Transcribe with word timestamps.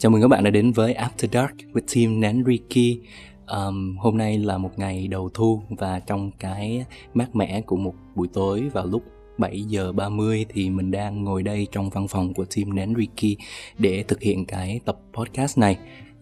Chào 0.00 0.10
mừng 0.10 0.22
các 0.22 0.28
bạn 0.28 0.44
đã 0.44 0.50
đến 0.50 0.72
với 0.72 0.94
After 0.94 1.28
Dark 1.32 1.54
with 1.72 1.94
Team 1.94 2.20
Nanriki. 2.20 3.00
Um, 3.46 3.96
hôm 3.96 4.18
nay 4.18 4.38
là 4.38 4.58
một 4.58 4.70
ngày 4.76 5.08
đầu 5.08 5.30
thu 5.34 5.62
và 5.68 6.00
trong 6.00 6.30
cái 6.38 6.84
mát 7.14 7.36
mẻ 7.36 7.60
của 7.60 7.76
một 7.76 7.94
buổi 8.14 8.28
tối 8.32 8.68
vào 8.72 8.86
lúc 8.86 9.02
7 9.38 9.62
giờ 9.62 9.92
30 9.92 10.46
thì 10.48 10.70
mình 10.70 10.90
đang 10.90 11.24
ngồi 11.24 11.42
đây 11.42 11.66
trong 11.72 11.90
văn 11.90 12.08
phòng 12.08 12.34
của 12.34 12.44
Team 12.56 12.74
Nanriki 12.76 13.38
để 13.78 14.04
thực 14.08 14.20
hiện 14.20 14.46
cái 14.46 14.80
tập 14.84 14.98
podcast 15.12 15.58
này. 15.58 15.78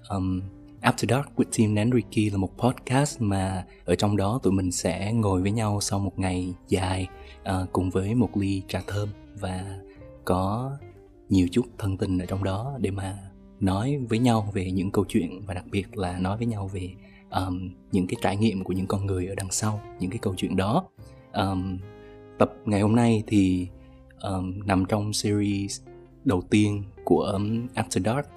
Um, 0.09 0.41
After 0.83 1.09
Dark 1.09 1.29
with 1.37 1.59
Team 1.59 1.75
Nanriki 1.75 2.33
là 2.33 2.39
một 2.39 2.51
podcast 2.59 3.21
mà 3.21 3.65
ở 3.85 3.95
trong 3.95 4.17
đó 4.17 4.41
tụi 4.43 4.53
mình 4.53 4.73
sẽ 4.73 5.13
ngồi 5.13 5.43
với 5.43 5.51
nhau 5.51 5.79
sau 5.81 5.99
một 5.99 6.19
ngày 6.19 6.55
dài 6.69 7.09
uh, 7.41 7.73
cùng 7.73 7.91
với 7.91 8.15
một 8.15 8.37
ly 8.37 8.63
trà 8.69 8.81
thơm 8.87 9.09
và 9.41 9.79
có 10.25 10.71
nhiều 11.29 11.49
chút 11.53 11.67
thân 11.79 11.97
tình 11.97 12.19
ở 12.19 12.27
trong 12.27 12.45
đó 12.45 12.77
để 12.81 12.91
mà 12.91 13.28
nói 13.61 13.99
với 14.09 14.19
nhau 14.19 14.51
về 14.53 14.71
những 14.71 14.91
câu 14.91 15.05
chuyện 15.09 15.41
và 15.47 15.55
đặc 15.55 15.65
biệt 15.71 15.99
là 15.99 16.19
nói 16.19 16.37
với 16.37 16.47
nhau 16.47 16.71
về 16.73 16.91
um, 17.31 17.71
những 17.93 18.07
cái 18.07 18.17
trải 18.23 18.37
nghiệm 18.37 18.65
của 18.65 18.73
những 18.73 18.87
con 18.87 19.07
người 19.07 19.27
ở 19.27 19.35
đằng 19.35 19.51
sau 19.51 19.81
những 20.01 20.11
cái 20.11 20.19
câu 20.19 20.35
chuyện 20.37 20.57
đó. 20.57 20.85
Um, 21.33 21.79
tập 22.39 22.53
ngày 22.65 22.81
hôm 22.81 22.97
nay 22.97 23.23
thì 23.27 23.69
um, 24.23 24.61
nằm 24.67 24.85
trong 24.85 25.13
series 25.13 25.81
đầu 26.25 26.43
tiên 26.51 26.83
của 27.05 27.21
um, 27.21 27.67
After 27.75 28.03
Dark. 28.05 28.29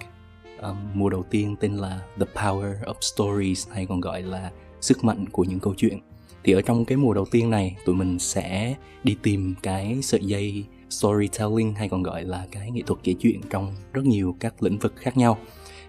Um, 0.62 0.76
mùa 0.94 1.10
đầu 1.10 1.22
tiên 1.22 1.56
tên 1.60 1.76
là 1.76 2.00
The 2.18 2.26
Power 2.34 2.82
of 2.82 2.94
Stories 3.00 3.68
hay 3.70 3.86
còn 3.86 4.00
gọi 4.00 4.22
là 4.22 4.50
sức 4.80 5.04
mạnh 5.04 5.24
của 5.32 5.44
những 5.44 5.60
câu 5.60 5.74
chuyện. 5.76 5.98
Thì 6.44 6.52
ở 6.52 6.62
trong 6.62 6.84
cái 6.84 6.96
mùa 6.96 7.14
đầu 7.14 7.24
tiên 7.30 7.50
này 7.50 7.76
tụi 7.84 7.94
mình 7.94 8.18
sẽ 8.18 8.74
đi 9.04 9.16
tìm 9.22 9.54
cái 9.62 10.02
sợi 10.02 10.20
dây 10.24 10.64
storytelling 10.92 11.74
hay 11.74 11.88
còn 11.88 12.02
gọi 12.02 12.24
là 12.24 12.46
cái 12.50 12.70
nghệ 12.70 12.82
thuật 12.86 13.00
kể 13.02 13.14
chuyện 13.20 13.40
trong 13.50 13.74
rất 13.92 14.04
nhiều 14.04 14.36
các 14.40 14.62
lĩnh 14.62 14.78
vực 14.78 14.92
khác 14.96 15.16
nhau. 15.16 15.38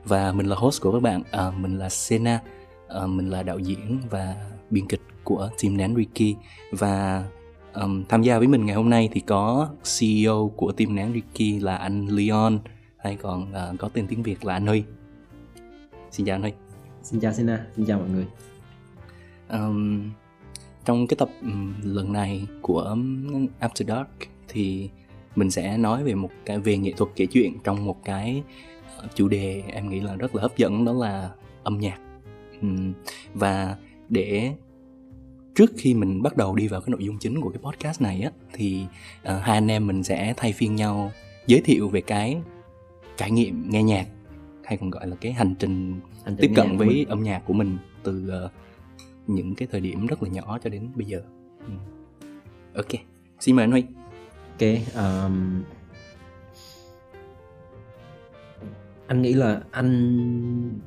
Và 0.06 0.32
mình 0.32 0.46
là 0.46 0.56
host 0.56 0.82
của 0.82 0.92
các 0.92 1.00
bạn 1.00 1.22
à, 1.32 1.52
mình 1.52 1.80
là 1.80 1.90
Sena 1.90 2.40
à, 2.88 3.08
mình 3.08 3.30
là 3.30 3.44
đạo 3.44 3.60
diễn 3.60 4.00
và 4.10 4.36
biên 4.70 4.88
kịch 4.88 5.02
của 5.24 5.50
team 5.62 5.78
Nán 5.78 5.96
Ricky 5.96 6.36
và 6.72 7.26
um, 7.74 8.04
tham 8.10 8.22
gia 8.22 8.38
với 8.38 8.48
mình 8.48 8.66
ngày 8.66 8.76
hôm 8.76 8.90
nay 8.90 9.10
thì 9.12 9.20
có 9.20 9.70
CEO 10.00 10.52
của 10.56 10.72
team 10.72 10.96
Nán 10.96 11.14
Ricky 11.14 11.60
là 11.60 11.76
anh 11.76 12.08
Leon 12.08 12.60
hay 12.98 13.16
còn 13.16 13.52
uh, 13.52 13.80
có 13.80 13.90
tên 13.94 14.08
tiếng 14.08 14.24
Việt 14.24 14.46
là 14.46 14.54
anh 14.54 14.68
Huy. 14.68 14.84
Xin 16.12 16.26
chào 16.26 16.36
anh 16.36 16.42
Huy. 16.42 16.52
Xin 17.04 17.20
chào 17.20 17.34
Sena 17.34 17.66
xin 17.76 17.86
chào 17.86 18.00
mọi 18.00 18.10
người. 18.10 18.26
Um, 19.50 20.12
trong 20.86 21.08
cái 21.08 21.18
tập 21.18 21.30
um, 21.42 21.74
lần 21.84 22.14
này 22.14 22.48
của 22.62 22.80
um, 22.80 23.48
After 23.60 23.86
Dark 23.88 24.33
thì 24.54 24.90
mình 25.36 25.52
sẽ 25.52 25.78
nói 25.78 26.04
về 26.04 26.16
một 26.16 26.30
cái 26.46 26.60
về 26.60 26.78
nghệ 26.78 26.92
thuật 26.98 27.12
kể 27.16 27.26
chuyện 27.26 27.58
trong 27.64 27.86
một 27.86 28.04
cái 28.06 28.44
ờ, 28.98 29.08
chủ 29.16 29.28
đề 29.28 29.64
em 29.68 29.90
nghĩ 29.90 30.00
là 30.00 30.16
rất 30.16 30.36
là 30.36 30.42
hấp 30.42 30.58
dẫn 30.58 30.86
đó 30.86 30.94
là 30.94 31.30
âm 31.64 31.80
nhạc 31.80 31.98
và 33.34 33.78
để 34.10 34.54
trước 35.56 35.72
khi 35.78 35.94
mình 35.94 36.22
bắt 36.22 36.38
đầu 36.38 36.56
đi 36.56 36.68
vào 36.68 36.82
cái 36.82 36.92
nội 36.92 37.06
dung 37.06 37.18
chính 37.20 37.42
của 37.42 37.50
cái 37.50 37.62
podcast 37.64 38.02
này 38.02 38.22
á 38.22 38.32
thì 38.54 38.86
uh, 39.22 39.42
hai 39.42 39.58
anh 39.58 39.72
em 39.72 39.88
mình 39.88 40.04
sẽ 40.04 40.34
thay 40.38 40.54
phiên 40.54 40.76
nhau 40.76 41.12
giới 41.48 41.62
thiệu 41.62 41.90
về 41.90 42.02
cái 42.02 42.38
trải 43.18 43.32
nghiệm 43.32 43.70
nghe 43.70 43.84
nhạc 43.84 44.08
hay 44.64 44.78
còn 44.78 44.90
gọi 44.90 45.08
là 45.08 45.16
cái 45.22 45.32
hành 45.32 45.56
trình, 45.60 46.00
hành 46.26 46.36
trình 46.38 46.38
tiếp 46.38 46.52
cận 46.56 46.78
với 46.78 46.88
mình. 46.88 47.08
âm 47.10 47.24
nhạc 47.24 47.40
của 47.46 47.54
mình 47.54 47.78
từ 48.04 48.32
uh, 48.46 48.52
những 49.28 49.56
cái 49.56 49.68
thời 49.72 49.82
điểm 49.82 50.08
rất 50.08 50.24
là 50.24 50.30
nhỏ 50.30 50.60
cho 50.64 50.70
đến 50.70 50.90
bây 50.96 51.06
giờ. 51.06 51.24
Ừ. 51.68 51.74
Ok, 52.76 53.02
xin 53.40 53.56
mời 53.56 53.64
anh 53.64 53.72
Huy 53.72 53.84
um, 54.96 55.64
anh 59.08 59.22
nghĩ 59.22 59.34
là 59.34 59.62
anh 59.72 60.80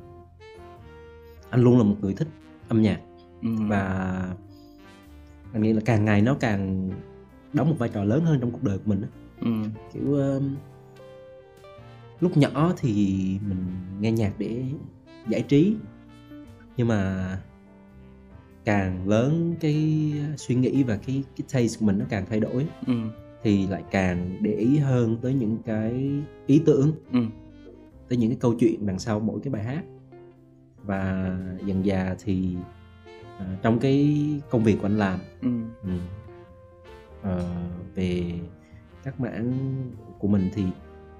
anh 1.49 1.61
luôn 1.61 1.77
là 1.77 1.83
một 1.83 1.95
người 2.01 2.13
thích 2.13 2.27
âm 2.67 2.81
nhạc. 2.81 2.99
Ừ. 3.41 3.49
và 3.67 3.83
anh 5.53 5.61
nghĩ 5.61 5.73
là 5.73 5.81
càng 5.85 6.05
ngày 6.05 6.21
nó 6.21 6.35
càng 6.39 6.89
đóng 7.53 7.69
một 7.69 7.75
vai 7.79 7.89
trò 7.89 8.03
lớn 8.03 8.25
hơn 8.25 8.39
trong 8.39 8.51
cuộc 8.51 8.63
đời 8.63 8.77
của 8.77 8.83
mình 8.85 9.01
ừ. 9.41 9.69
kiểu 9.93 10.13
um, 10.13 10.55
lúc 12.19 12.37
nhỏ 12.37 12.73
thì 12.77 12.91
mình 13.47 13.65
nghe 13.99 14.11
nhạc 14.11 14.33
để 14.37 14.63
giải 15.27 15.41
trí. 15.41 15.75
Nhưng 16.77 16.87
mà 16.87 17.27
càng 18.65 19.07
lớn 19.07 19.55
cái 19.59 20.13
suy 20.37 20.55
nghĩ 20.55 20.83
và 20.83 20.97
cái 20.97 21.23
cái 21.37 21.47
taste 21.53 21.79
của 21.79 21.85
mình 21.85 21.99
nó 21.99 22.05
càng 22.09 22.25
thay 22.29 22.39
đổi. 22.39 22.67
Ừ 22.87 22.93
thì 23.43 23.67
lại 23.67 23.83
càng 23.91 24.37
để 24.41 24.51
ý 24.51 24.77
hơn 24.77 25.17
tới 25.21 25.33
những 25.33 25.57
cái 25.65 26.21
ý 26.47 26.61
tưởng 26.65 26.91
ừ. 27.11 27.19
tới 28.09 28.17
những 28.17 28.29
cái 28.29 28.37
câu 28.41 28.55
chuyện 28.59 28.85
đằng 28.85 28.99
sau 28.99 29.19
mỗi 29.19 29.39
cái 29.43 29.53
bài 29.53 29.63
hát 29.63 29.83
và 30.83 31.31
dần 31.65 31.85
già 31.85 32.15
thì 32.23 32.55
uh, 33.37 33.61
trong 33.61 33.79
cái 33.79 34.25
công 34.49 34.63
việc 34.63 34.77
của 34.81 34.85
anh 34.85 34.97
làm 34.97 35.19
ừ. 35.41 35.49
Ừ, 35.83 35.89
uh, 37.21 37.95
về 37.95 38.39
các 39.03 39.19
mảng 39.19 39.73
của 40.19 40.27
mình 40.27 40.49
thì 40.53 40.63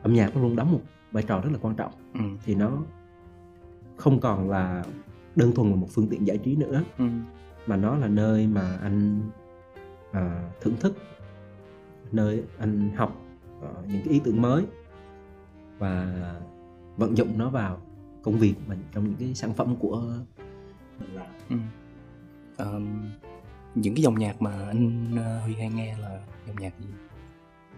âm 0.02 0.14
nhạc 0.14 0.36
nó 0.36 0.42
luôn 0.42 0.56
đóng 0.56 0.72
một 0.72 0.82
vai 1.12 1.24
trò 1.24 1.42
rất 1.42 1.50
là 1.52 1.58
quan 1.62 1.76
trọng 1.76 1.92
ừ. 2.14 2.20
thì 2.46 2.56
nó 2.56 2.84
không 3.98 4.20
còn 4.20 4.50
là 4.50 4.84
đơn 5.36 5.52
thuần 5.52 5.70
là 5.70 5.76
một 5.76 5.88
phương 5.92 6.08
tiện 6.08 6.28
giải 6.28 6.38
trí 6.38 6.56
nữa 6.56 6.84
ừ. 6.98 7.06
mà 7.68 7.76
nó 7.76 7.96
là 7.96 8.08
nơi 8.08 8.48
mà 8.48 8.78
anh 8.82 9.20
uh, 10.10 10.16
thưởng 10.62 10.76
thức 10.80 10.98
nơi 12.12 12.44
anh 12.58 12.90
học 12.96 13.22
uh, 13.60 13.88
những 13.88 14.02
cái 14.06 14.14
ý 14.14 14.22
tưởng 14.24 14.42
mới 14.42 14.66
và 15.78 16.14
vận 16.98 17.18
dụng 17.18 17.38
nó 17.38 17.50
vào 17.50 17.82
công 18.22 18.40
việc 18.40 18.56
mình 18.68 18.80
trong 18.94 19.04
những 19.04 19.16
cái 19.20 19.36
sản 19.36 19.54
phẩm 19.54 19.76
của 19.76 20.04
mình 21.00 21.10
làm 21.14 21.26
ừ. 21.50 21.56
um, 22.58 23.10
những 23.76 23.96
cái 23.96 24.04
dòng 24.04 24.20
nhạc 24.20 24.42
mà 24.42 24.68
anh 24.68 25.14
uh, 25.14 25.44
Huy 25.44 25.54
hay 25.54 25.70
nghe 25.70 25.98
là 25.98 26.20
dòng 26.48 26.56
nhạc 26.60 26.74
gì? 26.80 26.88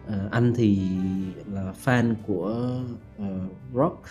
Uh, 0.06 0.30
anh 0.30 0.52
thì 0.56 0.90
là 1.46 1.72
fan 1.84 2.14
của 2.26 2.80
uh, 3.22 3.52
rock 3.74 4.02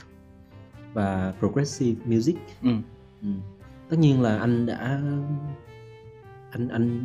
và 0.93 1.33
progressive 1.39 2.05
music. 2.05 2.37
Ừ. 2.61 2.69
Ừ. 3.21 3.29
Tất 3.89 3.99
nhiên 3.99 4.21
là 4.21 4.37
anh 4.37 4.65
đã 4.65 5.01
anh 6.51 6.67
anh 6.67 7.03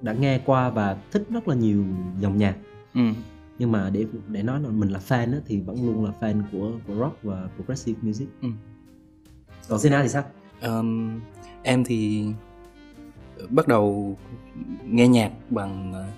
đã 0.00 0.12
nghe 0.12 0.40
qua 0.46 0.70
và 0.70 0.96
thích 1.10 1.26
rất 1.30 1.48
là 1.48 1.54
nhiều 1.54 1.84
dòng 2.20 2.36
nhạc. 2.36 2.56
Ừ. 2.94 3.00
nhưng 3.58 3.72
mà 3.72 3.90
để 3.90 4.06
để 4.28 4.42
nói 4.42 4.60
là 4.60 4.68
mình 4.68 4.88
là 4.88 5.00
fan 5.08 5.32
á, 5.32 5.38
thì 5.46 5.60
vẫn 5.60 5.86
luôn 5.86 6.04
là 6.04 6.12
fan 6.20 6.42
của 6.52 6.72
của 6.86 6.94
rock 6.94 7.22
và 7.22 7.48
progressive 7.56 7.98
music. 8.02 8.28
Ừ. 8.42 8.48
còn 9.68 9.78
Sina 9.78 10.02
thì 10.02 10.08
sao? 10.08 10.24
Um, 10.62 11.20
em 11.62 11.84
thì 11.84 12.26
bắt 13.48 13.68
đầu 13.68 14.16
nghe 14.84 15.08
nhạc 15.08 15.32
bằng 15.50 15.92
ờ, 15.92 16.08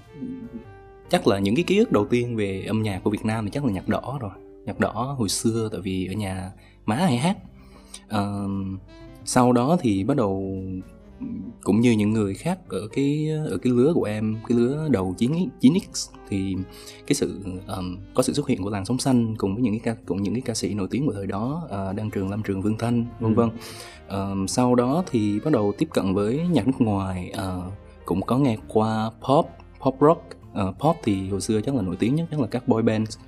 chắc 1.09 1.27
là 1.27 1.39
những 1.39 1.55
cái 1.55 1.65
ký 1.65 1.79
ức 1.79 1.93
đầu 1.93 2.07
tiên 2.07 2.37
về 2.37 2.65
âm 2.67 2.83
nhạc 2.83 3.01
của 3.05 3.11
Việt 3.11 3.25
Nam 3.25 3.45
thì 3.45 3.51
chắc 3.51 3.65
là 3.65 3.73
nhạc 3.73 3.89
đỏ 3.89 4.19
rồi. 4.21 4.31
Nhạc 4.65 4.81
đỏ 4.81 5.15
hồi 5.19 5.29
xưa 5.29 5.69
tại 5.73 5.81
vì 5.81 6.07
ở 6.07 6.13
nhà 6.13 6.53
má 6.87 6.97
hay 6.97 7.17
hát. 7.17 7.37
Um, 8.11 8.79
sau 9.25 9.53
đó 9.53 9.77
thì 9.81 10.05
bắt 10.05 10.17
đầu 10.17 10.57
cũng 11.63 11.81
như 11.81 11.93
những 11.93 12.13
người 12.13 12.35
khác 12.35 12.59
ở 12.69 12.89
cái 12.93 13.29
ở 13.47 13.59
cái 13.63 13.73
lứa 13.73 13.93
của 13.95 14.05
em 14.05 14.37
cái 14.49 14.59
lứa 14.59 14.89
đầu 14.91 15.15
9 15.19 15.33
9x 15.61 16.11
thì 16.29 16.57
cái 17.07 17.15
sự 17.15 17.41
um, 17.67 17.99
có 18.15 18.23
sự 18.23 18.33
xuất 18.33 18.49
hiện 18.49 18.63
của 18.63 18.71
làn 18.71 18.85
sóng 18.85 18.99
xanh 18.99 19.37
cùng 19.37 19.55
với 19.55 19.63
những 19.63 19.79
cái 19.79 19.95
ca 19.95 20.01
cùng 20.07 20.23
những 20.23 20.35
cái 20.35 20.41
ca 20.41 20.55
sĩ 20.55 20.75
nổi 20.75 20.89
tiếng 20.91 21.07
của 21.07 21.13
thời 21.13 21.27
đó 21.27 21.63
uh, 21.65 21.97
đăng 21.97 22.11
trường 22.11 22.31
lâm 22.31 22.43
trường 22.43 22.63
vương 22.63 22.79
thanh 22.79 23.07
vân 23.21 23.35
vân. 23.35 23.51
Um, 24.11 24.47
sau 24.47 24.75
đó 24.75 25.05
thì 25.11 25.41
bắt 25.41 25.53
đầu 25.53 25.73
tiếp 25.79 25.89
cận 25.93 26.15
với 26.15 26.41
nhạc 26.51 26.67
nước 26.67 26.81
ngoài 26.81 27.33
uh, 27.35 27.73
cũng 28.05 28.23
có 28.23 28.39
nghe 28.39 28.57
qua 28.69 29.11
pop 29.29 29.47
pop 29.81 29.97
rock. 30.01 30.23
Uh, 30.69 30.79
pop 30.79 30.97
thì 31.05 31.29
hồi 31.29 31.41
xưa 31.41 31.61
chắc 31.61 31.75
là 31.75 31.83
nổi 31.83 31.97
tiếng 31.97 32.15
nhất 32.15 32.27
chắc 32.31 32.41
là 32.41 32.47
các 32.47 32.69
boy 32.69 32.83
bands 32.83 33.19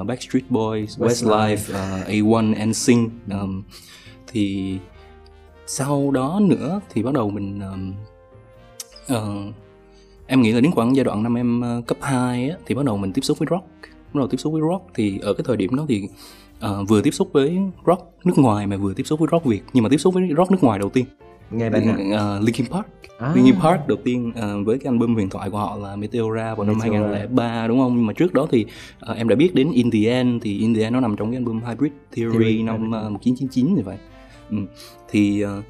uh, 0.00 0.06
Backstreet 0.06 0.50
Boys, 0.50 0.98
Westlife, 0.98 1.54
uh, 1.54 2.08
A1, 2.08 2.70
NSYNC 2.70 3.10
um, 3.30 3.62
thì 4.26 4.78
sau 5.70 6.10
đó 6.10 6.40
nữa 6.42 6.80
thì 6.90 7.02
bắt 7.02 7.14
đầu 7.14 7.30
mình 7.30 7.60
uh, 9.08 9.16
uh, 9.16 9.54
em 10.26 10.42
nghĩ 10.42 10.52
là 10.52 10.60
đến 10.60 10.70
khoảng 10.72 10.96
giai 10.96 11.04
đoạn 11.04 11.22
năm 11.22 11.38
em 11.38 11.62
uh, 11.78 11.86
cấp 11.86 11.98
2 12.00 12.50
á, 12.50 12.56
thì 12.66 12.74
bắt 12.74 12.84
đầu 12.84 12.96
mình 12.96 13.12
tiếp 13.12 13.20
xúc 13.20 13.38
với 13.38 13.46
rock. 13.50 13.64
Bắt 13.82 14.18
đầu 14.18 14.28
tiếp 14.28 14.36
xúc 14.36 14.52
với 14.52 14.62
rock 14.70 14.86
thì 14.94 15.18
ở 15.18 15.34
cái 15.34 15.44
thời 15.46 15.56
điểm 15.56 15.76
đó 15.76 15.86
thì 15.88 16.08
uh, 16.66 16.88
vừa 16.88 17.02
tiếp 17.02 17.10
xúc 17.10 17.28
với 17.32 17.58
rock 17.86 18.12
nước 18.24 18.38
ngoài 18.38 18.66
mà 18.66 18.76
vừa 18.76 18.94
tiếp 18.94 19.02
xúc 19.02 19.20
với 19.20 19.28
rock 19.32 19.44
việt. 19.44 19.62
Nhưng 19.72 19.84
mà 19.84 19.88
tiếp 19.90 19.98
xúc 19.98 20.14
với 20.14 20.28
rock 20.36 20.50
nước 20.50 20.64
ngoài 20.64 20.78
đầu 20.78 20.88
tiên. 20.88 21.04
Nghe 21.50 21.70
bài 21.70 21.88
uh, 21.88 22.44
Linkin 22.44 22.66
Park. 22.66 22.86
À. 23.18 23.32
Linkin 23.34 23.60
Park 23.60 23.86
đầu 23.86 23.98
tiên 24.04 24.28
uh, 24.28 24.66
với 24.66 24.78
cái 24.78 24.92
album 24.92 25.14
huyền 25.14 25.30
thoại 25.30 25.50
của 25.50 25.58
họ 25.58 25.76
là 25.76 25.96
Meteora 25.96 26.54
vào 26.54 26.66
năm 26.66 26.78
Meteora. 26.78 27.08
2003 27.08 27.66
đúng 27.68 27.78
không? 27.78 27.96
Nhưng 27.96 28.06
mà 28.06 28.12
trước 28.12 28.34
đó 28.34 28.46
thì 28.50 28.66
uh, 29.10 29.16
em 29.16 29.28
đã 29.28 29.36
biết 29.36 29.54
đến 29.54 29.70
In 29.72 29.90
The 29.90 30.10
End 30.10 30.42
thì 30.42 30.58
In 30.58 30.74
The 30.74 30.82
End 30.82 30.94
nó 30.94 31.00
nằm 31.00 31.16
trong 31.16 31.30
cái 31.30 31.36
album 31.36 31.60
Hybrid 31.60 31.92
Theory, 32.16 32.32
Theory 32.32 32.62
năm 32.62 32.74
uh, 32.74 33.12
1999 33.12 33.74
như 33.74 33.82
vậy 33.84 33.96
ừ. 34.50 34.56
thì 35.08 35.44
uh, 35.44 35.64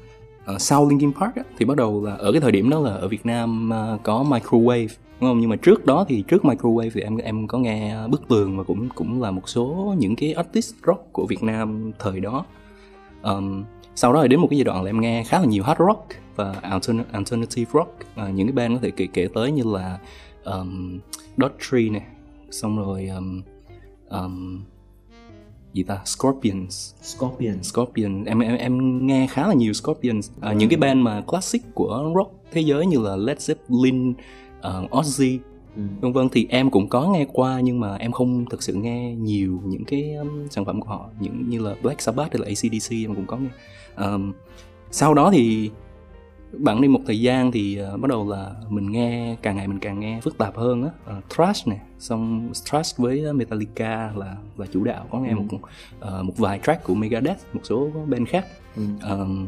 uh, 0.55 0.61
sau 0.61 0.89
Linkin 0.89 1.13
Park 1.13 1.35
á, 1.35 1.43
thì 1.57 1.65
bắt 1.65 1.77
đầu 1.77 2.05
là 2.05 2.15
ở 2.15 2.31
cái 2.31 2.41
thời 2.41 2.51
điểm 2.51 2.69
đó 2.69 2.79
là 2.79 2.93
ở 2.93 3.07
Việt 3.07 3.25
Nam 3.25 3.71
uh, 3.93 4.03
có 4.03 4.23
Microwave 4.29 4.87
đúng 5.21 5.29
không? 5.29 5.39
Nhưng 5.39 5.49
mà 5.49 5.55
trước 5.55 5.85
đó 5.85 6.05
thì 6.07 6.23
trước 6.27 6.43
microwave 6.43 6.89
thì 6.93 7.01
em 7.01 7.17
em 7.17 7.47
có 7.47 7.57
nghe 7.57 8.07
bức 8.07 8.27
tường 8.27 8.57
và 8.57 8.63
cũng 8.63 8.89
cũng 8.95 9.21
là 9.21 9.31
một 9.31 9.49
số 9.49 9.95
những 9.97 10.15
cái 10.15 10.33
artist 10.33 10.75
rock 10.87 11.13
của 11.13 11.25
Việt 11.25 11.43
Nam 11.43 11.91
thời 11.99 12.19
đó. 12.19 12.45
Um, 13.23 13.63
sau 13.95 14.13
đó 14.13 14.21
thì 14.21 14.27
đến 14.27 14.39
một 14.39 14.47
cái 14.49 14.57
giai 14.57 14.63
đoạn 14.63 14.83
là 14.83 14.89
em 14.89 15.01
nghe 15.01 15.23
khá 15.23 15.39
là 15.39 15.45
nhiều 15.45 15.63
hard 15.63 15.79
rock 15.79 16.07
và 16.35 16.55
alternative 17.11 17.71
rock. 17.73 17.97
À, 18.15 18.29
những 18.29 18.47
cái 18.47 18.53
band 18.53 18.73
có 18.73 18.79
thể 18.81 18.91
kể 18.91 19.07
kể 19.13 19.27
tới 19.33 19.51
như 19.51 19.63
là 19.63 19.99
um, 20.43 20.99
Dot 21.37 21.51
Tree 21.69 21.89
này 21.89 22.05
xong 22.51 22.77
rồi 22.77 23.07
um, 23.07 23.41
um, 24.09 24.63
gì 25.73 25.83
ta? 25.83 25.99
Scorpions. 26.05 26.93
Scorpions. 27.01 27.73
Scorpion 27.73 28.25
em 28.25 28.39
em 28.39 28.57
em 28.57 29.07
nghe 29.07 29.27
khá 29.27 29.47
là 29.47 29.53
nhiều 29.53 29.73
Scorpions. 29.73 30.29
À, 30.41 30.53
những 30.53 30.69
cái 30.69 30.77
band 30.77 30.97
mà 30.97 31.21
classic 31.21 31.61
của 31.73 32.11
rock 32.15 32.31
thế 32.51 32.61
giới 32.61 32.85
như 32.85 32.99
là 32.99 33.15
Led 33.15 33.37
Zeppelin 33.37 34.13
uh, 34.59 34.91
Ozzy 34.91 35.37
ừ. 35.75 35.81
vân 36.01 36.13
vân 36.13 36.29
thì 36.29 36.47
em 36.49 36.71
cũng 36.71 36.89
có 36.89 37.07
nghe 37.07 37.25
qua 37.33 37.59
nhưng 37.59 37.79
mà 37.79 37.95
em 37.95 38.11
không 38.11 38.45
thực 38.49 38.63
sự 38.63 38.73
nghe 38.73 39.15
nhiều 39.15 39.61
những 39.65 39.85
cái 39.85 40.13
um, 40.13 40.47
sản 40.49 40.65
phẩm 40.65 40.81
của 40.81 40.89
họ. 40.89 41.09
Những 41.19 41.49
như 41.49 41.59
là 41.59 41.75
Black 41.81 42.01
Sabbath 42.01 42.31
hay 42.31 42.39
là 42.39 42.45
ACDC 42.47 42.91
em 42.91 43.15
cũng 43.15 43.25
có 43.27 43.37
nghe. 43.37 43.49
Um, 44.05 44.33
sau 44.91 45.13
đó 45.13 45.31
thì 45.33 45.69
bạn 46.57 46.81
đi 46.81 46.87
một 46.87 46.99
thời 47.05 47.21
gian 47.21 47.51
thì 47.51 47.79
uh, 47.93 47.99
bắt 47.99 48.07
đầu 48.09 48.29
là 48.29 48.55
mình 48.69 48.91
nghe 48.91 49.35
càng 49.41 49.55
ngày 49.55 49.67
mình 49.67 49.79
càng 49.79 49.99
nghe 49.99 50.19
phức 50.21 50.37
tạp 50.37 50.55
hơn 50.55 50.83
á. 50.83 51.17
Uh, 51.17 51.23
thrash 51.29 51.67
này 51.67 51.79
xong 51.99 52.49
thrash 52.65 52.97
với 52.97 53.33
Metallica 53.33 54.11
là 54.15 54.35
là 54.57 54.65
chủ 54.73 54.83
đạo 54.83 55.05
có 55.11 55.19
nghe 55.19 55.29
ừ. 55.29 55.35
một 55.35 55.43
uh, 55.55 56.25
một 56.25 56.33
vài 56.37 56.59
track 56.63 56.83
của 56.83 56.95
Megadeth 56.95 57.39
một 57.53 57.61
số 57.63 57.89
band 58.07 58.27
khác. 58.27 58.45
Ừ. 58.75 58.83
um, 59.09 59.47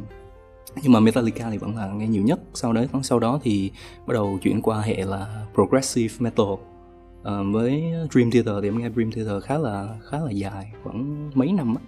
nhưng 0.83 0.91
mà 0.91 0.99
Metallica 0.99 1.49
thì 1.51 1.57
vẫn 1.57 1.75
là 1.75 1.87
nghe 1.87 2.07
nhiều 2.07 2.23
nhất. 2.23 2.39
Sau 2.53 2.73
đấy 2.73 2.87
sau 3.03 3.19
đó 3.19 3.39
thì 3.43 3.71
bắt 4.07 4.13
đầu 4.13 4.39
chuyển 4.41 4.61
qua 4.61 4.81
hệ 4.81 5.05
là 5.05 5.45
progressive 5.53 6.15
metal. 6.19 6.45
Uh, 6.45 7.53
với 7.53 7.83
Dream 8.11 8.31
Theater 8.31 8.55
thì 8.61 8.67
em 8.67 8.79
nghe 8.79 8.89
Dream 8.89 9.11
Theater 9.11 9.43
khá 9.43 9.57
là 9.57 9.97
khá 10.03 10.19
là 10.19 10.31
dài 10.31 10.71
khoảng 10.83 11.29
mấy 11.33 11.51
năm 11.51 11.75
á 11.75 11.81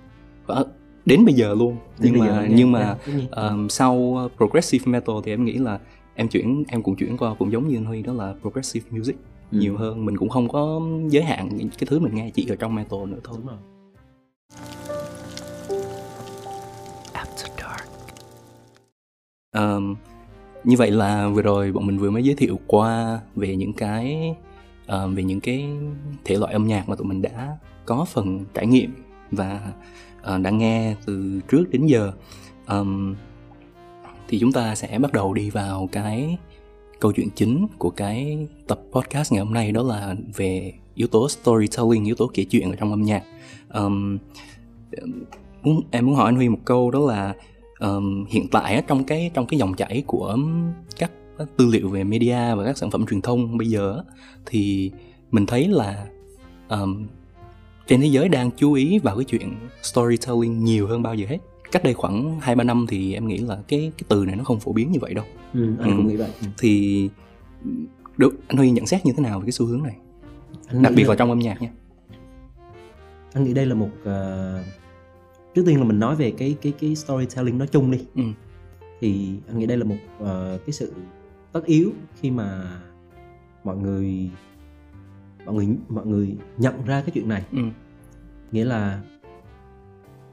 đến 1.06 1.26
bây 1.26 1.34
giờ 1.34 1.54
luôn. 1.54 1.78
Đến 2.00 2.14
nhưng 2.14 2.20
mà 2.22 2.28
giờ, 2.28 2.48
nhưng 2.50 2.72
mà 2.72 2.98
um, 3.32 3.68
sau 3.68 4.18
progressive 4.38 4.92
metal 4.92 5.16
thì 5.24 5.34
em 5.34 5.46
nghĩ 5.46 5.54
là 5.54 5.80
em 6.16 6.28
chuyển 6.28 6.64
em 6.68 6.84
cũng 6.84 6.96
chuyển 6.96 7.18
qua 7.18 7.36
cũng 7.40 7.52
giống 7.52 7.68
như 7.68 7.78
anh 7.78 7.86
Huy 7.86 8.02
đó 8.02 8.14
là 8.14 8.34
progressive 8.42 8.86
music 8.92 9.16
ừ. 9.52 9.60
nhiều 9.60 9.78
hơn. 9.78 10.06
Mình 10.06 10.18
cũng 10.18 10.30
không 10.30 10.48
có 10.48 10.82
giới 11.10 11.24
hạn 11.24 11.50
cái 11.60 11.88
thứ 11.88 12.00
mình 12.00 12.16
nghe 12.16 12.30
chỉ 12.34 12.48
ở 12.50 12.56
trong 12.56 12.76
metal 12.76 13.00
nữa 13.08 13.20
thôi. 13.24 13.38
Đúng 13.38 13.48
rồi. 13.48 13.58
Um, 19.56 19.96
như 20.64 20.76
vậy 20.78 20.92
là 20.92 21.28
vừa 21.28 21.42
rồi 21.42 21.72
bọn 21.72 21.88
mình 21.88 21.98
vừa 21.98 22.12
mới 22.12 22.24
giới 22.24 22.36
thiệu 22.36 22.60
qua 22.68 23.20
về 23.36 23.56
những 23.56 23.74
cái 23.74 24.36
uh, 24.86 25.16
về 25.16 25.24
những 25.24 25.40
cái 25.40 25.70
thể 26.24 26.38
loại 26.38 26.54
âm 26.54 26.68
nhạc 26.68 26.90
mà 26.90 26.96
tụi 26.96 27.08
mình 27.08 27.22
đã 27.22 27.58
có 27.86 28.06
phần 28.06 28.46
trải 28.54 28.68
nghiệm 28.68 28.94
và 29.32 29.74
uh, 30.36 30.42
đã 30.42 30.50
nghe 30.50 30.96
từ 31.06 31.42
trước 31.50 31.66
đến 31.72 31.86
giờ. 31.86 32.12
Um, 32.68 33.16
thì 34.28 34.40
chúng 34.40 34.52
ta 34.52 34.76
sẽ 34.76 35.00
bắt 35.00 35.14
đầu 35.14 35.34
đi 35.34 35.50
vào 35.50 35.90
cái 35.92 36.38
câu 37.00 37.12
chuyện 37.12 37.30
chính 37.36 37.68
của 37.78 37.90
cái 37.90 38.48
tập 38.68 38.82
podcast 38.92 39.34
ngày 39.34 39.44
hôm 39.44 39.54
nay 39.54 39.72
đó 39.72 39.84
là 39.84 40.16
về 40.36 40.74
yếu 40.96 41.08
tố 41.08 41.30
storytelling 41.30 42.06
yếu 42.06 42.16
tố 42.16 42.32
kể 42.34 42.44
chuyện 42.44 42.72
ở 42.72 42.76
trong 42.76 42.90
âm 42.90 43.02
nhạc. 43.02 43.24
Um, 43.74 44.18
em 45.92 46.06
muốn 46.06 46.16
hỏi 46.16 46.26
anh 46.26 46.36
Huy 46.36 46.50
một 46.50 46.60
câu 46.66 46.92
đó 46.92 47.00
là 47.00 47.34
um, 47.80 48.26
hiện 48.26 48.48
tại 48.48 48.84
trong 48.88 49.04
cái 49.04 49.32
trong 49.34 49.46
cái 49.46 49.60
dòng 49.60 49.74
chảy 49.74 50.04
của 50.08 50.38
các 50.98 51.12
tư 51.58 51.66
liệu 51.66 51.90
về 51.90 52.04
media 52.04 52.56
và 52.56 52.66
các 52.66 52.78
sản 52.78 52.92
phẩm 52.92 53.06
truyền 53.06 53.22
thông 53.22 53.58
bây 53.58 53.68
giờ 53.68 54.04
thì 54.46 54.92
mình 55.32 55.46
thấy 55.46 55.68
là 55.68 56.08
um, 56.70 57.08
trên 57.88 58.02
thế 58.02 58.08
giới 58.08 58.30
đang 58.30 58.52
chú 58.52 58.74
ý 58.74 59.00
vào 59.00 59.16
cái 59.16 59.26
chuyện 59.26 59.56
storytelling 59.84 60.64
nhiều 60.64 60.88
hơn 60.88 61.04
bao 61.04 61.16
giờ 61.16 61.26
hết 61.30 61.38
cách 61.72 61.84
đây 61.84 61.94
khoảng 61.94 62.40
hai 62.40 62.56
ba 62.56 62.64
năm 62.64 62.86
thì 62.90 63.14
em 63.14 63.28
nghĩ 63.28 63.38
là 63.38 63.58
cái 63.68 63.92
cái 63.98 64.06
từ 64.08 64.26
này 64.26 64.36
nó 64.36 64.44
không 64.44 64.60
phổ 64.60 64.74
biến 64.74 64.92
như 64.92 65.00
vậy 65.02 65.14
đâu 65.14 65.26
ừ, 65.54 65.76
anh 65.80 65.90
ừ. 65.90 65.94
cũng 65.98 66.08
nghĩ 66.08 66.16
vậy 66.16 66.30
ừ. 66.42 66.48
thì 66.58 67.10
được 68.18 68.36
anh 68.48 68.58
huy 68.58 68.72
nhận 68.72 68.86
xét 68.86 69.06
như 69.06 69.14
thế 69.18 69.24
nào 69.24 69.40
về 69.40 69.46
cái 69.46 69.52
xu 69.52 69.66
hướng 69.66 69.84
này 69.84 69.96
anh 70.68 70.82
đặc 70.82 70.94
biệt 70.96 71.10
là... 71.10 71.16
trong 71.16 71.30
âm 71.30 71.40
nhạc 71.40 71.62
nha 71.62 71.70
anh 73.34 73.44
nghĩ 73.44 73.54
đây 73.54 73.66
là 73.66 73.76
một 73.76 73.90
uh, 74.02 74.66
trước 75.56 75.64
tiên 75.66 75.78
là 75.78 75.84
mình 75.84 76.00
nói 76.00 76.16
về 76.16 76.32
cái 76.38 76.56
cái 76.62 76.74
cái 76.80 76.96
storytelling 76.96 77.58
nói 77.58 77.68
chung 77.68 77.92
đi 77.92 78.00
ừ. 78.16 78.24
thì 79.00 79.30
anh 79.48 79.60
nghĩ 79.60 79.66
đây 79.66 79.78
là 79.78 79.86
một 79.86 79.98
uh, 80.22 80.28
cái 80.66 80.72
sự 80.72 80.94
tất 81.52 81.66
yếu 81.66 81.92
khi 82.22 82.32
mà 82.32 82.80
mọi 83.64 83.78
người 83.78 84.30
mọi 85.46 85.56
người 85.56 85.68
mọi 85.90 86.06
người 86.06 86.38
nhận 86.58 86.86
ra 86.86 87.02
cái 87.02 87.12
chuyện 87.14 87.30
này 87.30 87.46
ừ. 87.52 87.60
nghĩa 88.52 88.66
là 88.66 89.02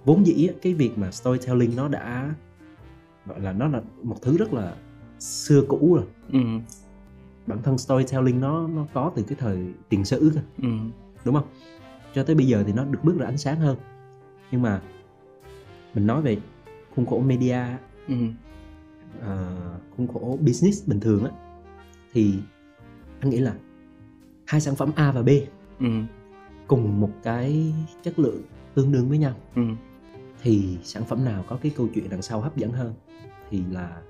vốn 0.05 0.27
dĩ 0.27 0.49
cái 0.63 0.75
việc 0.75 0.99
mà 0.99 1.11
storytelling 1.11 1.77
nó 1.77 1.89
đã 1.89 2.35
gọi 3.27 3.41
là 3.41 3.53
nó 3.53 3.69
là 3.69 3.83
một 4.03 4.17
thứ 4.23 4.37
rất 4.37 4.53
là 4.53 4.77
xưa 5.19 5.63
cũ 5.69 5.95
rồi 5.95 6.05
ừ. 6.33 6.39
bản 7.47 7.63
thân 7.63 7.79
storytelling 7.79 8.41
nó 8.41 8.69
nó 8.69 8.87
có 8.93 9.13
từ 9.17 9.23
cái 9.23 9.37
thời 9.41 9.59
tiền 9.89 10.05
sử 10.05 10.31
cơ 10.35 10.41
ừ. 10.63 10.69
đúng 11.25 11.35
không 11.35 11.47
cho 12.15 12.25
tới 12.25 12.37
bây 12.37 12.47
giờ 12.47 12.65
thì 12.67 12.73
nó 12.73 12.85
được 12.85 12.99
bước 13.03 13.15
ra 13.19 13.27
ánh 13.27 13.39
sáng 13.39 13.61
hơn 13.61 13.77
nhưng 14.51 14.63
mà 14.63 14.83
mình 15.95 16.07
nói 16.07 16.23
về 16.23 16.39
khuôn 16.97 17.07
khổ 17.07 17.21
media 17.21 17.59
ừ. 18.09 18.15
uh, 19.19 19.97
khuôn 19.97 20.07
khổ 20.07 20.39
business 20.41 20.89
bình 20.89 21.01
thường 21.01 21.25
á 21.25 21.31
thì 22.13 22.35
anh 23.21 23.31
nghĩ 23.31 23.39
là 23.39 23.55
hai 24.53 24.61
sản 24.61 24.77
phẩm 24.77 24.91
A 24.97 25.13
và 25.13 25.23
B 25.23 25.29
ừ. 25.81 25.87
cùng 26.67 27.01
một 27.01 27.11
cái 27.23 27.73
chất 28.03 28.19
lượng 28.19 28.43
tương 28.75 28.93
đương 28.93 29.09
với 29.09 29.19
nhau 29.19 29.35
ừ. 29.55 29.63
thì 30.43 30.79
sản 30.83 31.05
phẩm 31.05 31.25
nào 31.25 31.45
có 31.49 31.59
cái 31.63 31.73
câu 31.77 31.89
chuyện 31.95 32.11
đằng 32.11 32.23
sau 32.23 32.41
hấp 32.41 32.57
dẫn 32.57 32.73
hơn 32.73 32.95
thì 33.51 33.63
là 33.71 34.03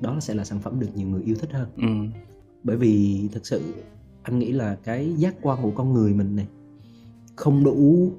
đó 0.00 0.16
sẽ 0.20 0.34
là 0.34 0.44
sản 0.44 0.60
phẩm 0.60 0.80
được 0.80 0.88
nhiều 0.94 1.08
người 1.08 1.22
yêu 1.22 1.36
thích 1.38 1.52
hơn 1.52 1.68
ừ. 1.76 2.18
bởi 2.62 2.76
vì 2.76 3.22
thực 3.32 3.46
sự 3.46 3.74
anh 4.22 4.38
nghĩ 4.38 4.52
là 4.52 4.76
cái 4.84 5.14
giác 5.16 5.34
quan 5.42 5.62
của 5.62 5.70
con 5.70 5.92
người 5.92 6.14
mình 6.14 6.36
này 6.36 6.46
không 7.36 7.64
đủ 7.64 8.12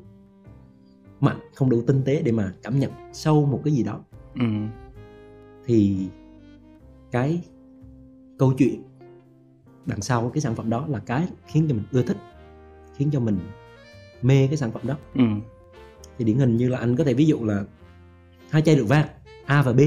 mạnh 1.19 1.39
không 1.55 1.69
đủ 1.69 1.81
tinh 1.87 2.01
tế 2.05 2.21
để 2.21 2.31
mà 2.31 2.53
cảm 2.63 2.79
nhận 2.79 2.91
sâu 3.13 3.45
một 3.45 3.61
cái 3.63 3.73
gì 3.73 3.83
đó 3.83 3.99
ừ. 4.35 4.45
thì 5.65 6.07
cái 7.11 7.41
câu 8.37 8.53
chuyện 8.57 8.81
đằng 9.85 10.01
sau 10.01 10.29
cái 10.33 10.41
sản 10.41 10.55
phẩm 10.55 10.69
đó 10.69 10.85
là 10.87 10.99
cái 10.99 11.27
khiến 11.47 11.65
cho 11.69 11.75
mình 11.75 11.83
ưa 11.91 12.01
thích 12.01 12.17
khiến 12.95 13.09
cho 13.11 13.19
mình 13.19 13.39
mê 14.21 14.47
cái 14.47 14.57
sản 14.57 14.71
phẩm 14.71 14.87
đó 14.87 14.97
ừ. 15.15 15.23
thì 16.17 16.25
điển 16.25 16.37
hình 16.37 16.57
như 16.57 16.69
là 16.69 16.77
anh 16.77 16.95
có 16.95 17.03
thể 17.03 17.13
ví 17.13 17.25
dụ 17.25 17.45
là 17.45 17.63
hai 18.49 18.61
chai 18.61 18.75
rượu 18.75 18.85
vang 18.85 19.07
A 19.45 19.61
và 19.61 19.73
B 19.73 19.79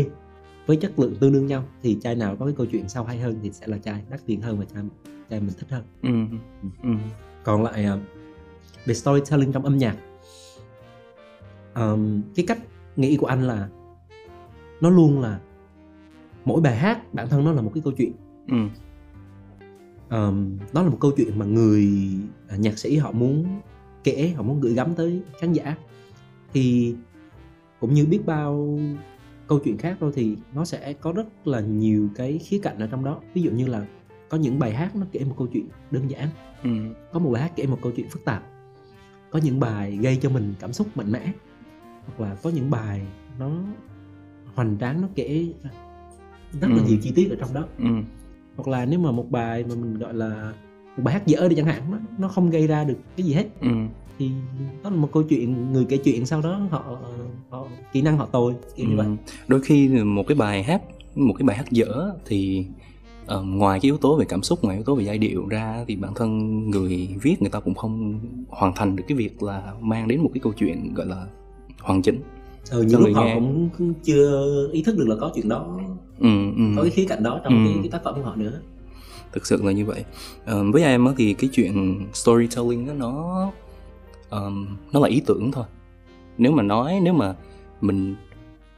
với 0.67 0.77
chất 0.77 0.99
lượng 0.99 1.15
tương 1.21 1.33
đương 1.33 1.47
nhau 1.47 1.65
thì 1.83 1.99
chai 2.03 2.15
nào 2.15 2.37
có 2.37 2.47
cái 2.47 2.55
câu 2.57 2.67
chuyện 2.67 2.89
sau 2.89 3.05
hay 3.05 3.19
hơn 3.19 3.39
thì 3.43 3.51
sẽ 3.53 3.67
là 3.67 3.79
chai 3.79 4.03
đắt 4.11 4.21
tiền 4.27 4.41
hơn 4.41 4.59
và 4.59 4.65
chai 4.75 4.83
chai 5.31 5.41
mình 5.41 5.55
thích 5.59 5.71
hơn 5.71 5.85
ừ. 6.03 6.39
Ừ. 6.83 6.91
còn 7.45 7.63
lại 7.63 7.85
à, 7.85 7.99
về 8.87 8.95
storytelling 8.95 9.53
trong 9.53 9.65
âm 9.65 9.79
nhạc 9.79 9.97
um, 11.75 12.23
cái 12.35 12.47
cách 12.49 12.59
nghĩ 12.97 13.17
của 13.17 13.27
anh 13.27 13.43
là 13.43 13.69
nó 14.81 14.91
luôn 14.91 15.21
là 15.21 15.41
mỗi 16.45 16.61
bài 16.61 16.77
hát 16.77 17.15
bản 17.15 17.29
thân 17.29 17.45
nó 17.45 17.53
là 17.53 17.63
một 17.63 17.71
cái 17.75 17.83
câu 17.85 17.93
chuyện 17.99 18.13
ừ. 18.49 18.57
Um, 20.13 20.59
đó 20.73 20.83
là 20.83 20.89
một 20.91 20.99
câu 21.01 21.11
chuyện 21.17 21.39
mà 21.39 21.45
người 21.45 21.89
à, 22.49 22.57
nhạc 22.57 22.79
sĩ 22.79 22.97
họ 22.97 23.13
muốn 23.13 23.47
kể 24.05 24.33
họ 24.37 24.43
muốn 24.43 24.61
gửi 24.61 24.75
gắm 24.75 24.95
tới 24.95 25.23
khán 25.41 25.53
giả 25.53 25.77
thì 26.53 26.95
cũng 27.81 27.95
như 27.95 28.07
biết 28.07 28.21
bao 28.27 28.79
câu 29.49 29.59
chuyện 29.59 29.79
khác 29.79 29.97
thôi 30.01 30.13
thì 30.15 30.37
nó 30.55 30.65
sẽ 30.65 30.93
có 30.93 31.13
rất 31.13 31.47
là 31.47 31.61
nhiều 31.61 32.09
cái 32.15 32.39
khía 32.39 32.59
cạnh 32.63 32.79
ở 32.79 32.87
trong 32.87 33.05
đó 33.05 33.21
ví 33.35 33.43
dụ 33.43 33.51
như 33.51 33.67
là 33.67 33.87
có 34.29 34.39
những 34.39 34.59
bài 34.59 34.75
hát 34.75 34.97
nó 34.97 35.07
kể 35.13 35.25
một 35.25 35.35
câu 35.39 35.47
chuyện 35.53 35.69
đơn 35.91 36.11
giản 36.11 36.29
ừ. 36.63 36.71
có 37.13 37.19
một 37.19 37.31
bài 37.31 37.43
hát 37.43 37.53
kể 37.57 37.67
một 37.67 37.79
câu 37.83 37.93
chuyện 37.97 38.09
phức 38.09 38.25
tạp 38.25 38.43
có 39.31 39.39
những 39.39 39.61
bài 39.61 39.97
gây 40.03 40.19
cho 40.23 40.31
mình 40.31 40.55
cảm 40.61 40.73
xúc 40.73 40.97
mạnh 40.97 41.13
mẽ 41.13 41.33
hoặc 42.07 42.21
là 42.21 42.37
có 42.43 42.51
những 42.51 42.71
bài 42.71 43.07
nó 43.39 43.51
hoành 44.55 44.77
tráng 44.81 45.03
nó 45.03 45.09
kể 45.15 45.53
rất 46.61 46.69
là 46.71 46.77
ừ. 46.77 46.83
nhiều 46.89 46.99
chi 47.03 47.13
tiết 47.15 47.31
ở 47.31 47.37
trong 47.41 47.55
đó 47.55 47.65
ừ. 47.79 47.85
Hoặc 48.57 48.69
là 48.69 48.85
nếu 48.85 48.99
mà 48.99 49.11
một 49.11 49.31
bài 49.31 49.65
mà 49.69 49.75
mình 49.75 49.99
gọi 49.99 50.15
là 50.15 50.53
một 50.97 51.03
bài 51.03 51.15
hát 51.15 51.27
dở 51.27 51.49
đi 51.49 51.57
chẳng 51.57 51.67
hạn 51.67 51.83
nó 51.91 51.99
nó 52.19 52.29
không 52.29 52.51
gây 52.51 52.67
ra 52.67 52.85
được 52.85 52.99
cái 53.17 53.27
gì 53.27 53.33
hết 53.33 53.47
ừ. 53.61 53.69
thì 54.19 54.31
đó 54.85 54.91
là 54.91 54.97
một 54.97 55.09
câu 55.13 55.23
chuyện 55.23 55.73
người 55.73 55.85
kể 55.85 55.97
chuyện 55.97 56.27
sau 56.27 56.43
đó 56.43 56.61
họ, 56.71 56.99
họ 57.51 57.67
kỹ 57.93 58.03
năng 58.03 58.17
họ 58.17 58.27
tồi 58.27 58.55
kiểu 58.77 58.87
như 58.87 58.97
ừ. 58.97 59.03
vậy 59.03 59.07
đôi 59.49 59.61
khi 59.61 59.89
một 59.89 60.25
cái 60.29 60.37
bài 60.37 60.63
hát 60.63 60.83
một 61.15 61.35
cái 61.39 61.47
bài 61.47 61.57
hát 61.57 61.71
dở 61.71 62.11
thì 62.27 62.67
uh, 63.39 63.45
ngoài 63.45 63.81
cái 63.81 63.89
yếu 63.89 63.97
tố 63.97 64.17
về 64.17 64.25
cảm 64.29 64.43
xúc 64.43 64.65
ngoài 64.65 64.77
yếu 64.77 64.85
tố 64.85 64.95
về 64.95 65.05
giai 65.05 65.19
điệu 65.19 65.47
ra 65.49 65.85
thì 65.89 65.97
bản 65.97 66.15
thân 66.15 66.61
người 66.71 67.09
viết 67.23 67.43
người 67.43 67.51
ta 67.51 67.61
cũng 67.61 67.75
không 67.75 68.21
hoàn 68.49 68.73
thành 68.75 68.97
được 68.97 69.05
cái 69.09 69.17
việc 69.17 69.43
là 69.43 69.73
mang 69.81 70.09
đến 70.09 70.21
một 70.21 70.31
cái 70.35 70.41
câu 70.41 70.53
chuyện 70.53 70.95
gọi 70.95 71.07
là 71.07 71.27
hoàn 71.81 72.03
chỉnh 72.03 72.21
ừ, 72.71 72.83
những 72.83 73.01
lúc 73.01 73.11
họ 73.15 73.25
nghe. 73.25 73.35
cũng 73.35 73.95
chưa 74.05 74.69
ý 74.73 74.83
thức 74.83 74.97
được 74.99 75.09
là 75.09 75.17
có 75.21 75.33
chuyện 75.35 75.49
đó 75.49 75.81
ừ, 76.21 76.29
ừ. 76.57 76.63
có 76.77 76.83
cái 76.83 76.91
khía 76.91 77.05
cạnh 77.09 77.23
đó 77.23 77.41
trong 77.45 77.65
ừ. 77.65 77.71
cái, 77.71 77.79
cái 77.83 77.91
tác 77.91 78.05
phẩm 78.05 78.15
của 78.15 78.23
họ 78.23 78.37
nữa 78.37 78.61
thực 79.33 79.47
sự 79.47 79.63
là 79.63 79.73
như 79.73 79.87
vậy 79.87 80.05
uh, 80.43 80.73
với 80.73 80.83
em 80.83 81.05
á 81.05 81.13
thì 81.17 81.35
cái 81.35 81.51
chuyện 81.53 82.01
storytelling 82.13 82.87
đó 82.87 82.93
nó 82.93 83.51
um, 84.31 84.67
nó 84.93 85.01
là 85.01 85.09
ý 85.09 85.23
tưởng 85.27 85.53
thôi 85.53 85.65
nếu 86.39 86.53
mà 86.53 86.63
nói 86.63 87.01
nếu 87.03 87.15
mà 87.15 87.35
mình 87.81 88.15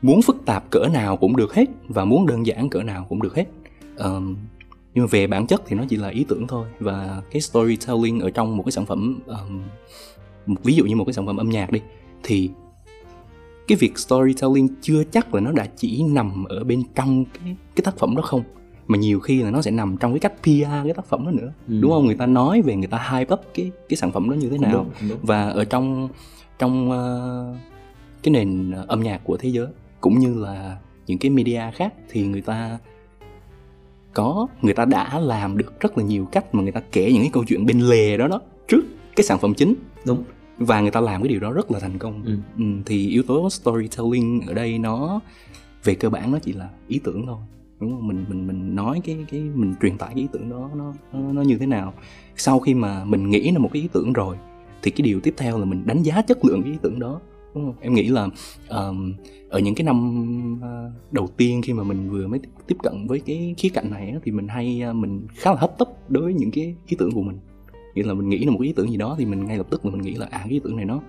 muốn 0.03 0.23
phức 0.23 0.37
tạp 0.45 0.71
cỡ 0.71 0.87
nào 0.93 1.17
cũng 1.17 1.37
được 1.37 1.55
hết 1.55 1.65
và 1.89 2.05
muốn 2.05 2.27
đơn 2.27 2.47
giản 2.47 2.71
cỡ 2.71 2.83
nào 2.83 3.07
cũng 3.09 3.23
được 3.23 3.35
hết 3.35 3.45
um, 3.99 4.37
nhưng 4.95 5.05
mà 5.05 5.09
về 5.11 5.27
bản 5.27 5.47
chất 5.47 5.63
thì 5.67 5.77
nó 5.77 5.85
chỉ 5.89 5.97
là 5.97 6.09
ý 6.09 6.25
tưởng 6.29 6.47
thôi 6.47 6.67
và 6.81 7.23
cái 7.31 7.41
storytelling 7.41 8.21
ở 8.21 8.31
trong 8.31 8.57
một 8.57 8.63
cái 8.63 8.73
sản 8.73 8.87
phẩm 8.87 9.21
um, 9.27 9.63
ví 10.63 10.75
dụ 10.75 10.85
như 10.85 10.97
một 10.97 11.05
cái 11.05 11.13
sản 11.13 11.27
phẩm 11.27 11.37
âm 11.37 11.51
nhạc 11.51 11.73
đi 11.73 11.81
thì 12.23 12.51
cái 13.69 13.79
việc 13.79 13.99
storytelling 13.99 14.69
chưa 14.81 15.05
chắc 15.05 15.35
là 15.35 15.41
nó 15.41 15.53
đã 15.53 15.67
chỉ 15.77 16.03
nằm 16.03 16.45
ở 16.45 16.65
bên 16.65 16.83
trong 16.95 17.25
cái 17.25 17.57
cái 17.77 17.85
tác 17.85 17.99
phẩm 17.99 18.17
đó 18.17 18.23
không 18.23 18.43
mà 18.87 18.99
nhiều 18.99 19.21
khi 19.21 19.43
là 19.43 19.51
nó 19.51 19.63
sẽ 19.63 19.71
nằm 19.71 19.97
trong 19.97 20.13
cái 20.13 20.21
cách 20.21 20.33
PR 20.43 20.85
cái 20.85 20.95
tác 20.97 21.07
phẩm 21.07 21.25
đó 21.25 21.31
nữa. 21.31 21.53
Ừ. 21.69 21.81
đúng 21.81 21.91
không? 21.91 22.07
Người 22.07 22.15
ta 22.15 22.27
nói 22.27 22.63
về 22.63 22.77
người 22.77 22.87
ta 22.87 23.09
hype 23.13 23.35
up 23.35 23.41
cái 23.55 23.71
cái 23.89 23.97
sản 23.97 24.13
phẩm 24.13 24.31
đó 24.31 24.35
như 24.35 24.51
thế 24.51 24.59
nào. 24.59 24.73
đúng, 24.73 25.11
đúng. 25.11 25.19
và 25.23 25.49
ở 25.49 25.65
trong 25.65 26.09
trong 26.59 26.91
uh, 26.91 27.57
cái 28.23 28.33
nền 28.33 28.71
âm 28.71 29.03
nhạc 29.03 29.21
của 29.25 29.37
thế 29.37 29.49
giới 29.49 29.67
cũng 30.01 30.19
như 30.19 30.35
là 30.35 30.77
những 31.07 31.19
cái 31.19 31.31
media 31.31 31.63
khác 31.75 31.95
thì 32.09 32.27
người 32.27 32.41
ta 32.41 32.79
có 34.13 34.47
người 34.63 34.75
ta 34.75 34.85
đã 34.85 35.19
làm 35.19 35.57
được 35.59 35.81
rất 35.81 35.99
là 35.99 36.05
nhiều 36.05 36.27
cách 36.33 36.55
mà 36.55 36.63
người 36.63 36.73
ta 36.73 36.81
kể 36.93 37.13
những 37.13 37.23
cái 37.23 37.31
câu 37.33 37.45
chuyện 37.45 37.67
bên 37.67 37.81
lề 37.81 38.17
đó 38.17 38.29
đó 38.29 38.41
trước 38.69 38.83
cái 39.17 39.25
sản 39.25 39.39
phẩm 39.39 39.55
chính. 39.55 39.75
Đúng 40.07 40.25
và 40.59 40.81
người 40.81 40.91
ta 40.91 41.01
làm 41.01 41.23
cái 41.23 41.29
điều 41.29 41.41
đó 41.41 41.53
rất 41.53 41.71
là 41.71 41.79
thành 41.79 41.99
công 41.99 42.25
ừ. 42.25 42.37
Ừ, 42.59 42.65
thì 42.87 43.09
yếu 43.09 43.23
tố 43.23 43.51
storytelling 43.51 44.47
ở 44.47 44.55
đây 44.55 44.79
nó 44.79 45.21
về 45.85 45.95
cơ 45.95 46.11
bản 46.11 46.33
nó 46.33 46.39
chỉ 46.39 46.53
là 46.53 46.71
ý 46.89 47.01
tưởng 47.05 47.27
thôi 47.27 47.39
đúng 47.81 47.93
không 47.93 48.09
mình 48.09 48.25
mình 48.29 48.47
mình 48.47 48.75
nói 48.75 49.01
cái 49.05 49.17
cái 49.31 49.41
mình 49.41 49.75
truyền 49.83 49.99
tải 49.99 50.09
cái 50.15 50.23
ý 50.23 50.29
tưởng 50.33 50.51
đó 50.51 50.71
nó 50.77 50.95
nó, 51.13 51.33
nó 51.33 51.43
như 51.43 51.59
thế 51.59 51.67
nào 51.67 51.95
sau 52.37 52.61
khi 52.61 52.75
mà 52.75 53.05
mình 53.05 53.31
nghĩ 53.31 53.53
ra 53.53 53.59
một 53.59 53.71
cái 53.73 53.83
ý 53.83 53.89
tưởng 53.93 54.13
rồi 54.13 54.37
thì 54.83 54.91
cái 54.91 55.05
điều 55.05 55.21
tiếp 55.21 55.35
theo 55.37 55.59
là 55.59 55.65
mình 55.65 55.83
đánh 55.87 56.03
giá 56.03 56.23
chất 56.23 56.45
lượng 56.45 56.63
cái 56.63 56.73
ý 56.73 56.79
tưởng 56.83 56.99
đó 56.99 57.21
đúng 57.55 57.65
không? 57.65 57.75
em 57.81 57.95
nghĩ 57.95 58.09
là 58.09 58.29
um, 58.69 59.15
ở 59.49 59.59
những 59.59 59.75
cái 59.75 59.85
năm 59.85 60.59
uh, 60.59 61.13
đầu 61.13 61.29
tiên 61.37 61.63
khi 61.63 61.73
mà 61.73 61.83
mình 61.83 62.11
vừa 62.11 62.27
mới 62.27 62.41
tiếp 62.67 62.77
cận 62.83 63.07
với 63.07 63.21
cái 63.21 63.55
khía 63.59 63.69
cạnh 63.69 63.91
này 63.91 64.15
thì 64.25 64.33
mình 64.33 64.49
hay 64.49 64.83
uh, 64.91 64.97
mình 64.97 65.27
khá 65.35 65.51
là 65.51 65.57
hấp 65.61 65.79
tấp 65.79 65.89
đối 66.09 66.25
với 66.25 66.35
những 66.35 66.51
cái 66.51 66.75
ý 66.87 66.97
tưởng 66.97 67.13
của 67.13 67.23
mình 67.23 67.39
nghĩa 67.95 68.03
là 68.03 68.15
mình 68.15 68.29
nghĩ 68.29 68.45
là 68.45 68.51
một 68.51 68.59
cái 68.61 68.67
ý 68.67 68.73
tưởng 68.73 68.91
gì 68.91 68.97
đó 68.97 69.15
thì 69.19 69.25
mình 69.25 69.47
ngay 69.47 69.59
lập 69.59 69.67
tức 69.71 69.85
là 69.85 69.93
mình 69.93 70.03
nghĩ 70.03 70.15
là 70.15 70.27
à 70.31 70.39
cái 70.39 70.51
ý 70.51 70.61
tưởng 70.65 70.77
này 70.77 70.85
nó 70.85 71.01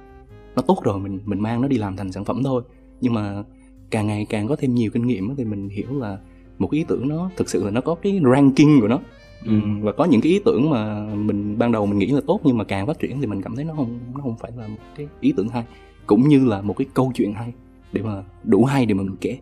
nó 0.56 0.62
tốt 0.62 0.82
rồi 0.84 1.00
mình 1.00 1.20
mình 1.26 1.40
mang 1.40 1.62
nó 1.62 1.68
đi 1.68 1.78
làm 1.78 1.98
thành 1.98 2.12
sản 2.12 2.26
phẩm 2.26 2.44
thôi. 2.44 2.64
Nhưng 3.02 3.14
mà 3.14 3.44
càng 3.90 4.08
ngày 4.08 4.26
càng 4.30 4.48
có 4.48 4.56
thêm 4.56 4.76
nhiều 4.76 4.92
kinh 4.94 5.08
nghiệm 5.08 5.36
thì 5.36 5.44
mình 5.46 5.70
hiểu 5.70 6.00
là 6.00 6.18
một 6.60 6.68
cái 6.72 6.78
ý 6.78 6.86
tưởng 6.88 7.08
nó 7.10 7.30
thực 7.38 7.50
sự 7.50 7.64
là 7.64 7.72
nó 7.72 7.82
có 7.82 7.96
cái 7.96 8.22
ranking 8.34 8.80
của 8.82 8.88
nó. 8.88 9.00
Ừ. 9.46 9.60
và 9.82 9.92
có 9.92 10.06
những 10.06 10.22
cái 10.22 10.32
ý 10.32 10.40
tưởng 10.46 10.70
mà 10.70 11.06
mình 11.14 11.58
ban 11.58 11.72
đầu 11.72 11.86
mình 11.86 12.00
nghĩ 12.00 12.08
là 12.08 12.22
tốt 12.28 12.40
nhưng 12.44 12.58
mà 12.58 12.64
càng 12.64 12.88
phát 12.88 13.00
triển 13.00 13.22
thì 13.22 13.28
mình 13.28 13.42
cảm 13.42 13.56
thấy 13.56 13.66
nó 13.66 13.74
không 13.74 14.00
nó 14.14 14.22
không 14.22 14.36
phải 14.38 14.52
là 14.58 14.68
một 14.68 14.78
cái 14.96 15.08
ý 15.20 15.34
tưởng 15.38 15.50
hay 15.50 15.64
cũng 16.08 16.28
như 16.28 16.46
là 16.46 16.62
một 16.62 16.78
cái 16.78 16.88
câu 16.94 17.12
chuyện 17.16 17.34
hay 17.34 17.54
để 17.94 18.02
mà 18.02 18.24
đủ 18.44 18.66
hay 18.66 18.86
để 18.86 18.94
mà 18.94 19.04
mình 19.04 19.16
kể. 19.22 19.38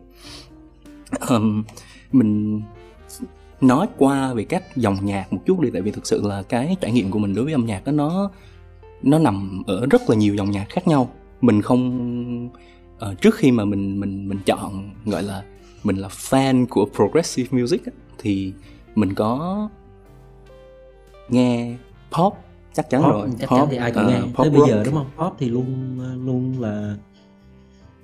Um, 1.28 1.64
mình 2.12 2.62
nói 3.60 3.86
qua 3.98 4.34
về 4.34 4.44
các 4.44 4.76
dòng 4.76 4.96
nhạc 5.02 5.32
một 5.32 5.40
chút 5.46 5.60
đi 5.60 5.70
tại 5.72 5.82
vì 5.82 5.90
thực 5.90 6.06
sự 6.06 6.22
là 6.24 6.42
cái 6.42 6.76
trải 6.80 6.92
nghiệm 6.92 7.10
của 7.10 7.18
mình 7.18 7.34
đối 7.34 7.44
với 7.44 7.54
âm 7.54 7.66
nhạc 7.66 7.84
đó 7.84 7.92
nó 7.92 8.30
nó 9.02 9.18
nằm 9.18 9.62
ở 9.66 9.86
rất 9.90 10.10
là 10.10 10.16
nhiều 10.16 10.34
dòng 10.34 10.50
nhạc 10.50 10.66
khác 10.68 10.88
nhau. 10.88 11.10
Mình 11.40 11.62
không 11.62 12.48
uh, 13.10 13.20
trước 13.20 13.34
khi 13.34 13.52
mà 13.52 13.64
mình 13.64 14.00
mình 14.00 14.28
mình 14.28 14.38
chọn 14.46 14.90
gọi 15.04 15.22
là 15.22 15.42
mình 15.84 15.96
là 15.96 16.08
fan 16.08 16.66
của 16.66 16.86
progressive 16.94 17.60
music 17.60 17.82
thì 18.18 18.52
mình 18.94 19.14
có 19.14 19.68
nghe 21.28 21.76
pop 22.18 22.34
chắc 22.72 22.90
chắn 22.90 23.02
pop, 23.02 23.12
rồi. 23.12 23.28
chắc 23.38 23.50
pop, 23.50 23.58
chắn 23.58 23.68
thì 23.70 23.76
ai 23.76 23.92
cũng 23.92 24.02
uh, 24.02 24.10
nghe. 24.10 24.20
pop 24.20 24.36
tới 24.36 24.50
rock. 24.50 24.58
bây 24.58 24.70
giờ 24.70 24.82
đúng 24.84 24.94
không? 24.94 25.10
Pop 25.16 25.34
thì 25.38 25.48
luôn 25.48 25.98
luôn 26.26 26.60
là 26.60 26.96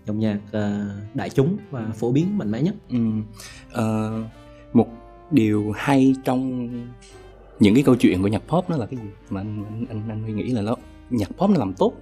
dòng 0.07 0.19
nhạc 0.19 0.39
uh, 0.49 1.15
đại 1.15 1.31
chúng 1.31 1.57
và 1.71 1.87
phổ 1.95 2.13
biến 2.13 2.39
mạnh 2.39 2.51
mẽ 2.51 2.63
nhất. 2.63 2.75
Ừ. 2.89 2.99
uh, 3.73 4.27
một 4.73 4.89
điều 5.31 5.73
hay 5.77 6.15
trong 6.25 6.69
những 7.61 7.75
cái 7.75 7.83
câu 7.83 7.97
chuyện 7.97 8.23
của 8.23 8.29
nhạc 8.29 8.43
pop 8.49 8.71
nó 8.71 8.77
là 8.77 8.87
cái 8.87 8.97
gì 8.97 9.09
mà 9.31 9.41
anh 9.41 9.65
anh 9.89 10.09
anh, 10.09 10.09
anh 10.09 10.37
nghĩ 10.37 10.51
là 10.51 10.63
nó 10.63 10.77
nhạc 11.11 11.29
pop 11.29 11.51
nó 11.51 11.59
làm 11.59 11.73
tốt 11.73 11.93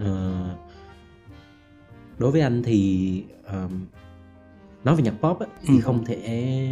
uh, 0.00 0.06
đối 2.18 2.30
với 2.30 2.40
anh 2.40 2.62
thì 2.62 3.22
um, 3.52 3.86
nói 4.84 4.96
về 4.96 5.02
nhạc 5.02 5.14
pop 5.20 5.38
á, 5.38 5.46
thì 5.62 5.74
ừ. 5.74 5.80
không 5.80 6.04
thể 6.04 6.68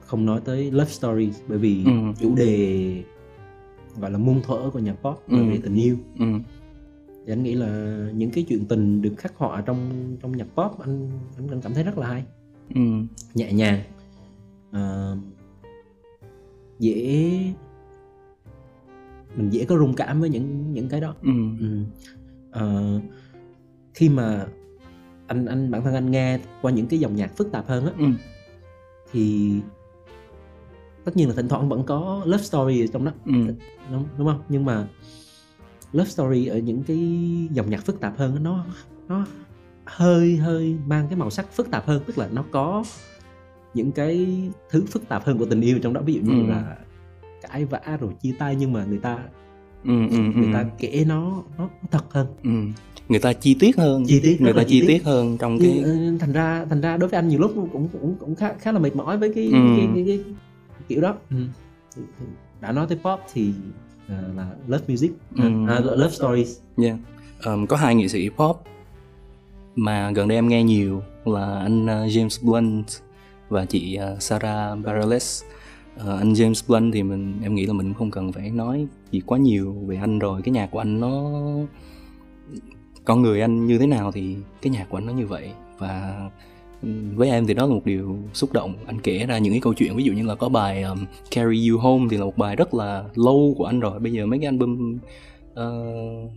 không 0.00 0.26
nói 0.26 0.40
tới 0.44 0.70
love 0.70 0.90
story 0.90 1.30
bởi 1.48 1.58
vì 1.58 1.84
ừ. 1.84 1.90
chủ 2.20 2.34
đề 2.34 3.02
gọi 4.00 4.10
là 4.10 4.18
muôn 4.18 4.42
thuở 4.42 4.70
của 4.72 4.78
nhạc 4.78 4.96
pop 5.02 5.22
ừ. 5.28 5.44
về 5.50 5.58
tình 5.62 5.74
yêu 5.74 5.96
ừ. 6.18 6.26
thì 7.26 7.32
anh 7.32 7.42
nghĩ 7.42 7.54
là 7.54 7.96
những 8.14 8.30
cái 8.30 8.44
chuyện 8.48 8.64
tình 8.64 9.02
được 9.02 9.14
khắc 9.16 9.36
họa 9.36 9.60
trong 9.60 10.16
trong 10.22 10.36
nhạc 10.36 10.46
pop 10.54 10.80
anh 10.80 11.10
anh, 11.36 11.48
anh 11.48 11.60
cảm 11.60 11.74
thấy 11.74 11.84
rất 11.84 11.98
là 11.98 12.06
hay 12.06 12.24
ừ. 12.74 12.80
nhẹ 13.34 13.52
nhàng 13.52 13.80
uh, 14.76 15.18
dễ 16.78 17.54
mình 19.36 19.50
dễ 19.50 19.64
có 19.64 19.78
rung 19.78 19.94
cảm 19.94 20.20
với 20.20 20.30
những 20.30 20.72
những 20.72 20.88
cái 20.88 21.00
đó 21.00 21.14
ừ. 21.22 21.30
Ừ. 21.60 21.84
Uh, 22.64 23.02
khi 23.94 24.08
mà 24.08 24.46
anh 25.26 25.46
anh 25.46 25.70
bản 25.70 25.84
thân 25.84 25.94
anh 25.94 26.10
nghe 26.10 26.38
qua 26.62 26.72
những 26.72 26.86
cái 26.86 27.00
dòng 27.00 27.16
nhạc 27.16 27.36
phức 27.36 27.52
tạp 27.52 27.68
hơn 27.68 27.86
á 27.86 27.92
ừ. 27.98 28.06
thì 29.12 29.54
tất 31.04 31.16
nhiên 31.16 31.28
là 31.28 31.34
thỉnh 31.34 31.48
thoảng 31.48 31.68
vẫn 31.68 31.84
có 31.84 32.22
love 32.24 32.42
story 32.42 32.84
ở 32.84 32.86
trong 32.92 33.04
đó 33.04 33.12
ừ. 33.26 33.32
đúng, 33.92 34.04
đúng 34.18 34.26
không 34.26 34.42
nhưng 34.48 34.64
mà 34.64 34.88
love 35.92 36.10
story 36.10 36.46
ở 36.46 36.58
những 36.58 36.82
cái 36.82 36.98
dòng 37.52 37.70
nhạc 37.70 37.84
phức 37.84 38.00
tạp 38.00 38.18
hơn 38.18 38.42
nó 38.42 38.64
nó 39.08 39.26
hơi 39.84 40.36
hơi 40.36 40.76
mang 40.86 41.06
cái 41.08 41.16
màu 41.16 41.30
sắc 41.30 41.52
phức 41.52 41.70
tạp 41.70 41.86
hơn 41.86 42.02
tức 42.06 42.18
là 42.18 42.28
nó 42.32 42.44
có 42.50 42.84
những 43.74 43.92
cái 43.92 44.38
thứ 44.70 44.84
phức 44.88 45.08
tạp 45.08 45.24
hơn 45.24 45.38
của 45.38 45.44
tình 45.44 45.60
yêu 45.60 45.78
trong 45.82 45.92
đó 45.92 46.00
ví 46.04 46.14
dụ 46.14 46.20
như 46.20 46.42
ừ. 46.42 46.46
là 46.46 46.76
cãi 47.42 47.64
vã 47.64 47.80
rồi 48.00 48.10
chia 48.22 48.32
tay 48.38 48.56
nhưng 48.56 48.72
mà 48.72 48.84
người 48.84 48.98
ta 48.98 49.18
ừ, 49.84 50.08
ừ, 50.10 50.18
người 50.18 50.46
ừ. 50.46 50.52
ta 50.52 50.64
kể 50.78 51.04
nó 51.08 51.42
nó 51.58 51.68
thật 51.90 52.04
hơn 52.10 52.26
ừ. 52.42 52.50
người 53.08 53.20
ta 53.20 53.32
chi 53.32 53.56
tiết 53.60 53.76
hơn 53.76 54.04
chi 54.06 54.20
tiết 54.22 54.40
người 54.40 54.52
ta 54.52 54.62
chi 54.64 54.80
tiết. 54.80 54.86
tiết 54.86 55.04
hơn 55.04 55.38
trong 55.38 55.58
cái 55.58 55.80
ừ, 55.84 56.16
thành 56.20 56.32
ra 56.32 56.66
thành 56.70 56.80
ra 56.80 56.96
đối 56.96 57.08
với 57.08 57.18
anh 57.18 57.28
nhiều 57.28 57.40
lúc 57.40 57.52
cũng 57.72 57.88
cũng 57.92 58.14
cũng 58.20 58.34
khá 58.34 58.54
khá 58.58 58.72
là 58.72 58.78
mệt 58.78 58.96
mỏi 58.96 59.18
với 59.18 59.32
cái, 59.34 59.44
ừ. 59.44 59.58
cái, 59.76 59.88
cái, 59.94 60.04
cái, 60.06 60.20
cái 60.24 60.34
kiểu 60.88 61.00
đó 61.00 61.14
ừ. 61.30 61.36
đã 62.60 62.72
nói 62.72 62.86
tới 62.88 62.98
pop 63.04 63.20
thì 63.32 63.52
uh, 64.06 64.36
là 64.36 64.50
love 64.66 64.84
music 64.88 65.12
ừ. 65.36 65.48
uh, 65.78 65.98
love 65.98 66.10
stories 66.10 66.58
yeah. 66.76 66.96
um, 67.44 67.66
có 67.66 67.76
hai 67.76 67.94
nghệ 67.94 68.08
sĩ 68.08 68.28
pop 68.28 68.62
mà 69.76 70.10
gần 70.10 70.28
đây 70.28 70.38
em 70.38 70.48
nghe 70.48 70.62
nhiều 70.62 71.02
là 71.24 71.58
anh 71.58 71.84
uh, 71.84 71.88
James 71.88 72.46
Blunt 72.46 72.86
và 73.50 73.64
chị 73.64 73.98
uh, 74.12 74.22
Sarah 74.22 74.78
Bareilles. 74.84 75.42
Uh, 75.96 76.08
anh 76.08 76.32
James 76.32 76.62
Blunt 76.68 76.94
thì 76.94 77.02
mình 77.02 77.38
em 77.42 77.54
nghĩ 77.54 77.66
là 77.66 77.72
mình 77.72 77.94
không 77.94 78.10
cần 78.10 78.32
phải 78.32 78.50
nói 78.50 78.86
gì 79.10 79.20
quá 79.26 79.38
nhiều 79.38 79.76
về 79.86 79.96
anh 79.96 80.18
rồi. 80.18 80.42
Cái 80.42 80.52
nhạc 80.52 80.70
của 80.70 80.78
anh 80.78 81.00
nó 81.00 81.30
con 83.04 83.22
người 83.22 83.40
anh 83.40 83.66
như 83.66 83.78
thế 83.78 83.86
nào 83.86 84.12
thì 84.12 84.36
cái 84.62 84.70
nhạc 84.70 84.86
của 84.90 84.98
anh 84.98 85.06
nó 85.06 85.12
như 85.12 85.26
vậy. 85.26 85.50
Và 85.78 86.30
với 87.14 87.30
em 87.30 87.46
thì 87.46 87.54
đó 87.54 87.66
là 87.66 87.74
một 87.74 87.84
điều 87.84 88.18
xúc 88.32 88.52
động. 88.52 88.74
Anh 88.86 89.00
kể 89.00 89.26
ra 89.26 89.38
những 89.38 89.52
cái 89.52 89.60
câu 89.60 89.74
chuyện 89.74 89.96
ví 89.96 90.04
dụ 90.04 90.12
như 90.12 90.22
là 90.22 90.34
có 90.34 90.48
bài 90.48 90.82
um, 90.82 90.98
Carry 91.30 91.68
You 91.68 91.78
Home 91.78 92.06
thì 92.10 92.16
là 92.16 92.24
một 92.24 92.36
bài 92.36 92.56
rất 92.56 92.74
là 92.74 93.04
lâu 93.14 93.54
của 93.58 93.64
anh 93.64 93.80
rồi. 93.80 93.98
Bây 93.98 94.12
giờ 94.12 94.26
mấy 94.26 94.38
cái 94.38 94.46
album 94.46 94.98
uh, 95.52 96.30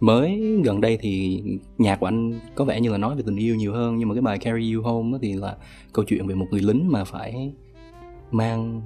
mới 0.00 0.60
gần 0.64 0.80
đây 0.80 0.98
thì 1.00 1.42
nhạc 1.78 2.00
của 2.00 2.06
anh 2.06 2.40
có 2.54 2.64
vẻ 2.64 2.80
như 2.80 2.90
là 2.90 2.98
nói 2.98 3.16
về 3.16 3.22
tình 3.26 3.36
yêu 3.36 3.56
nhiều 3.56 3.72
hơn 3.72 3.96
nhưng 3.96 4.08
mà 4.08 4.14
cái 4.14 4.22
bài 4.22 4.38
Carry 4.38 4.74
You 4.74 4.82
Home 4.82 5.18
thì 5.22 5.32
là 5.32 5.56
câu 5.92 6.04
chuyện 6.04 6.26
về 6.26 6.34
một 6.34 6.46
người 6.50 6.60
lính 6.60 6.92
mà 6.92 7.04
phải 7.04 7.52
mang 8.30 8.82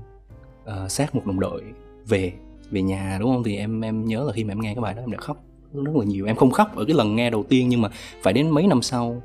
uh, 0.64 0.90
xác 0.90 1.14
một 1.14 1.26
đồng 1.26 1.40
đội 1.40 1.62
về 2.08 2.32
về 2.70 2.82
nhà 2.82 3.16
đúng 3.20 3.30
không? 3.30 3.44
Thì 3.44 3.56
em 3.56 3.80
em 3.80 4.04
nhớ 4.04 4.24
là 4.24 4.32
khi 4.32 4.44
mà 4.44 4.52
em 4.52 4.60
nghe 4.60 4.74
cái 4.74 4.82
bài 4.82 4.94
đó 4.94 5.00
em 5.02 5.10
đã 5.10 5.18
khóc 5.18 5.44
rất 5.72 5.96
là 5.96 6.04
nhiều. 6.04 6.26
Em 6.26 6.36
không 6.36 6.50
khóc 6.50 6.76
ở 6.76 6.84
cái 6.84 6.96
lần 6.96 7.16
nghe 7.16 7.30
đầu 7.30 7.42
tiên 7.42 7.68
nhưng 7.68 7.80
mà 7.80 7.88
phải 8.22 8.32
đến 8.32 8.50
mấy 8.50 8.66
năm 8.66 8.82
sau 8.82 9.22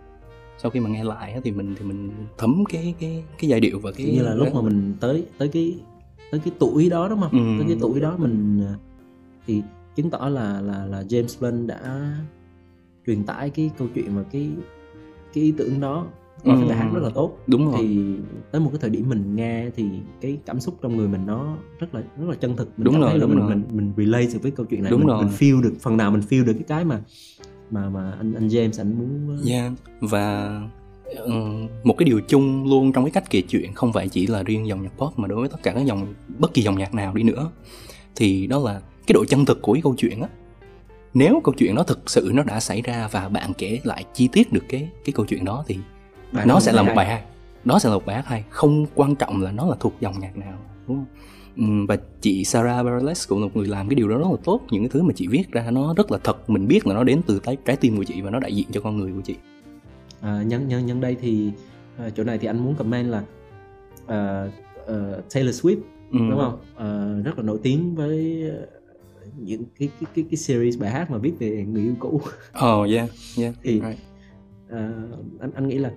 sau 0.57 0.71
khi 0.71 0.79
mà 0.79 0.89
nghe 0.89 1.03
lại 1.03 1.41
thì 1.43 1.51
mình 1.51 1.75
thì 1.79 1.85
mình 1.85 2.11
thấm 2.37 2.63
cái 2.69 2.93
cái 2.99 3.23
cái 3.39 3.49
giai 3.49 3.59
điệu 3.59 3.79
và 3.79 3.91
cái 3.91 4.05
như 4.05 4.23
là 4.23 4.33
lúc 4.33 4.55
mà 4.55 4.61
mình 4.61 4.93
tới 4.99 5.25
tới 5.37 5.47
cái 5.47 5.75
tới 6.31 6.41
cái 6.45 6.53
tuổi 6.59 6.89
đó 6.89 7.07
đúng 7.09 7.21
không? 7.21 7.31
Ừ. 7.31 7.63
tới 7.63 7.67
cái 7.67 7.77
tuổi 7.81 7.99
đó 7.99 8.15
mình 8.17 8.61
ờ, 8.65 8.73
thì 9.47 9.61
chứng 9.95 10.09
tỏ 10.09 10.29
là 10.29 10.61
là 10.61 10.85
là 10.85 11.01
James 11.01 11.39
Blunt 11.39 11.67
đã 11.67 12.11
truyền 13.07 13.23
tải 13.23 13.49
cái 13.49 13.71
câu 13.77 13.87
chuyện 13.95 14.15
và 14.15 14.23
cái 14.23 14.49
cái 15.33 15.43
ý 15.43 15.53
tưởng 15.57 15.79
đó 15.79 16.07
qua 16.43 16.53
ừ. 16.55 16.59
cái 16.59 16.69
bài 16.69 16.77
hát 16.77 16.89
rất 16.93 17.03
là 17.03 17.09
tốt 17.09 17.37
đúng 17.47 17.71
rồi 17.71 17.75
thì 17.79 18.15
tới 18.51 18.61
một 18.61 18.69
cái 18.71 18.79
thời 18.81 18.89
điểm 18.89 19.09
mình 19.09 19.35
nghe 19.35 19.69
thì 19.75 19.85
cái 20.21 20.37
cảm 20.45 20.59
xúc 20.59 20.77
trong 20.81 20.97
người 20.97 21.07
mình 21.07 21.25
nó 21.25 21.57
rất 21.79 21.95
là 21.95 22.01
rất 22.19 22.29
là 22.29 22.35
chân 22.35 22.55
thực 22.55 22.67
mình 22.77 22.85
đúng 22.85 22.93
cảm 22.93 23.01
rồi, 23.01 23.09
thấy 23.09 23.19
là 23.19 23.25
mình, 23.25 23.37
rồi. 23.37 23.49
mình 23.49 23.63
mình 23.71 23.93
relate 23.97 24.33
được 24.33 24.39
với 24.41 24.51
câu 24.51 24.65
chuyện 24.65 24.83
này 24.83 24.91
đúng 24.91 24.99
mình, 24.99 25.07
rồi. 25.07 25.23
mình 25.23 25.33
feel 25.33 25.61
được 25.61 25.73
phần 25.79 25.97
nào 25.97 26.11
mình 26.11 26.21
feel 26.29 26.45
được 26.45 26.53
cái 26.53 26.63
cái 26.67 26.85
mà 26.85 27.01
mà 27.71 27.89
mà 27.89 28.11
anh 28.11 28.33
anh 28.33 28.47
James 28.47 28.81
anh 28.81 28.99
muốn 28.99 29.37
yeah. 29.47 29.71
và 30.01 30.61
một 31.83 31.95
cái 31.97 32.05
điều 32.05 32.21
chung 32.21 32.69
luôn 32.69 32.91
trong 32.91 33.03
cái 33.03 33.11
cách 33.11 33.29
kể 33.29 33.41
chuyện 33.41 33.73
không 33.73 33.93
phải 33.93 34.09
chỉ 34.09 34.27
là 34.27 34.43
riêng 34.43 34.67
dòng 34.67 34.83
nhạc 34.83 34.97
pop 34.97 35.19
mà 35.19 35.27
đối 35.27 35.39
với 35.39 35.49
tất 35.49 35.63
cả 35.63 35.71
các 35.73 35.85
dòng 35.85 36.13
bất 36.39 36.53
kỳ 36.53 36.61
dòng 36.61 36.77
nhạc 36.77 36.93
nào 36.93 37.13
đi 37.13 37.23
nữa 37.23 37.51
thì 38.15 38.47
đó 38.47 38.59
là 38.59 38.81
cái 39.07 39.13
độ 39.13 39.25
chân 39.25 39.45
thực 39.45 39.61
của 39.61 39.73
cái 39.73 39.81
câu 39.81 39.95
chuyện 39.97 40.21
á 40.21 40.27
nếu 41.13 41.41
câu 41.43 41.53
chuyện 41.57 41.75
nó 41.75 41.83
thực 41.83 42.09
sự 42.09 42.31
nó 42.33 42.43
đã 42.43 42.59
xảy 42.59 42.81
ra 42.81 43.09
và 43.11 43.29
bạn 43.29 43.51
kể 43.57 43.79
lại 43.83 44.05
chi 44.13 44.29
tiết 44.31 44.53
được 44.53 44.63
cái 44.69 44.89
cái 45.05 45.13
câu 45.13 45.25
chuyện 45.25 45.45
đó 45.45 45.63
thì 45.67 45.77
bài 46.31 46.45
nó 46.45 46.59
sẽ 46.59 46.71
là 46.71 46.83
một 46.83 46.91
bài 46.95 47.05
hay. 47.05 47.23
Đó 47.65 47.79
sẽ 47.79 47.89
là 47.89 47.95
một 47.95 48.05
bài 48.05 48.15
hát 48.15 48.25
hay. 48.27 48.43
Không 48.49 48.85
quan 48.95 49.15
trọng 49.15 49.41
là 49.41 49.51
nó 49.51 49.65
là 49.65 49.75
thuộc 49.79 49.93
dòng 49.99 50.19
nhạc 50.19 50.37
nào 50.37 50.53
đúng 50.87 50.97
không? 50.97 51.85
Và 51.87 51.97
chị 52.21 52.43
Sarah 52.43 52.85
Bareilles 52.85 53.27
cũng 53.27 53.39
là 53.39 53.45
một 53.45 53.51
người 53.55 53.67
làm 53.67 53.89
cái 53.89 53.95
điều 53.95 54.09
đó 54.09 54.17
rất 54.17 54.27
là 54.31 54.37
tốt. 54.43 54.61
Những 54.69 54.83
cái 54.83 54.89
thứ 54.89 55.03
mà 55.03 55.13
chị 55.15 55.27
viết 55.27 55.51
ra 55.51 55.71
nó 55.71 55.93
rất 55.93 56.11
là 56.11 56.17
thật. 56.23 56.49
Mình 56.49 56.67
biết 56.67 56.87
là 56.87 56.93
nó 56.93 57.03
đến 57.03 57.21
từ 57.27 57.39
trái, 57.43 57.57
trái 57.65 57.75
tim 57.75 57.97
của 57.97 58.03
chị 58.03 58.21
và 58.21 58.29
nó 58.29 58.39
đại 58.39 58.55
diện 58.55 58.67
cho 58.71 58.81
con 58.81 58.97
người 58.97 59.11
của 59.11 59.21
chị. 59.21 59.35
À, 60.21 60.43
nhân 60.45 60.67
nhân 60.67 60.85
nhân 60.85 61.01
đây 61.01 61.17
thì 61.21 61.51
à, 61.97 62.09
chỗ 62.09 62.23
này 62.23 62.37
thì 62.37 62.47
anh 62.47 62.63
muốn 62.63 62.75
comment 62.75 63.11
là 63.11 63.23
à, 64.07 64.47
uh, 64.83 65.33
Taylor 65.33 65.65
Swift 65.65 65.77
ừ. 66.11 66.19
đúng 66.29 66.39
không? 66.39 66.59
À, 66.75 66.87
rất 67.23 67.37
là 67.37 67.43
nổi 67.43 67.59
tiếng 67.63 67.95
với 67.95 68.43
những 69.37 69.63
cái 69.79 69.89
cái 69.99 70.11
cái, 70.15 70.25
cái 70.29 70.37
series 70.37 70.79
bài 70.79 70.91
hát 70.91 71.11
mà 71.11 71.17
viết 71.17 71.33
về 71.39 71.65
người 71.65 71.83
yêu 71.83 71.95
cũ 71.99 72.21
oh 72.65 72.89
yeah 72.89 73.09
yeah 73.37 73.55
thì 73.63 73.73
right. 73.73 73.99
uh, 74.67 75.39
anh 75.39 75.51
anh 75.55 75.67
nghĩ 75.67 75.77
là 75.77 75.91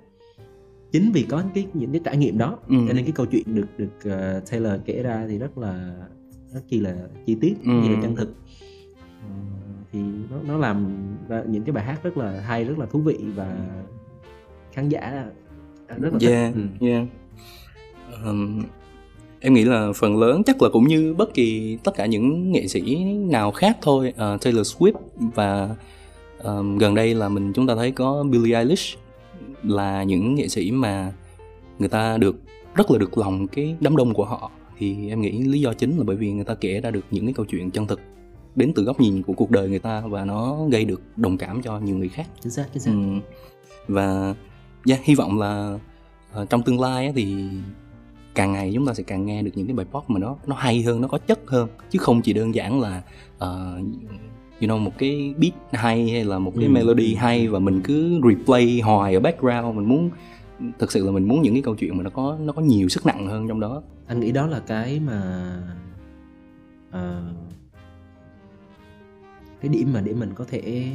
chính 0.93 1.13
vì 1.13 1.27
có 1.29 1.43
cái 1.55 1.67
những 1.75 1.93
cái 1.93 2.01
trải 2.05 2.17
nghiệm 2.17 2.39
đó 2.39 2.59
ừ. 2.69 2.77
cho 2.89 2.95
nên 2.95 3.05
cái 3.05 3.13
câu 3.13 3.27
chuyện 3.27 3.55
được 3.55 3.67
được 3.79 3.97
uh, 3.97 4.51
Taylor 4.51 4.73
kể 4.85 5.03
ra 5.03 5.27
thì 5.29 5.39
rất 5.39 5.59
là 5.59 5.95
rất 6.53 6.61
chi 6.69 6.81
là 6.81 6.97
chi 7.27 7.37
tiết 7.41 7.55
ừ. 7.65 7.71
như 7.71 7.89
là 7.95 8.03
chân 8.03 8.17
thực 8.17 8.35
thì 9.93 9.99
nó 10.31 10.37
nó 10.47 10.57
làm 10.57 10.97
ra 11.29 11.43
những 11.49 11.65
cái 11.65 11.73
bài 11.73 11.85
hát 11.85 12.03
rất 12.03 12.17
là 12.17 12.41
hay 12.41 12.65
rất 12.65 12.79
là 12.79 12.87
thú 12.87 13.01
vị 13.01 13.19
và 13.35 13.57
khán 14.73 14.89
giả 14.89 15.27
rất 15.89 16.13
là 16.13 16.31
yeah, 16.31 16.55
thích. 16.55 16.89
Yeah. 16.89 17.07
Um, 18.25 18.63
em 19.41 19.55
nghĩ 19.55 19.65
là 19.65 19.93
phần 19.97 20.19
lớn 20.19 20.43
chắc 20.47 20.63
là 20.63 20.69
cũng 20.69 20.89
như 20.89 21.15
bất 21.15 21.35
kỳ 21.35 21.79
tất 21.85 21.95
cả 21.95 22.07
những 22.07 22.53
nghệ 22.53 22.69
sĩ 22.69 23.05
nào 23.05 23.53
khác 23.53 23.79
thôi. 23.83 24.09
Uh, 24.09 24.41
Taylor 24.41 24.77
Swift 24.77 24.93
và 25.19 25.77
um, 26.43 26.79
gần 26.79 26.95
đây 26.95 27.15
là 27.15 27.29
mình 27.29 27.53
chúng 27.53 27.67
ta 27.67 27.75
thấy 27.75 27.91
có 27.91 28.25
Billie 28.31 28.57
Eilish 28.57 28.99
là 29.63 30.03
những 30.03 30.35
nghệ 30.35 30.49
sĩ 30.49 30.71
mà 30.71 31.13
người 31.79 31.89
ta 31.89 32.17
được 32.17 32.37
rất 32.75 32.91
là 32.91 32.99
được 32.99 33.19
lòng 33.19 33.49
cái 33.49 33.77
đám 33.81 33.97
đông 33.97 34.15
của 34.15 34.25
họ. 34.25 34.51
Thì 34.79 35.09
em 35.09 35.21
nghĩ 35.21 35.43
lý 35.43 35.61
do 35.61 35.73
chính 35.73 35.99
là 35.99 36.05
bởi 36.05 36.17
vì 36.17 36.33
người 36.33 36.45
ta 36.45 36.55
kể 36.55 36.81
ra 36.81 36.91
được 36.91 37.05
những 37.11 37.25
cái 37.27 37.35
câu 37.35 37.47
chuyện 37.47 37.71
chân 37.71 37.87
thực 37.87 38.01
đến 38.57 38.73
từ 38.75 38.85
góc 38.85 39.01
nhìn 39.01 39.23
của 39.23 39.33
cuộc 39.33 39.51
đời 39.51 39.69
người 39.69 39.79
ta 39.79 40.01
và 40.01 40.25
nó 40.25 40.67
gây 40.71 40.85
được 40.85 41.03
đồng 41.17 41.39
cảm 41.39 41.63
cho 41.63 41.79
nhiều 41.79 41.97
người 41.97 42.09
khác. 42.09 42.27
Chính 42.41 42.53
xác 42.53 42.67
chính 42.73 42.83
xác. 42.83 42.91
Ừ. 42.93 42.99
và 43.89 44.35
yeah, 44.89 45.05
hy 45.05 45.15
vọng 45.15 45.39
là 45.39 45.79
uh, 46.43 46.51
trong 46.51 46.63
tương 46.63 46.81
lai 46.81 47.13
thì 47.17 47.35
càng 48.39 48.53
ngày 48.53 48.73
chúng 48.75 48.87
ta 48.87 48.95
sẽ 48.95 49.03
càng 49.03 49.27
nghe 49.27 49.43
được 49.43 49.51
những 49.55 49.67
cái 49.67 49.77
bài 49.77 49.87
pop 49.91 50.11
mà 50.11 50.21
nó 50.21 50.37
nó 50.47 50.57
hay 50.57 50.83
hơn 50.83 51.01
nó 51.01 51.09
có 51.09 51.19
chất 51.19 51.41
hơn 51.47 51.69
chứ 51.91 51.99
không 51.99 52.23
chỉ 52.23 52.33
đơn 52.33 52.55
giản 52.55 52.81
là 52.81 53.03
uh, 53.37 53.85
you 54.61 54.69
know 54.69 54.79
một 54.79 54.93
cái 54.99 55.35
beat 55.39 55.53
hay 55.73 56.11
hay 56.11 56.25
là 56.25 56.39
một 56.39 56.53
cái 56.57 56.65
ừ. 56.65 56.71
melody 56.71 57.15
hay 57.15 57.49
và 57.49 57.59
mình 57.59 57.81
cứ 57.85 58.21
replay 58.29 58.81
hoài 58.81 59.15
ở 59.15 59.21
background 59.21 59.77
mình 59.77 59.89
muốn 59.89 60.11
thực 60.79 60.93
sự 60.93 61.07
là 61.07 61.13
mình 61.13 61.29
muốn 61.29 61.43
những 61.43 61.55
cái 61.55 61.63
câu 61.63 61.75
chuyện 61.75 61.97
mà 61.97 62.03
nó 62.03 62.11
có 62.11 62.39
nó 62.41 62.53
có 62.53 62.63
nhiều 62.63 62.89
sức 62.89 63.07
nặng 63.07 63.27
hơn 63.27 63.49
trong 63.49 63.61
đó 63.61 63.83
anh 64.07 64.21
nghĩ 64.21 64.33
đó 64.33 64.47
là 64.47 64.61
cái 64.61 65.01
mà 65.01 65.51
uh, 66.89 67.37
cái 69.61 69.69
điểm 69.69 69.93
mà 69.93 70.01
để 70.01 70.15
mình 70.15 70.31
có 70.35 70.45
thể 70.49 70.93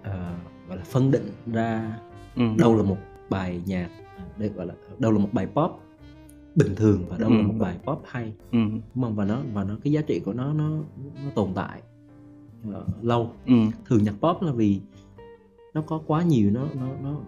uh, 0.00 0.06
gọi 0.68 0.76
là 0.76 0.84
phân 0.84 1.10
định 1.10 1.30
ra 1.46 1.98
ừ. 2.36 2.42
đâu 2.58 2.76
là 2.76 2.82
một 2.82 2.98
bài 3.30 3.60
nhạc 3.66 3.88
đây 4.36 4.48
gọi 4.48 4.66
là 4.66 4.74
đâu 4.98 5.12
là 5.12 5.18
một 5.18 5.28
bài 5.32 5.46
pop 5.46 5.80
bình 6.54 6.74
thường 6.76 7.04
và 7.08 7.18
đâu 7.18 7.30
ừ. 7.30 7.36
là 7.36 7.42
một 7.42 7.54
bài 7.58 7.78
pop 7.84 8.02
hay 8.06 8.32
ừ. 8.52 8.58
không 8.94 9.14
và 9.14 9.24
nó 9.24 9.42
và 9.52 9.64
nó 9.64 9.76
cái 9.84 9.92
giá 9.92 10.00
trị 10.00 10.20
của 10.24 10.32
nó 10.32 10.52
nó 10.52 10.70
nó 11.24 11.30
tồn 11.34 11.52
tại 11.54 11.82
uh, 12.68 12.74
lâu 13.02 13.30
ừ. 13.46 13.54
thường 13.86 14.04
nhạc 14.04 14.14
pop 14.20 14.42
là 14.42 14.52
vì 14.52 14.80
nó 15.74 15.82
có 15.82 16.00
quá 16.06 16.22
nhiều 16.22 16.50
nó 16.50 16.66
nó 16.74 16.86
nó 17.02 17.20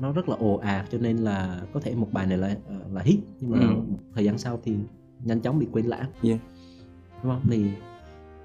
nó 0.00 0.12
rất 0.12 0.28
là 0.28 0.36
ồ 0.36 0.56
ạt 0.56 0.86
cho 0.92 0.98
nên 0.98 1.16
là 1.16 1.62
có 1.72 1.80
thể 1.80 1.94
một 1.94 2.08
bài 2.12 2.26
này 2.26 2.38
là 2.38 2.56
ờ, 2.68 2.76
là 2.92 3.02
hit 3.02 3.18
nhưng 3.40 3.50
mà 3.50 3.58
ừ. 3.58 3.66
thời 4.14 4.24
gian 4.24 4.38
sau 4.38 4.60
thì 4.64 4.76
nhanh 5.24 5.40
chóng 5.40 5.58
bị 5.58 5.66
quên 5.72 5.86
lãng 5.86 6.10
yeah. 6.22 6.40
đúng 7.22 7.32
không 7.32 7.42
thì 7.50 7.70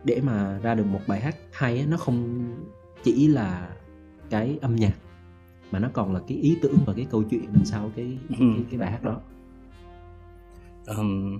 để 0.04 0.22
mà 0.24 0.60
ra 0.64 0.76
được 0.76 0.86
một 0.86 1.02
bài 1.08 1.22
hát 1.22 1.36
hay 1.52 1.86
nó 1.90 1.98
không 1.98 2.46
chỉ 3.04 3.28
là 3.28 3.76
cái 4.30 4.60
âm 4.62 4.76
nhạc 4.76 4.98
mà 5.72 5.80
nó 5.80 5.90
còn 5.94 6.14
là 6.14 6.22
cái 6.28 6.38
ý 6.38 6.58
tưởng 6.62 6.78
và 6.86 6.94
cái 6.94 7.08
câu 7.10 7.24
chuyện 7.24 7.46
đằng 7.54 7.66
sau 7.66 7.92
cái 7.96 8.18
ừ. 8.30 8.36
cái, 8.40 8.66
cái 8.70 8.80
bài 8.80 8.92
hát 8.92 9.04
đó 9.04 9.22
um, 10.88 11.40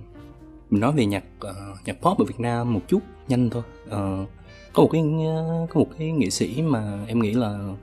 mình 0.70 0.80
nói 0.80 0.92
về 0.92 1.06
nhạc 1.06 1.24
uh, 1.46 1.86
nhạc 1.86 2.02
pop 2.02 2.18
ở 2.18 2.24
Việt 2.24 2.40
Nam 2.40 2.74
một 2.74 2.80
chút 2.88 3.02
nhanh 3.28 3.50
thôi. 3.50 3.62
Uh, 3.86 4.28
có 4.72 4.82
một 4.82 4.88
cái 4.92 5.02
có 5.70 5.80
một 5.80 5.88
cái 5.98 6.12
nghệ 6.12 6.30
sĩ 6.30 6.62
mà 6.62 7.04
em 7.08 7.18
nghĩ 7.18 7.32
là 7.32 7.74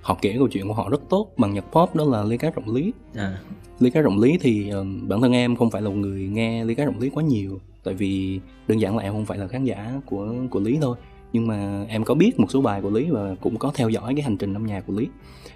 họ 0.00 0.18
kể 0.22 0.34
câu 0.38 0.48
chuyện 0.48 0.68
của 0.68 0.74
họ 0.74 0.88
rất 0.88 1.00
tốt 1.08 1.28
bằng 1.36 1.54
nhạc 1.54 1.64
pop 1.72 1.94
đó 1.94 2.04
là 2.04 2.22
Lê 2.22 2.36
Cát 2.36 2.54
Trọng 2.54 2.74
Lý. 2.74 2.92
À. 3.14 3.40
Lê 3.78 3.90
Cát 3.90 4.04
Trọng 4.04 4.20
Lý 4.20 4.38
thì 4.40 4.68
um, 4.68 5.08
bản 5.08 5.20
thân 5.20 5.32
em 5.32 5.56
không 5.56 5.70
phải 5.70 5.82
là 5.82 5.88
một 5.88 5.96
người 5.96 6.28
nghe 6.28 6.64
Lê 6.64 6.74
Cát 6.74 6.86
Trọng 6.86 7.00
Lý 7.00 7.10
quá 7.10 7.22
nhiều 7.22 7.60
tại 7.84 7.94
vì 7.94 8.40
đơn 8.68 8.80
giản 8.80 8.96
là 8.96 9.02
em 9.02 9.12
không 9.12 9.26
phải 9.26 9.38
là 9.38 9.48
khán 9.48 9.64
giả 9.64 10.00
của 10.06 10.34
của 10.50 10.60
Lý 10.60 10.78
thôi. 10.80 10.96
Nhưng 11.32 11.46
mà 11.46 11.84
em 11.88 12.04
có 12.04 12.14
biết 12.14 12.40
một 12.40 12.46
số 12.50 12.60
bài 12.60 12.82
của 12.82 12.90
Lý 12.90 13.10
và 13.10 13.34
cũng 13.40 13.58
có 13.58 13.72
theo 13.74 13.88
dõi 13.88 14.14
cái 14.14 14.22
hành 14.22 14.36
trình 14.36 14.54
âm 14.54 14.66
nhạc 14.66 14.80
của 14.86 14.92
Lý 14.92 15.08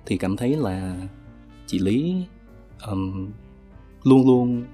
thì 0.06 0.16
cảm 0.16 0.36
thấy 0.36 0.56
là 0.56 0.96
chị 1.66 1.78
Lý 1.78 2.24
um, 2.86 3.30
luôn 4.04 4.26
luôn 4.26 4.64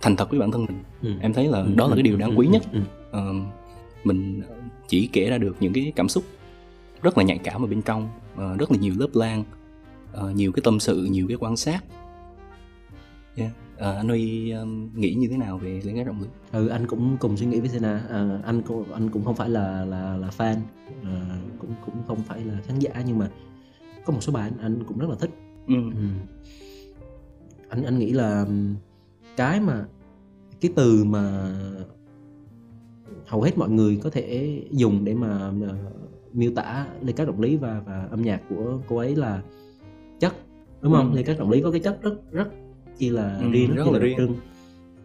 thành 0.00 0.16
thật 0.16 0.30
với 0.30 0.40
bản 0.40 0.50
thân 0.50 0.64
mình 0.64 0.82
ừ. 1.02 1.10
em 1.20 1.32
thấy 1.32 1.48
là 1.48 1.58
ừ. 1.58 1.74
đó 1.76 1.88
là 1.88 1.96
cái 1.96 2.02
điều 2.02 2.16
đáng 2.16 2.38
quý 2.38 2.46
nhất 2.46 2.62
ừ. 2.72 2.80
um, 3.12 3.46
mình 4.04 4.42
chỉ 4.88 5.08
kể 5.12 5.30
ra 5.30 5.38
được 5.38 5.56
những 5.60 5.72
cái 5.72 5.92
cảm 5.96 6.08
xúc 6.08 6.24
rất 7.02 7.18
là 7.18 7.24
nhạy 7.24 7.38
cảm 7.38 7.64
ở 7.64 7.66
bên 7.66 7.82
trong 7.82 8.08
uh, 8.32 8.58
rất 8.58 8.70
là 8.70 8.78
nhiều 8.78 8.94
lớp 8.98 9.08
lan 9.14 9.44
uh, 10.20 10.34
nhiều 10.34 10.52
cái 10.52 10.60
tâm 10.64 10.80
sự 10.80 11.08
nhiều 11.10 11.28
cái 11.28 11.36
quan 11.40 11.56
sát 11.56 11.84
yeah. 13.36 13.50
uh, 13.74 13.80
anh 13.80 14.08
Huy 14.08 14.50
um, 14.50 14.90
nghĩ 14.94 15.14
như 15.14 15.28
thế 15.28 15.36
nào 15.36 15.58
về 15.58 15.80
liên 15.84 15.94
cái 15.94 16.04
động 16.04 16.20
lực 16.20 16.28
ừ 16.52 16.68
anh 16.68 16.86
cũng 16.86 17.16
cùng 17.20 17.36
suy 17.36 17.46
nghĩ 17.46 17.60
với 17.60 17.68
Sena 17.68 18.02
uh, 18.04 18.44
anh 18.44 18.62
cũng 18.62 18.92
anh 18.92 19.10
cũng 19.10 19.24
không 19.24 19.36
phải 19.36 19.48
là 19.48 19.84
là 19.84 20.16
là 20.16 20.28
fan 20.28 20.56
uh, 21.00 21.58
cũng 21.58 21.74
cũng 21.86 21.94
không 22.06 22.22
phải 22.22 22.44
là 22.44 22.60
khán 22.66 22.78
giả 22.78 22.90
nhưng 23.06 23.18
mà 23.18 23.30
có 24.04 24.12
một 24.12 24.20
số 24.22 24.32
bài 24.32 24.50
anh, 24.50 24.58
anh 24.58 24.84
cũng 24.84 24.98
rất 24.98 25.10
là 25.10 25.16
thích 25.20 25.30
ừ. 25.68 25.74
Ừ. 25.74 26.06
anh 27.68 27.84
anh 27.84 27.98
nghĩ 27.98 28.12
là 28.12 28.46
cái 29.36 29.60
mà 29.60 29.84
cái 30.60 30.72
từ 30.76 31.04
mà 31.04 31.54
hầu 33.26 33.42
hết 33.42 33.58
mọi 33.58 33.70
người 33.70 34.00
có 34.02 34.10
thể 34.10 34.62
dùng 34.70 35.04
để 35.04 35.14
mà 35.14 35.48
uh, 35.48 35.76
miêu 36.32 36.52
tả 36.56 36.86
lê 37.02 37.12
cát 37.12 37.26
động 37.26 37.40
lý 37.40 37.56
và 37.56 37.82
và 37.86 38.08
âm 38.10 38.22
nhạc 38.22 38.42
của 38.48 38.78
cô 38.88 38.96
ấy 38.96 39.16
là 39.16 39.42
chất 40.20 40.34
đúng 40.80 40.92
không 40.92 41.10
ừ. 41.12 41.16
lê 41.16 41.22
cát 41.22 41.38
động 41.38 41.50
lý 41.50 41.62
có 41.62 41.70
cái 41.70 41.80
chất 41.80 42.02
rất 42.02 42.32
rất 42.32 42.48
chi 42.98 43.10
là 43.10 43.38
ừ, 43.42 43.50
riêng 43.50 43.74
rất, 43.74 43.84
rất 43.84 43.92
là, 43.92 43.92
là 43.92 43.98
riêng 43.98 44.16
trưng 44.16 44.36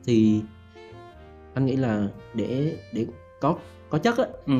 thì 0.05 0.41
anh 1.53 1.65
nghĩ 1.65 1.75
là 1.75 2.09
để 2.33 2.77
để 2.93 3.07
có 3.41 3.57
có 3.89 3.97
chất 3.97 4.17
á 4.17 4.25
ừ. 4.45 4.53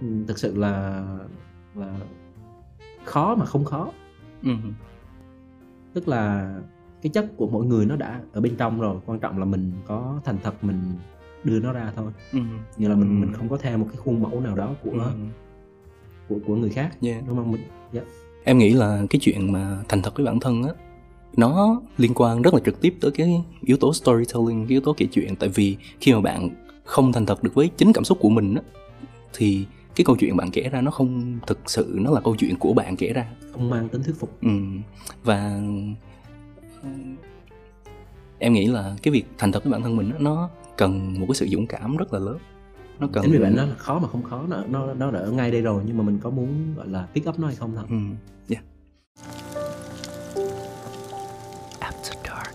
ừ. 0.00 0.06
thực 0.28 0.38
sự 0.38 0.56
là 0.56 1.04
là 1.74 1.96
khó 3.04 3.34
mà 3.34 3.46
không 3.46 3.64
khó 3.64 3.90
ừ. 4.42 4.50
tức 5.94 6.08
là 6.08 6.54
cái 7.04 7.10
chất 7.10 7.26
của 7.36 7.46
mỗi 7.46 7.66
người 7.66 7.86
nó 7.86 7.96
đã 7.96 8.20
ở 8.32 8.40
bên 8.40 8.54
trong 8.56 8.80
rồi 8.80 8.96
quan 9.06 9.18
trọng 9.18 9.38
là 9.38 9.44
mình 9.44 9.72
có 9.86 10.20
thành 10.24 10.38
thật 10.42 10.64
mình 10.64 10.80
đưa 11.44 11.60
nó 11.60 11.72
ra 11.72 11.92
thôi 11.96 12.12
ừ. 12.32 12.38
như 12.76 12.88
là 12.88 12.94
mình 12.94 13.08
ừ. 13.08 13.26
mình 13.26 13.32
không 13.32 13.48
có 13.48 13.56
theo 13.56 13.78
một 13.78 13.86
cái 13.88 13.96
khuôn 13.96 14.22
mẫu 14.22 14.40
nào 14.40 14.56
đó 14.56 14.74
của 14.84 14.90
ừ. 14.90 15.10
của 16.28 16.36
của 16.46 16.56
người 16.56 16.70
khác 16.70 16.96
yeah. 17.02 17.24
đúng 17.28 17.36
không 17.36 17.52
mình 17.52 17.60
yeah. 17.92 18.06
em 18.44 18.58
nghĩ 18.58 18.72
là 18.72 19.02
cái 19.10 19.20
chuyện 19.22 19.52
mà 19.52 19.78
thành 19.88 20.02
thật 20.02 20.16
với 20.16 20.26
bản 20.26 20.40
thân 20.40 20.62
á 20.62 20.70
nó 21.36 21.80
liên 21.96 22.12
quan 22.14 22.42
rất 22.42 22.54
là 22.54 22.60
trực 22.64 22.80
tiếp 22.80 22.94
tới 23.00 23.10
cái 23.10 23.44
yếu 23.60 23.76
tố 23.76 23.92
storytelling 23.92 24.64
cái 24.64 24.70
yếu 24.70 24.80
tố 24.80 24.94
kể 24.96 25.06
chuyện 25.12 25.36
tại 25.36 25.48
vì 25.48 25.76
khi 26.00 26.12
mà 26.12 26.20
bạn 26.20 26.50
không 26.84 27.12
thành 27.12 27.26
thật 27.26 27.42
được 27.42 27.54
với 27.54 27.70
chính 27.76 27.92
cảm 27.92 28.04
xúc 28.04 28.18
của 28.20 28.30
mình 28.30 28.54
á 28.54 28.62
thì 29.32 29.66
cái 29.96 30.04
câu 30.04 30.16
chuyện 30.16 30.36
bạn 30.36 30.50
kể 30.50 30.68
ra 30.68 30.80
nó 30.80 30.90
không 30.90 31.38
thực 31.46 31.58
sự 31.66 31.98
nó 32.00 32.10
là 32.10 32.20
câu 32.20 32.36
chuyện 32.38 32.56
của 32.58 32.72
bạn 32.72 32.96
kể 32.96 33.12
ra 33.12 33.26
không 33.52 33.70
mang 33.70 33.88
tính 33.88 34.02
thuyết 34.02 34.14
phục 34.18 34.38
ừ. 34.42 34.48
và 35.24 35.60
em 38.38 38.52
nghĩ 38.52 38.66
là 38.66 38.96
cái 39.02 39.12
việc 39.12 39.24
thành 39.38 39.52
thật 39.52 39.64
với 39.64 39.72
bản 39.72 39.82
thân 39.82 39.96
mình 39.96 40.10
nó 40.18 40.50
cần 40.76 41.20
một 41.20 41.26
cái 41.28 41.34
sự 41.34 41.46
dũng 41.48 41.66
cảm 41.66 41.96
rất 41.96 42.12
là 42.12 42.18
lớn 42.18 42.38
nó 42.98 43.08
cần 43.12 43.22
chính 43.22 43.32
vì 43.32 43.38
vậy 43.38 43.50
nó 43.56 43.64
là 43.64 43.74
khó 43.74 43.98
mà 43.98 44.08
không 44.08 44.22
khó 44.22 44.44
nó 44.48 44.62
nó 44.68 44.94
nó 44.94 45.10
đã 45.10 45.18
ở 45.18 45.30
ngay 45.30 45.50
đây 45.50 45.62
rồi 45.62 45.82
nhưng 45.86 45.96
mà 45.96 46.04
mình 46.04 46.18
có 46.22 46.30
muốn 46.30 46.74
gọi 46.76 46.88
là 46.88 47.06
pick 47.14 47.28
up 47.28 47.38
nó 47.38 47.46
hay 47.46 47.56
không 47.56 47.72
thôi 47.76 47.84
ừ. 47.88 47.96
yeah. 48.48 48.64
After 51.80 52.14
dark. 52.24 52.54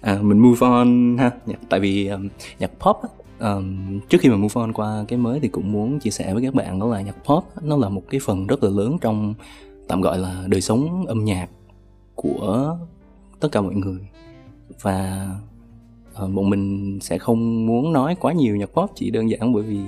À, 0.00 0.18
mình 0.22 0.38
move 0.38 0.66
on 0.66 1.16
ha 1.18 1.30
tại 1.68 1.80
vì 1.80 2.06
um, 2.06 2.28
nhạc 2.58 2.70
pop 2.80 2.96
um, 3.40 4.00
trước 4.08 4.18
khi 4.20 4.28
mà 4.28 4.36
move 4.36 4.60
on 4.60 4.72
qua 4.72 5.04
cái 5.08 5.18
mới 5.18 5.40
thì 5.40 5.48
cũng 5.48 5.72
muốn 5.72 5.98
chia 5.98 6.10
sẻ 6.10 6.34
với 6.34 6.42
các 6.42 6.54
bạn 6.54 6.78
đó 6.78 6.86
là 6.86 7.00
nhạc 7.00 7.16
pop 7.24 7.44
nó 7.62 7.76
là 7.76 7.88
một 7.88 8.02
cái 8.10 8.20
phần 8.24 8.46
rất 8.46 8.64
là 8.64 8.70
lớn 8.70 8.96
trong 9.00 9.34
tạm 9.88 10.00
gọi 10.00 10.18
là 10.18 10.44
đời 10.46 10.60
sống 10.60 11.06
âm 11.06 11.24
nhạc 11.24 11.48
của 12.14 12.76
tất 13.40 13.48
cả 13.52 13.60
mọi 13.60 13.74
người. 13.74 14.00
Và 14.80 15.28
uh, 16.24 16.30
bọn 16.34 16.50
mình 16.50 16.98
sẽ 17.00 17.18
không 17.18 17.66
muốn 17.66 17.92
nói 17.92 18.16
quá 18.20 18.32
nhiều 18.32 18.56
nhạc 18.56 18.70
pop 18.72 18.90
chỉ 18.94 19.10
đơn 19.10 19.30
giản 19.30 19.52
bởi 19.52 19.62
vì 19.62 19.78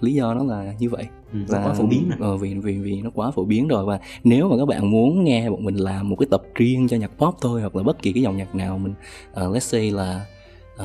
lý 0.00 0.14
do 0.14 0.34
nó 0.34 0.44
là 0.44 0.74
như 0.78 0.90
vậy. 0.90 1.04
Ừ, 1.32 1.38
là 1.48 1.64
quá 1.64 1.74
phổ 1.74 1.86
biến 1.86 2.10
uh, 2.34 2.40
vì 2.40 2.54
vì 2.54 2.78
vì 2.78 3.02
nó 3.02 3.10
quá 3.14 3.30
phổ 3.30 3.44
biến 3.44 3.68
rồi. 3.68 3.84
Và 3.84 4.00
nếu 4.24 4.48
mà 4.48 4.56
các 4.58 4.68
bạn 4.68 4.90
muốn 4.90 5.24
nghe 5.24 5.50
bọn 5.50 5.64
mình 5.64 5.76
làm 5.76 6.08
một 6.08 6.16
cái 6.16 6.26
tập 6.30 6.42
riêng 6.54 6.88
cho 6.88 6.96
nhạc 6.96 7.10
pop 7.18 7.34
thôi 7.40 7.60
hoặc 7.60 7.76
là 7.76 7.82
bất 7.82 8.02
kỳ 8.02 8.12
cái 8.12 8.22
dòng 8.22 8.36
nhạc 8.36 8.54
nào 8.54 8.78
mình 8.78 8.94
uh, 9.32 9.36
let's 9.36 9.58
say 9.58 9.90
là 9.90 10.26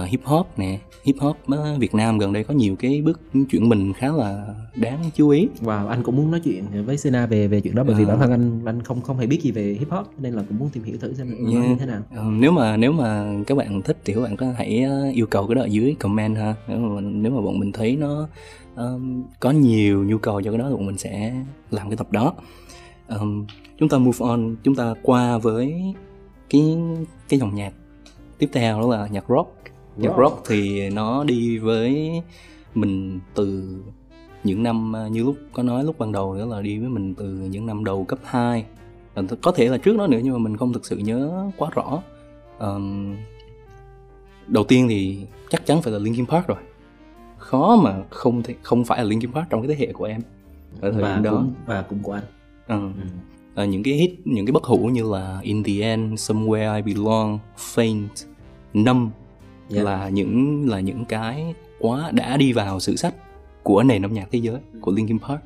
uh, 0.01 0.09
hip 0.09 0.21
hop 0.23 0.59
nè 0.59 0.79
hip 1.03 1.15
hop 1.19 1.37
uh, 1.53 1.79
Việt 1.79 1.95
Nam 1.95 2.17
gần 2.17 2.33
đây 2.33 2.43
có 2.43 2.53
nhiều 2.53 2.75
cái 2.75 3.01
bước 3.01 3.21
chuyển 3.49 3.69
mình 3.69 3.93
khá 3.93 4.11
là 4.11 4.55
đáng 4.75 4.99
chú 5.15 5.29
ý. 5.29 5.47
Wow, 5.61 5.87
anh 5.87 6.03
cũng 6.03 6.15
muốn 6.15 6.31
nói 6.31 6.39
chuyện 6.43 6.85
với 6.85 6.97
Sena 6.97 7.25
về 7.25 7.47
về 7.47 7.61
chuyện 7.61 7.75
đó 7.75 7.83
bởi 7.83 7.93
uh, 7.93 7.99
vì 7.99 8.05
bản 8.05 8.19
thân 8.19 8.31
anh 8.31 8.61
anh 8.65 8.81
không 8.81 9.01
không 9.01 9.17
hề 9.17 9.27
biết 9.27 9.41
gì 9.41 9.51
về 9.51 9.77
hip 9.79 9.89
hop 9.89 10.07
nên 10.17 10.33
là 10.33 10.43
cũng 10.49 10.59
muốn 10.59 10.69
tìm 10.69 10.83
hiểu 10.83 10.97
thử 10.99 11.13
xem 11.13 11.27
yeah. 11.27 11.53
nó 11.53 11.69
như 11.69 11.75
thế 11.79 11.85
nào. 11.85 12.01
Uh, 12.11 12.33
nếu 12.39 12.51
mà 12.51 12.77
nếu 12.77 12.91
mà 12.91 13.33
các 13.47 13.57
bạn 13.57 13.81
thích 13.81 13.97
thì 14.05 14.13
các 14.13 14.21
bạn 14.21 14.37
có 14.37 14.47
hãy 14.57 14.85
yêu 15.13 15.25
cầu 15.25 15.47
cái 15.47 15.55
đó 15.55 15.61
ở 15.61 15.65
dưới 15.65 15.95
comment 15.99 16.37
ha. 16.37 16.55
Nếu 16.67 16.77
mà 16.77 17.01
nếu 17.01 17.31
mà 17.31 17.41
bọn 17.41 17.59
mình 17.59 17.71
thấy 17.71 17.95
nó 17.95 18.27
um, 18.75 19.23
có 19.39 19.51
nhiều 19.51 20.03
nhu 20.03 20.17
cầu 20.17 20.41
cho 20.41 20.51
cái 20.51 20.57
đó 20.57 20.65
thì 20.69 20.75
bọn 20.75 20.85
mình 20.85 20.97
sẽ 20.97 21.33
làm 21.71 21.89
cái 21.89 21.97
tập 21.97 22.11
đó. 22.11 22.33
Um, 23.07 23.45
chúng 23.79 23.89
ta 23.89 23.97
move 23.97 24.17
on, 24.19 24.55
chúng 24.63 24.75
ta 24.75 24.93
qua 25.01 25.37
với 25.37 25.93
cái 26.49 26.77
cái 27.29 27.39
dòng 27.39 27.55
nhạc 27.55 27.73
tiếp 28.37 28.49
theo 28.53 28.81
đó 28.81 28.87
là 28.87 29.07
nhạc 29.07 29.25
rock 29.29 29.62
nhạc 29.97 30.11
rock 30.17 30.43
thì 30.47 30.89
nó 30.89 31.23
đi 31.23 31.57
với 31.57 32.11
mình 32.75 33.19
từ 33.33 33.77
những 34.43 34.63
năm 34.63 34.95
à, 34.95 35.07
như 35.07 35.23
lúc 35.23 35.35
có 35.53 35.63
nói 35.63 35.83
lúc 35.83 35.99
ban 35.99 36.11
đầu 36.11 36.37
đó 36.37 36.45
là 36.45 36.61
đi 36.61 36.79
với 36.79 36.89
mình 36.89 37.15
từ 37.15 37.25
những 37.25 37.65
năm 37.65 37.83
đầu 37.83 38.03
cấp 38.03 38.19
2 38.23 38.65
có 39.41 39.51
thể 39.51 39.69
là 39.69 39.77
trước 39.77 39.97
đó 39.97 40.07
nữa 40.07 40.19
nhưng 40.23 40.33
mà 40.33 40.39
mình 40.39 40.57
không 40.57 40.73
thực 40.73 40.85
sự 40.85 40.97
nhớ 40.97 41.51
quá 41.57 41.69
rõ. 41.75 42.01
Um, 42.59 43.15
đầu 44.47 44.63
tiên 44.63 44.87
thì 44.89 45.19
chắc 45.49 45.65
chắn 45.65 45.81
phải 45.81 45.93
là 45.93 45.99
Linkin 45.99 46.25
Park 46.25 46.47
rồi. 46.47 46.57
Khó 47.37 47.75
mà 47.75 48.03
không 48.09 48.43
thể 48.43 48.55
không 48.61 48.85
phải 48.85 48.97
là 48.97 49.03
Linkin 49.03 49.31
Park 49.31 49.49
trong 49.49 49.61
cái 49.61 49.75
thế 49.75 49.85
hệ 49.85 49.93
của 49.93 50.05
em 50.05 50.21
ở 50.81 50.91
thời 50.91 51.03
điểm 51.03 51.23
đó. 51.23 51.31
cũng, 51.31 51.53
và 51.65 51.81
cũng 51.81 51.99
của 52.03 52.11
anh. 52.11 52.23
Ừ. 52.67 52.75
Ừ. 52.75 53.07
À, 53.55 53.65
những 53.65 53.83
cái 53.83 53.93
hit 53.93 54.11
những 54.25 54.45
cái 54.45 54.51
bất 54.51 54.63
hủ 54.63 54.85
như 54.85 55.11
là 55.11 55.39
In 55.41 55.63
the 55.63 55.81
End, 55.81 56.31
Somewhere 56.31 56.75
I 56.75 56.81
Belong, 56.81 57.39
Faint, 57.57 58.07
Numb 58.73 59.09
yeah. 59.69 59.69
Dạ. 59.69 59.83
là 59.83 60.09
những 60.09 60.65
là 60.69 60.79
những 60.79 61.05
cái 61.05 61.53
quá 61.79 62.11
đã 62.11 62.37
đi 62.37 62.53
vào 62.53 62.79
sử 62.79 62.95
sách 62.95 63.13
của 63.63 63.83
nền 63.83 64.05
âm 64.05 64.13
nhạc 64.13 64.27
thế 64.31 64.39
giới 64.39 64.59
của 64.81 64.91
Linkin 64.91 65.19
Park. 65.19 65.41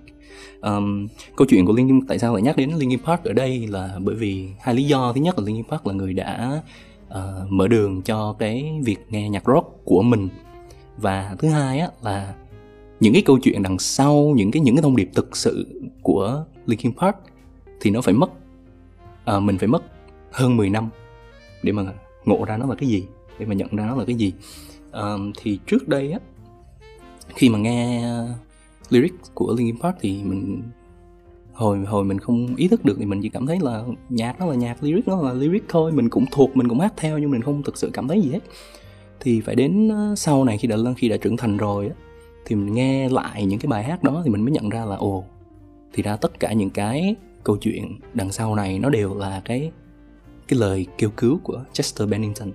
Um, 0.62 1.08
câu 1.36 1.47
chuyện 1.49 1.65
của 1.65 1.73
Linkin 1.73 2.08
tại 2.08 2.19
sao 2.19 2.34
lại 2.34 2.41
nhắc 2.41 2.58
đến 2.58 2.71
Linkin 2.77 2.99
Park 2.99 3.23
ở 3.23 3.34
đây 3.34 3.67
là 3.67 3.99
bởi 3.99 4.15
vì 4.15 4.47
hai 4.60 4.75
lý 4.75 4.84
do 4.84 5.13
thứ 5.13 5.21
nhất 5.21 5.39
là 5.39 5.45
Linkin 5.45 5.65
Park 5.65 5.88
là 5.88 5.93
người 5.93 6.13
đã 6.13 6.62
uh, 7.10 7.51
mở 7.51 7.67
đường 7.67 8.01
cho 8.01 8.36
cái 8.39 8.80
việc 8.84 8.99
nghe 9.10 9.30
nhạc 9.30 9.43
rock 9.47 9.86
của 9.86 10.01
mình 10.01 10.30
và 10.97 11.36
thứ 11.39 11.49
hai 11.49 11.80
á 11.80 11.88
là 12.03 12.34
những 12.99 13.13
cái 13.13 13.21
câu 13.21 13.39
chuyện 13.39 13.63
đằng 13.63 13.80
sau 13.80 14.34
những 14.36 14.51
cái 14.51 14.62
những 14.62 14.75
cái 14.75 14.82
thông 14.82 14.95
điệp 14.95 15.10
thực 15.15 15.38
sự 15.38 15.82
của 16.01 16.45
Linkin 16.65 16.93
Park 16.97 17.15
thì 17.82 17.91
nó 17.91 18.01
phải 18.01 18.13
mất 18.13 18.30
uh, 19.38 19.43
mình 19.43 19.58
phải 19.58 19.67
mất 19.67 19.84
hơn 20.32 20.58
10 20.58 20.69
năm 20.69 20.89
để 21.63 21.71
mà 21.71 21.84
ngộ 22.25 22.45
ra 22.45 22.58
nó 22.58 22.65
là 22.65 22.75
cái 22.75 22.89
gì 22.89 23.03
để 23.39 23.45
mà 23.45 23.56
nhận 23.56 23.76
ra 23.76 23.86
nó 23.86 23.95
là 23.95 24.06
cái 24.06 24.15
gì. 24.15 24.34
Um, 24.91 25.32
thì 25.41 25.60
trước 25.65 25.88
đây 25.88 26.12
á 26.12 26.19
khi 27.36 27.50
mà 27.50 27.60
nghe 27.60 28.04
lyric 28.89 29.13
của 29.34 29.56
Linkin 29.58 29.82
Park 29.82 29.95
thì 30.02 30.23
mình 30.23 30.62
hồi 31.54 31.80
hồi 31.80 32.04
mình 32.04 32.19
không 32.19 32.56
ý 32.56 32.67
thức 32.67 32.86
được 32.86 32.95
thì 33.00 33.06
mình 33.06 33.21
chỉ 33.21 33.30
cảm 33.30 33.45
thấy 33.45 33.60
là 33.62 33.84
nhạc 34.10 34.39
nó 34.39 34.45
là 34.45 34.56
nhạc 34.56 34.84
lyric 34.84 35.08
nó 35.08 35.21
là 35.21 35.34
lyric 35.34 35.63
thôi. 35.69 35.91
Mình 35.91 36.10
cũng 36.10 36.26
thuộc 36.32 36.58
mình 36.58 36.67
cũng 36.67 36.80
hát 36.80 36.93
theo 36.97 37.17
nhưng 37.17 37.32
mình 37.32 37.41
không 37.41 37.63
thực 37.63 37.78
sự 37.78 37.89
cảm 37.93 38.08
thấy 38.08 38.21
gì 38.21 38.30
hết. 38.32 38.43
Thì 39.19 39.41
phải 39.41 39.56
đến 39.56 39.91
sau 40.17 40.43
này 40.43 40.58
khi 40.58 40.67
đã 40.67 40.78
khi 40.97 41.10
đã 41.10 41.17
trưởng 41.17 41.38
thành 41.38 41.58
rồi 41.58 41.88
á 41.88 41.95
thì 42.45 42.56
mình 42.56 42.73
nghe 42.73 43.10
lại 43.10 43.45
những 43.45 43.60
cái 43.60 43.67
bài 43.67 43.84
hát 43.84 44.04
đó 44.04 44.21
thì 44.23 44.30
mình 44.30 44.41
mới 44.41 44.52
nhận 44.52 44.69
ra 44.69 44.86
là 44.86 44.95
ồ 44.95 45.23
thì 45.93 46.04
ra 46.04 46.15
tất 46.15 46.39
cả 46.39 46.54
những 46.54 46.69
cái 46.69 47.15
câu 47.43 47.58
chuyện 47.58 48.00
đằng 48.13 48.32
sau 48.32 48.56
này 48.56 48.80
nó 48.80 48.89
đều 48.89 49.15
là 49.15 49.41
cái 49.45 49.71
cái 50.47 50.60
lời 50.60 50.86
kêu 50.97 51.10
cứu 51.17 51.39
của 51.43 51.63
Chester 51.73 52.10
Bennington 52.10 52.52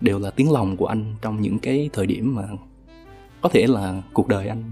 đều 0.00 0.18
là 0.18 0.30
tiếng 0.30 0.52
lòng 0.52 0.76
của 0.76 0.86
anh 0.86 1.14
trong 1.22 1.40
những 1.40 1.58
cái 1.58 1.90
thời 1.92 2.06
điểm 2.06 2.34
mà 2.34 2.48
có 3.40 3.48
thể 3.48 3.66
là 3.66 4.02
cuộc 4.12 4.28
đời 4.28 4.48
anh 4.48 4.62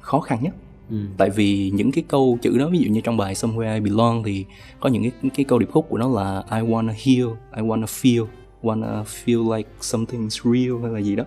khó 0.00 0.20
khăn 0.20 0.38
nhất 0.42 0.54
ừ. 0.90 0.96
tại 1.16 1.30
vì 1.30 1.70
những 1.74 1.92
cái 1.92 2.04
câu 2.08 2.38
chữ 2.42 2.58
đó 2.58 2.68
ví 2.68 2.78
dụ 2.78 2.90
như 2.90 3.00
trong 3.00 3.16
bài 3.16 3.34
Somewhere 3.34 3.74
I 3.74 3.80
Belong 3.80 4.22
thì 4.22 4.44
có 4.80 4.88
những 4.88 5.02
cái 5.02 5.30
cái 5.34 5.44
câu 5.44 5.58
điệp 5.58 5.70
khúc 5.72 5.86
của 5.88 5.98
nó 5.98 6.08
là 6.08 6.44
I 6.50 6.66
wanna 6.66 6.94
heal, 7.04 7.28
I 7.56 7.62
wanna 7.62 7.84
feel, 7.84 8.26
wanna 8.62 9.04
feel 9.04 9.56
like 9.56 9.68
something's 9.80 10.52
real 10.52 10.82
hay 10.82 10.92
là 10.92 11.00
gì 11.00 11.16
đó 11.16 11.24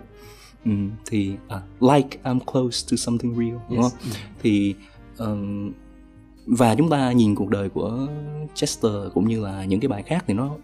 ừ, 0.65 0.71
thì 1.05 1.33
à, 1.47 1.61
like 1.81 2.17
I'm 2.23 2.39
close 2.39 2.87
to 2.91 2.97
something 2.97 3.35
real 3.35 3.57
đúng 3.69 3.81
yes. 3.81 3.93
không? 3.93 4.01
Ừ. 4.03 4.09
Thì 4.41 4.75
um, 5.17 5.71
và 6.47 6.75
chúng 6.75 6.89
ta 6.89 7.11
nhìn 7.11 7.35
cuộc 7.35 7.49
đời 7.49 7.69
của 7.69 8.07
Chester 8.53 8.93
cũng 9.13 9.27
như 9.27 9.43
là 9.43 9.65
những 9.65 9.79
cái 9.79 9.89
bài 9.89 10.03
khác 10.03 10.23
thì 10.27 10.33
nó 10.33 10.55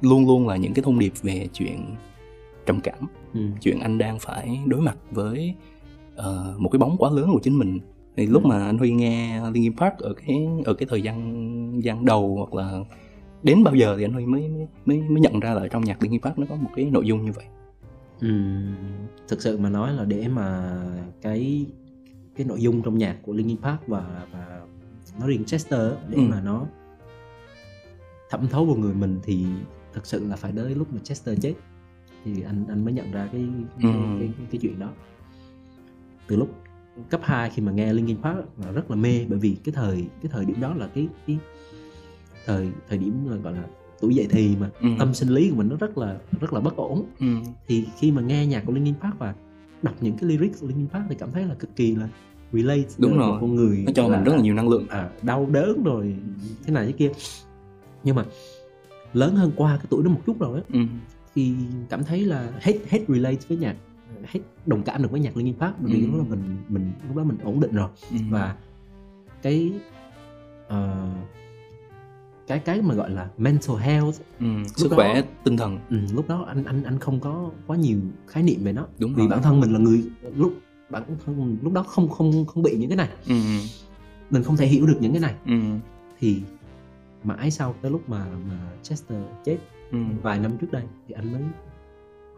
luôn 0.00 0.26
luôn 0.26 0.48
là 0.48 0.56
những 0.56 0.74
cái 0.74 0.82
thông 0.82 0.98
điệp 0.98 1.12
về 1.22 1.48
chuyện 1.52 1.96
trầm 2.66 2.80
cảm 2.80 3.06
ừ. 3.34 3.40
chuyện 3.60 3.80
anh 3.80 3.98
đang 3.98 4.18
phải 4.18 4.60
đối 4.66 4.80
mặt 4.80 4.96
với 5.10 5.54
uh, 6.18 6.60
một 6.60 6.68
cái 6.68 6.78
bóng 6.78 6.96
quá 6.98 7.10
lớn 7.10 7.30
của 7.32 7.40
chính 7.42 7.58
mình 7.58 7.78
thì 8.16 8.26
lúc 8.26 8.42
ừ. 8.42 8.48
mà 8.48 8.64
anh 8.64 8.78
Huy 8.78 8.92
nghe 8.92 9.40
Linkin 9.50 9.76
Park 9.76 9.98
ở 9.98 10.14
cái 10.14 10.46
ở 10.64 10.74
cái 10.74 10.86
thời 10.90 11.02
gian 11.02 11.80
gian 11.80 12.04
đầu 12.04 12.36
hoặc 12.36 12.54
là 12.54 12.80
đến 13.42 13.64
bao 13.64 13.74
giờ 13.74 13.94
thì 13.98 14.04
anh 14.04 14.12
Huy 14.12 14.26
mới 14.26 14.50
mới 14.84 15.00
mới 15.00 15.20
nhận 15.20 15.40
ra 15.40 15.54
là 15.54 15.68
trong 15.68 15.84
nhạc 15.84 16.02
Linkin 16.02 16.20
Park 16.20 16.38
nó 16.38 16.46
có 16.50 16.56
một 16.56 16.70
cái 16.76 16.84
nội 16.84 17.06
dung 17.06 17.24
như 17.24 17.32
vậy. 17.32 17.44
Ừ, 18.20 18.28
thực 19.28 19.42
sự 19.42 19.58
mà 19.58 19.68
nói 19.68 19.92
là 19.92 20.04
để 20.04 20.28
mà 20.28 20.78
cái 21.22 21.66
cái 22.36 22.46
nội 22.46 22.62
dung 22.62 22.82
trong 22.82 22.98
nhạc 22.98 23.16
của 23.22 23.32
Linkin 23.32 23.56
Park 23.56 23.86
và 23.86 24.26
và 24.32 24.60
nó 25.20 25.26
riêng 25.26 25.44
Chester 25.44 25.92
để 26.08 26.16
ừ. 26.16 26.20
mà 26.20 26.40
nó 26.40 26.66
thẩm 28.30 28.48
thấu 28.48 28.64
vào 28.64 28.76
người 28.76 28.94
mình 28.94 29.20
thì 29.22 29.46
thực 29.98 30.06
sự 30.06 30.28
là 30.28 30.36
phải 30.36 30.52
tới 30.56 30.74
lúc 30.74 30.92
mà 30.92 31.00
Chester 31.04 31.38
chết 31.42 31.54
thì 32.24 32.42
anh 32.42 32.64
anh 32.68 32.84
mới 32.84 32.94
nhận 32.94 33.12
ra 33.12 33.28
cái 33.32 33.48
cái, 33.82 33.92
ừ. 33.92 33.98
cái, 34.18 34.30
cái, 34.38 34.46
cái 34.50 34.58
chuyện 34.62 34.78
đó 34.78 34.90
từ 36.26 36.36
lúc 36.36 36.54
cấp 37.10 37.20
2 37.24 37.50
khi 37.50 37.62
mà 37.62 37.72
nghe 37.72 37.92
Linkin 37.92 38.22
Park 38.22 38.38
là 38.64 38.72
rất 38.72 38.90
là 38.90 38.96
mê 38.96 39.26
bởi 39.28 39.38
vì 39.38 39.56
cái 39.64 39.72
thời 39.72 40.06
cái 40.22 40.30
thời 40.32 40.44
điểm 40.44 40.60
đó 40.60 40.74
là 40.74 40.88
cái 40.94 41.08
cái 41.26 41.38
thời 42.46 42.68
thời 42.88 42.98
điểm 42.98 43.30
là 43.30 43.36
gọi 43.36 43.52
là 43.52 43.64
tuổi 44.00 44.14
dậy 44.14 44.26
thì 44.30 44.56
mà 44.60 44.70
ừ. 44.80 44.88
tâm 44.98 45.14
sinh 45.14 45.28
lý 45.28 45.50
của 45.50 45.56
mình 45.56 45.68
nó 45.68 45.76
rất 45.76 45.98
là 45.98 46.18
rất 46.40 46.52
là 46.52 46.60
bất 46.60 46.76
ổn 46.76 47.04
ừ. 47.20 47.26
thì 47.66 47.84
khi 47.98 48.10
mà 48.10 48.22
nghe 48.22 48.46
nhạc 48.46 48.62
của 48.66 48.72
Linkin 48.72 48.94
Park 49.00 49.18
và 49.18 49.34
đọc 49.82 49.94
những 50.00 50.16
cái 50.16 50.30
lyrics 50.30 50.60
của 50.60 50.66
Linkin 50.66 50.88
Park 50.88 51.04
thì 51.08 51.14
cảm 51.18 51.30
thấy 51.32 51.44
là 51.44 51.54
cực 51.54 51.76
kỳ 51.76 51.94
là 51.94 52.08
relate 52.52 52.88
đúng 52.98 53.18
rồi 53.18 53.38
con 53.40 53.54
người 53.54 53.82
nó 53.86 53.92
cho 53.94 54.08
mình 54.08 54.24
rất 54.24 54.32
là 54.32 54.40
nhiều 54.40 54.54
năng 54.54 54.68
lượng 54.68 54.86
à, 54.88 55.10
đau 55.22 55.46
đớn 55.46 55.82
rồi 55.84 56.16
thế 56.64 56.72
này 56.72 56.86
thế 56.86 56.92
kia 56.92 57.10
nhưng 58.04 58.16
mà 58.16 58.24
lớn 59.12 59.36
hơn 59.36 59.52
qua 59.56 59.76
cái 59.76 59.86
tuổi 59.90 60.02
đó 60.04 60.10
một 60.10 60.20
chút 60.26 60.40
rồi 60.40 60.58
á 60.58 60.64
ừ. 60.72 60.80
thì 61.34 61.54
cảm 61.88 62.04
thấy 62.04 62.24
là 62.24 62.50
hết 62.60 62.74
hết 62.88 63.00
relate 63.08 63.38
với 63.48 63.58
nhạc 63.58 63.76
hết 64.24 64.40
đồng 64.66 64.82
cảm 64.82 65.02
được 65.02 65.10
với 65.10 65.20
nhạc 65.20 65.36
Linkin 65.36 65.58
Park 65.58 65.74
bởi 65.80 65.92
vì 65.92 66.00
ừ. 66.00 66.06
lúc 66.06 66.18
đó 66.18 66.24
mình 66.30 66.56
mình 66.68 66.92
lúc 67.08 67.16
đó 67.16 67.24
mình 67.24 67.38
ổn 67.44 67.60
định 67.60 67.72
rồi 67.72 67.88
ừ. 68.10 68.16
và 68.30 68.56
cái 69.42 69.72
uh, 70.66 70.72
cái 72.46 72.58
cái 72.58 72.82
mà 72.82 72.94
gọi 72.94 73.10
là 73.10 73.28
mental 73.38 73.76
health 73.76 74.16
ừ, 74.40 74.46
sức 74.76 74.88
khỏe 74.90 75.22
tinh 75.44 75.56
thần 75.56 75.78
ừ, 75.90 75.96
lúc 76.12 76.28
đó 76.28 76.44
anh 76.48 76.64
anh 76.64 76.82
anh 76.82 76.98
không 76.98 77.20
có 77.20 77.50
quá 77.66 77.76
nhiều 77.76 77.98
khái 78.26 78.42
niệm 78.42 78.64
về 78.64 78.72
nó 78.72 78.86
đúng 78.98 79.14
vì 79.14 79.20
rồi. 79.20 79.28
bản 79.28 79.42
thân 79.42 79.60
mình 79.60 79.72
là 79.72 79.78
người 79.78 80.04
lúc 80.36 80.52
bản 80.90 81.02
thân 81.24 81.56
lúc 81.62 81.72
đó 81.72 81.82
không 81.82 82.08
không 82.08 82.46
không 82.46 82.62
bị 82.62 82.76
những 82.78 82.88
cái 82.88 82.96
này 82.96 83.08
ừ. 83.28 83.34
mình 84.30 84.42
không 84.42 84.56
thể 84.56 84.66
hiểu 84.66 84.86
được 84.86 84.96
những 85.00 85.12
cái 85.12 85.20
này 85.20 85.34
ừ. 85.46 85.54
thì 86.20 86.42
mãi 87.24 87.50
sau 87.50 87.74
tới 87.82 87.90
lúc 87.90 88.08
mà 88.08 88.26
mà 88.48 88.72
Chester 88.82 89.22
chết 89.44 89.58
ừ. 89.90 89.98
vài 90.22 90.38
năm 90.38 90.58
trước 90.60 90.72
đây 90.72 90.84
thì 91.06 91.14
anh 91.14 91.32
mới 91.32 91.42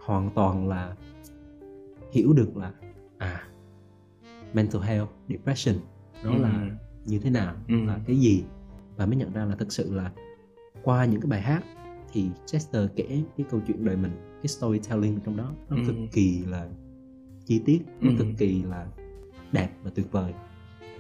hoàn 0.05 0.31
toàn 0.31 0.69
là 0.69 0.97
hiểu 2.13 2.33
được 2.33 2.57
là 2.57 2.73
à 3.19 3.43
mental 4.53 4.83
health 4.83 5.11
depression 5.29 5.77
đó 6.25 6.31
ừ. 6.31 6.43
là 6.43 6.71
như 7.07 7.19
thế 7.19 7.31
nào 7.31 7.55
ừ. 7.69 7.85
là 7.85 7.99
cái 8.07 8.17
gì 8.17 8.45
và 8.97 9.07
mới 9.07 9.17
nhận 9.17 9.33
ra 9.33 9.45
là 9.45 9.57
thực 9.57 9.73
sự 9.73 9.95
là 9.95 10.11
qua 10.83 11.05
những 11.05 11.21
cái 11.21 11.29
bài 11.29 11.41
hát 11.41 11.65
thì 12.13 12.29
Chester 12.47 12.91
kể 12.97 13.23
cái 13.37 13.47
câu 13.51 13.61
chuyện 13.67 13.85
đời 13.85 13.97
mình 13.97 14.13
cái 14.43 14.49
storytelling 14.49 15.21
trong 15.21 15.37
đó 15.37 15.53
nó 15.69 15.77
ừ. 15.77 15.83
cực 15.87 15.97
kỳ 16.13 16.45
là 16.45 16.69
chi 17.47 17.63
tiết 17.65 17.83
nó 18.01 18.11
ừ. 18.11 18.15
cực 18.19 18.27
kỳ 18.39 18.63
là 18.63 18.87
đẹp 19.53 19.71
và 19.83 19.91
tuyệt 19.95 20.13
vời 20.13 20.35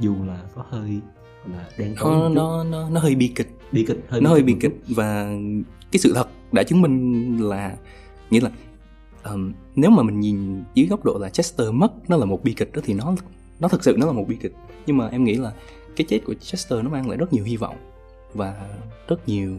dù 0.01 0.25
là 0.25 0.49
có 0.55 0.65
hơi 0.69 1.01
là 1.45 1.69
đen 1.79 1.95
tối 2.01 2.15
nó, 2.15 2.29
nó 2.29 2.65
nó 2.65 2.91
nó 2.91 3.01
hơi 3.01 3.15
bi 3.15 3.29
kịch. 3.29 3.49
Bi 3.73 3.85
kịch 3.89 4.05
hơi 4.09 4.21
nó 4.21 4.31
bi 4.31 4.33
hơi 4.33 4.43
bi 4.43 4.57
kịch 4.61 4.77
và 4.89 5.33
cái 5.93 6.01
sự 6.01 6.13
thật 6.15 6.29
đã 6.53 6.63
chứng 6.63 6.83
minh 6.83 7.37
là 7.49 7.77
nghĩa 8.31 8.41
là 8.41 8.51
um, 9.25 9.53
nếu 9.75 9.91
mà 9.91 10.03
mình 10.03 10.21
nhìn 10.21 10.63
dưới 10.75 10.87
góc 10.87 11.05
độ 11.05 11.19
là 11.19 11.29
Chester 11.29 11.69
mất 11.73 11.93
nó 12.09 12.17
là 12.17 12.25
một 12.25 12.45
bi 12.45 12.53
kịch 12.53 12.73
đó 12.73 12.83
thì 12.85 12.95
nó 12.95 13.15
nó 13.61 13.69
thực 13.69 13.85
sự 13.85 13.97
nó 13.99 14.07
là 14.07 14.13
một 14.13 14.25
bi 14.29 14.37
kịch. 14.37 14.53
Nhưng 14.87 14.97
mà 14.97 15.09
em 15.09 15.25
nghĩ 15.25 15.35
là 15.35 15.53
cái 15.97 16.07
chết 16.09 16.21
của 16.25 16.35
Chester 16.35 16.85
nó 16.85 16.91
mang 16.91 17.09
lại 17.09 17.19
rất 17.19 17.33
nhiều 17.33 17.45
hy 17.45 17.57
vọng 17.57 17.77
và 18.35 18.69
rất 19.09 19.29
nhiều 19.29 19.59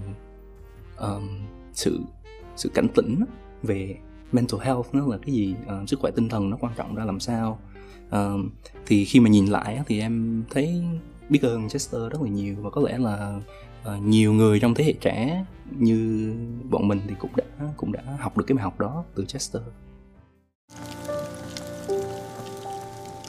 um, 1.00 1.40
sự 1.74 2.00
sự 2.56 2.70
cảnh 2.70 2.88
tỉnh 2.96 3.26
về 3.64 3.98
mental 4.32 4.60
health 4.62 4.86
nó 4.94 5.08
là 5.08 5.18
cái 5.18 5.36
gì 5.36 5.56
uh, 5.82 5.90
sức 5.90 6.00
khỏe 6.00 6.12
tinh 6.12 6.30
thần 6.30 6.50
nó 6.50 6.58
quan 6.60 6.74
trọng 6.78 6.96
ra 6.96 7.06
làm 7.06 7.20
sao. 7.20 7.60
Uh, 8.08 8.46
thì 8.86 9.06
khi 9.06 9.20
mà 9.20 9.30
nhìn 9.30 9.46
lại 9.46 9.82
thì 9.88 10.00
em 10.00 10.44
thấy 10.50 10.84
biết 11.32 11.42
ơn 11.42 11.70
Chester 11.70 12.02
rất 12.12 12.22
là 12.22 12.30
nhiều 12.30 12.56
và 12.60 12.70
có 12.70 12.82
lẽ 12.82 12.98
là 12.98 13.40
uh, 13.88 14.04
nhiều 14.04 14.34
người 14.34 14.60
trong 14.60 14.74
thế 14.74 14.84
hệ 14.84 14.94
trẻ 14.94 15.46
như 15.72 16.34
bọn 16.70 16.88
mình 16.88 17.02
thì 17.08 17.16
cũng 17.20 17.32
đã 17.36 17.44
cũng 17.78 17.92
đã 17.92 18.02
học 18.20 18.38
được 18.38 18.44
cái 18.48 18.56
bài 18.56 18.64
học 18.64 18.80
đó 18.80 19.04
từ 19.16 19.26
Chester. 19.26 19.62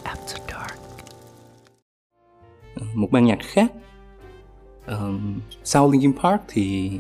After 0.05 0.39
Dark. 0.49 0.79
Uh, 2.81 2.97
một 2.97 3.09
ban 3.11 3.25
nhạc 3.25 3.39
khác 3.41 3.73
uh, 4.85 5.21
sau 5.65 5.91
Linkin 5.91 6.13
Park 6.23 6.41
thì 6.49 6.91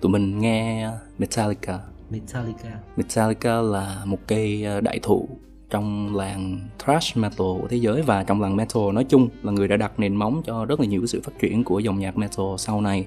tụi 0.00 0.12
mình 0.12 0.38
nghe 0.38 0.90
Metallica. 1.18 1.80
Metallica. 2.10 2.78
Metallica 2.96 3.60
là 3.60 4.02
một 4.04 4.18
cây 4.26 4.66
đại 4.82 4.98
thụ 5.02 5.28
trong 5.74 6.16
làng 6.16 6.60
thrash 6.78 7.16
metal 7.16 7.38
của 7.38 7.66
thế 7.70 7.76
giới 7.76 8.02
và 8.02 8.24
trong 8.24 8.40
làng 8.40 8.56
metal 8.56 8.82
nói 8.92 9.04
chung 9.04 9.28
là 9.42 9.52
người 9.52 9.68
đã 9.68 9.76
đặt 9.76 10.00
nền 10.00 10.16
móng 10.16 10.42
cho 10.44 10.64
rất 10.64 10.80
là 10.80 10.86
nhiều 10.86 11.06
sự 11.06 11.20
phát 11.24 11.32
triển 11.38 11.64
của 11.64 11.78
dòng 11.78 11.98
nhạc 11.98 12.16
metal 12.16 12.46
sau 12.58 12.80
này 12.80 13.06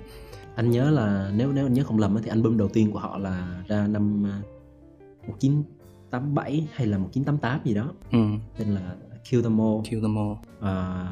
anh 0.56 0.72
nhớ 0.72 0.90
là 0.90 1.32
nếu 1.36 1.52
nếu 1.52 1.66
anh 1.66 1.74
nhớ 1.74 1.84
không 1.84 2.00
lầm 2.00 2.18
thì 2.24 2.30
album 2.30 2.58
đầu 2.58 2.68
tiên 2.68 2.92
của 2.92 3.00
họ 3.00 3.18
là 3.18 3.64
ra 3.68 3.88
năm 3.88 4.24
1987 5.28 6.68
à, 6.68 6.74
hay 6.74 6.88
là 6.88 6.98
1988 6.98 7.60
gì 7.64 7.74
đó 7.74 7.92
ừ. 8.12 8.20
tên 8.58 8.68
là 8.68 8.96
Kill 9.30 9.44
Them 9.44 9.62
All 9.62 9.82
Kill 9.90 10.02
Them 10.02 10.18
All 10.18 10.34
à, 10.62 11.08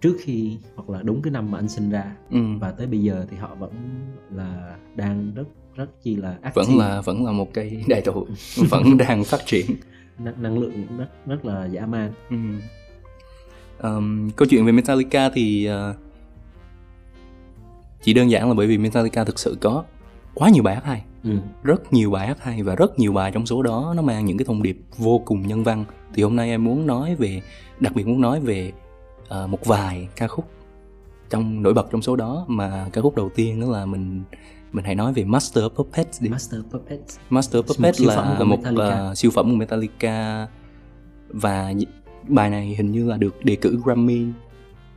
trước 0.00 0.16
khi 0.20 0.58
hoặc 0.76 0.90
là 0.90 1.02
đúng 1.02 1.22
cái 1.22 1.30
năm 1.30 1.50
mà 1.50 1.58
anh 1.58 1.68
sinh 1.68 1.90
ra 1.90 2.16
ừ. 2.30 2.38
và 2.60 2.70
tới 2.70 2.86
bây 2.86 3.02
giờ 3.02 3.26
thì 3.30 3.36
họ 3.36 3.54
vẫn 3.54 3.72
là 4.30 4.76
đang 4.96 5.34
rất 5.34 5.46
rất 5.74 6.02
chi 6.02 6.16
là 6.16 6.38
active. 6.42 6.64
vẫn 6.64 6.78
là 6.78 7.00
vẫn 7.00 7.24
là 7.24 7.32
một 7.32 7.54
cây 7.54 7.84
đại 7.88 8.00
thụ 8.00 8.26
vẫn 8.70 8.96
đang 8.98 9.24
phát 9.24 9.40
triển 9.46 9.66
năng, 10.18 10.42
năng 10.42 10.58
lượng 10.58 10.86
rất 10.98 11.08
rất 11.26 11.44
là 11.44 11.66
dã 11.66 11.86
man 11.86 12.12
ừ. 12.30 12.36
um, 13.88 14.30
câu 14.30 14.48
chuyện 14.50 14.66
về 14.66 14.72
Metallica 14.72 15.30
thì 15.34 15.68
uh, 15.90 15.96
chỉ 18.02 18.14
đơn 18.14 18.30
giản 18.30 18.48
là 18.48 18.54
bởi 18.54 18.66
vì 18.66 18.78
Metallica 18.78 19.24
thực 19.24 19.38
sự 19.38 19.56
có 19.60 19.84
quá 20.34 20.50
nhiều 20.50 20.62
bài 20.62 20.74
hát 20.74 20.84
hay 20.84 21.04
ừ. 21.24 21.30
rất 21.62 21.92
nhiều 21.92 22.10
bài 22.10 22.26
hát 22.26 22.42
hay 22.42 22.62
và 22.62 22.74
rất 22.74 22.98
nhiều 22.98 23.12
bài 23.12 23.30
trong 23.34 23.46
số 23.46 23.62
đó 23.62 23.92
nó 23.96 24.02
mang 24.02 24.24
những 24.24 24.38
cái 24.38 24.44
thông 24.44 24.62
điệp 24.62 24.80
vô 24.96 25.18
cùng 25.24 25.46
nhân 25.46 25.64
văn 25.64 25.84
thì 26.14 26.22
hôm 26.22 26.36
nay 26.36 26.50
em 26.50 26.64
muốn 26.64 26.86
nói 26.86 27.14
về 27.14 27.42
đặc 27.80 27.94
biệt 27.94 28.06
muốn 28.06 28.20
nói 28.20 28.40
về 28.40 28.72
uh, 29.42 29.50
một 29.50 29.64
vài 29.64 30.08
ca 30.16 30.28
khúc 30.28 30.44
trong 31.30 31.62
nổi 31.62 31.74
bật 31.74 31.86
trong 31.92 32.02
số 32.02 32.16
đó 32.16 32.44
mà 32.48 32.86
ca 32.92 33.00
khúc 33.00 33.16
đầu 33.16 33.30
tiên 33.34 33.60
đó 33.60 33.66
là 33.66 33.86
mình 33.86 34.22
mình 34.74 34.84
hãy 34.84 34.94
nói 34.94 35.12
về 35.12 35.24
Master 35.24 35.64
of 35.64 35.68
Puppets 35.68 36.22
đi. 36.22 36.28
Master 36.28 36.60
of 36.60 36.70
Puppets. 36.70 37.18
Master 37.30 37.62
of 37.62 37.62
Puppets 37.62 38.00
một 38.00 38.06
là 38.08 38.44
một 38.44 38.60
uh, 39.10 39.18
siêu 39.18 39.30
phẩm 39.30 39.50
của 39.50 39.56
Metallica. 39.56 40.48
Và 41.28 41.72
bài 42.28 42.50
này 42.50 42.74
hình 42.74 42.92
như 42.92 43.08
là 43.08 43.16
được 43.16 43.44
đề 43.44 43.56
cử 43.56 43.80
Grammy. 43.84 44.26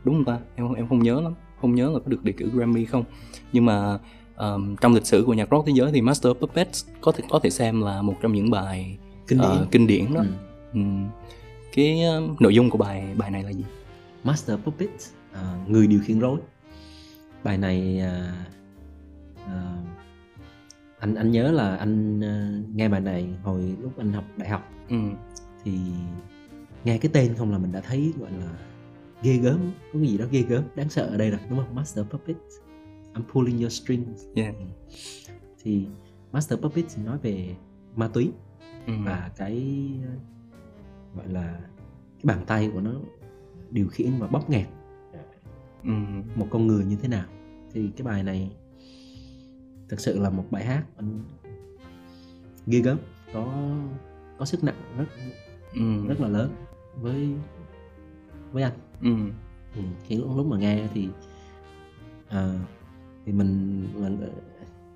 Đúng 0.04 0.14
không 0.14 0.24
ta? 0.24 0.38
Em 0.56 0.74
em 0.74 0.88
không 0.88 1.02
nhớ 1.02 1.20
lắm. 1.20 1.34
Không 1.60 1.74
nhớ 1.74 1.90
là 1.90 1.98
có 1.98 2.04
được 2.06 2.24
đề 2.24 2.32
cử 2.32 2.50
Grammy 2.54 2.84
không. 2.84 3.04
Nhưng 3.52 3.64
mà 3.64 3.98
um, 4.36 4.76
trong 4.76 4.94
lịch 4.94 5.06
sử 5.06 5.22
của 5.26 5.34
nhạc 5.34 5.48
rock 5.50 5.66
thế 5.66 5.72
giới 5.76 5.92
thì 5.92 6.00
Master 6.00 6.32
of 6.32 6.34
Puppets 6.34 6.86
có 7.00 7.12
thể 7.12 7.24
có 7.28 7.38
thể 7.38 7.50
xem 7.50 7.82
là 7.82 8.02
một 8.02 8.14
trong 8.22 8.32
những 8.32 8.50
bài 8.50 8.98
kinh 9.26 9.38
điển, 9.38 9.62
uh, 9.62 9.70
kinh 9.70 9.86
điển 9.86 10.14
đó. 10.14 10.20
Ừ. 10.20 10.80
Um, 10.80 11.08
cái 11.74 12.02
uh, 12.18 12.40
nội 12.40 12.54
dung 12.54 12.70
của 12.70 12.78
bài 12.78 13.14
bài 13.16 13.30
này 13.30 13.42
là 13.42 13.52
gì? 13.52 13.64
Master 14.24 14.58
of 14.58 14.62
Puppets 14.62 15.10
uh, 15.32 15.70
người 15.70 15.86
điều 15.86 16.00
khiển 16.04 16.18
rối 16.18 16.38
bài 17.44 17.58
này 17.58 18.02
uh, 18.02 18.57
uh, 19.44 19.88
anh 20.98 21.14
anh 21.14 21.30
nhớ 21.30 21.52
là 21.52 21.76
anh 21.76 22.20
uh, 22.20 22.76
nghe 22.76 22.88
bài 22.88 23.00
này 23.00 23.28
hồi 23.42 23.76
lúc 23.80 23.92
anh 23.98 24.12
học 24.12 24.24
đại 24.36 24.48
học 24.48 24.68
ừ. 24.88 24.96
thì 25.64 25.78
nghe 26.84 26.98
cái 26.98 27.10
tên 27.14 27.34
không 27.34 27.52
là 27.52 27.58
mình 27.58 27.72
đã 27.72 27.80
thấy 27.80 28.12
gọi 28.18 28.30
là 28.32 28.58
ghê 29.22 29.36
gớm 29.36 29.72
có 29.92 29.98
cái 29.98 30.08
gì 30.08 30.18
đó 30.18 30.24
ghê 30.30 30.42
gớm 30.42 30.62
đáng 30.74 30.88
sợ 30.88 31.06
ở 31.06 31.16
đây 31.16 31.30
rồi 31.30 31.40
đúng 31.50 31.58
không 31.58 31.74
Master 31.74 32.06
Puppet 32.06 32.36
I'm 33.14 33.22
pulling 33.32 33.60
your 33.60 33.72
strings 33.72 34.24
yeah. 34.34 34.54
thì 35.62 35.86
Master 36.32 36.58
Puppet 36.58 36.84
thì 36.94 37.02
nói 37.02 37.18
về 37.22 37.54
ma 37.96 38.08
túy 38.08 38.30
ừ. 38.86 38.92
và 39.04 39.30
cái 39.36 39.88
gọi 41.16 41.28
là 41.28 41.60
cái 41.90 42.22
bàn 42.24 42.44
tay 42.46 42.70
của 42.74 42.80
nó 42.80 42.92
điều 43.70 43.88
khiển 43.88 44.12
và 44.18 44.26
bóp 44.26 44.50
nghẹt 44.50 44.66
ừ. 45.84 45.90
một 46.34 46.46
con 46.50 46.66
người 46.66 46.84
như 46.84 46.96
thế 46.96 47.08
nào 47.08 47.26
thì 47.72 47.90
cái 47.96 48.06
bài 48.06 48.22
này 48.22 48.50
thực 49.88 50.00
sự 50.00 50.18
là 50.18 50.30
một 50.30 50.44
bài 50.50 50.64
hát 50.64 50.84
ghê 52.66 52.80
gớm 52.80 52.98
có 53.32 53.74
có 54.38 54.44
sức 54.44 54.64
nặng 54.64 54.74
rất 54.98 55.04
ừ. 55.74 56.06
rất 56.08 56.20
là 56.20 56.28
lớn 56.28 56.52
với 57.00 57.28
với 58.52 58.62
anh 58.62 58.72
ừ. 59.02 59.14
Ừ, 59.76 59.82
khi 60.06 60.16
lúc, 60.16 60.36
lúc 60.36 60.46
mà 60.46 60.58
nghe 60.58 60.88
thì 60.94 61.08
à, 62.28 62.54
thì 63.26 63.32
mình 63.32 63.84
là 63.96 64.10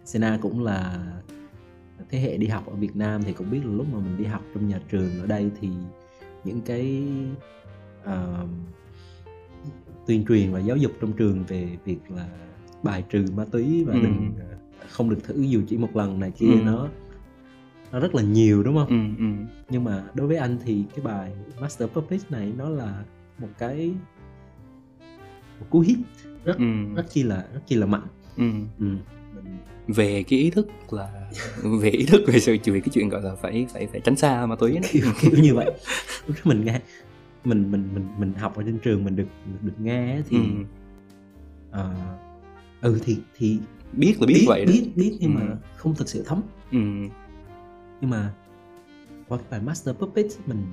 Sena 0.05 0.39
cũng 0.43 0.65
là 0.65 1.07
thế 2.09 2.21
hệ 2.21 2.37
đi 2.37 2.47
học 2.47 2.67
ở 2.67 2.75
Việt 2.75 2.97
Nam 2.97 3.23
thì 3.23 3.33
cũng 3.33 3.51
biết 3.51 3.61
là 3.65 3.73
lúc 3.73 3.87
mà 3.93 3.99
mình 3.99 4.17
đi 4.19 4.25
học 4.25 4.43
trong 4.55 4.69
nhà 4.69 4.81
trường 4.91 5.21
ở 5.21 5.27
đây 5.27 5.51
thì 5.61 5.69
những 6.45 6.61
cái 6.61 7.05
uh, 8.03 8.49
tuyên 10.07 10.25
truyền 10.29 10.53
và 10.53 10.59
giáo 10.59 10.77
dục 10.77 10.93
trong 11.01 11.13
trường 11.13 11.45
về 11.45 11.69
việc 11.85 11.99
là 12.09 12.29
bài 12.83 13.05
trừ 13.11 13.25
ma 13.37 13.45
túy 13.45 13.85
và 13.85 13.95
ừ. 13.95 14.01
đừng 14.03 14.35
không 14.89 15.11
được 15.11 15.19
thử 15.25 15.43
dù 15.43 15.63
chỉ 15.69 15.77
một 15.77 15.97
lần 15.97 16.21
này 16.21 16.31
kia 16.31 16.47
ừ. 16.47 16.61
nó 16.65 16.89
nó 17.93 18.01
rất 18.01 18.15
là 18.15 18.23
nhiều 18.23 18.63
đúng 18.63 18.77
không? 18.77 18.89
Ừ, 18.89 19.25
ừ. 19.25 19.57
Nhưng 19.71 19.85
mà 19.85 20.05
đối 20.15 20.27
với 20.27 20.37
anh 20.37 20.59
thì 20.65 20.85
cái 20.97 21.05
bài 21.05 21.33
Master 21.61 21.89
Puppet 21.89 22.31
này 22.31 22.53
nó 22.59 22.69
là 22.69 23.05
một 23.39 23.49
cái 23.59 23.93
một 25.61 25.67
cú 25.71 25.81
hit 25.81 25.99
rất 26.45 26.59
ừ. 26.59 26.95
rất 26.97 27.11
chi 27.11 27.23
là 27.23 27.45
rất 27.55 27.61
chi 27.67 27.77
là 27.77 27.87
mạnh. 27.87 28.07
Ừ. 28.37 28.51
Ừ. 28.79 28.87
về 29.89 30.23
cái 30.23 30.39
ý 30.39 30.51
thức 30.51 30.69
là 30.91 31.31
về 31.81 31.91
ý 31.91 32.07
thức 32.07 32.23
về 32.27 32.41
sự 32.41 32.57
về 32.65 32.81
cái 32.81 32.89
chuyện 32.93 33.09
gọi 33.09 33.23
là 33.23 33.35
phải 33.35 33.67
phải 33.73 33.87
phải 33.87 34.01
tránh 34.01 34.17
xa 34.17 34.47
ma 34.47 34.57
túy 34.57 34.79
kiểu, 34.91 35.03
kiểu 35.21 35.33
như 35.43 35.55
vậy 35.55 35.71
lúc 36.27 36.37
đó 36.37 36.43
mình 36.45 36.65
nghe 36.65 36.81
mình 37.45 37.71
mình 37.71 37.89
mình 37.95 38.09
mình 38.19 38.33
học 38.35 38.57
ở 38.57 38.63
trên 38.63 38.79
trường 38.79 39.05
mình 39.05 39.17
được 39.17 39.27
được 39.63 39.81
nghe 39.81 40.23
thì 40.29 40.37
ừ. 40.37 40.65
Uh, 41.81 42.22
ừ 42.83 42.99
thì 43.05 43.19
thì 43.37 43.59
biết 43.93 44.15
là 44.21 44.27
biết, 44.27 44.35
biết 44.35 44.45
vậy 44.49 44.67
đó 44.67 44.73
biết 44.73 44.91
biết 44.97 45.17
nhưng 45.21 45.37
ừ. 45.37 45.39
mà 45.39 45.57
không 45.77 45.95
thực 45.95 46.09
sự 46.09 46.23
thấm 46.27 46.43
ừ. 46.71 46.79
nhưng 48.01 48.11
mà 48.11 48.35
qua 49.29 49.39
cái 49.39 49.47
bài 49.51 49.61
Master 49.61 49.97
Puppet 49.97 50.27
mình 50.47 50.67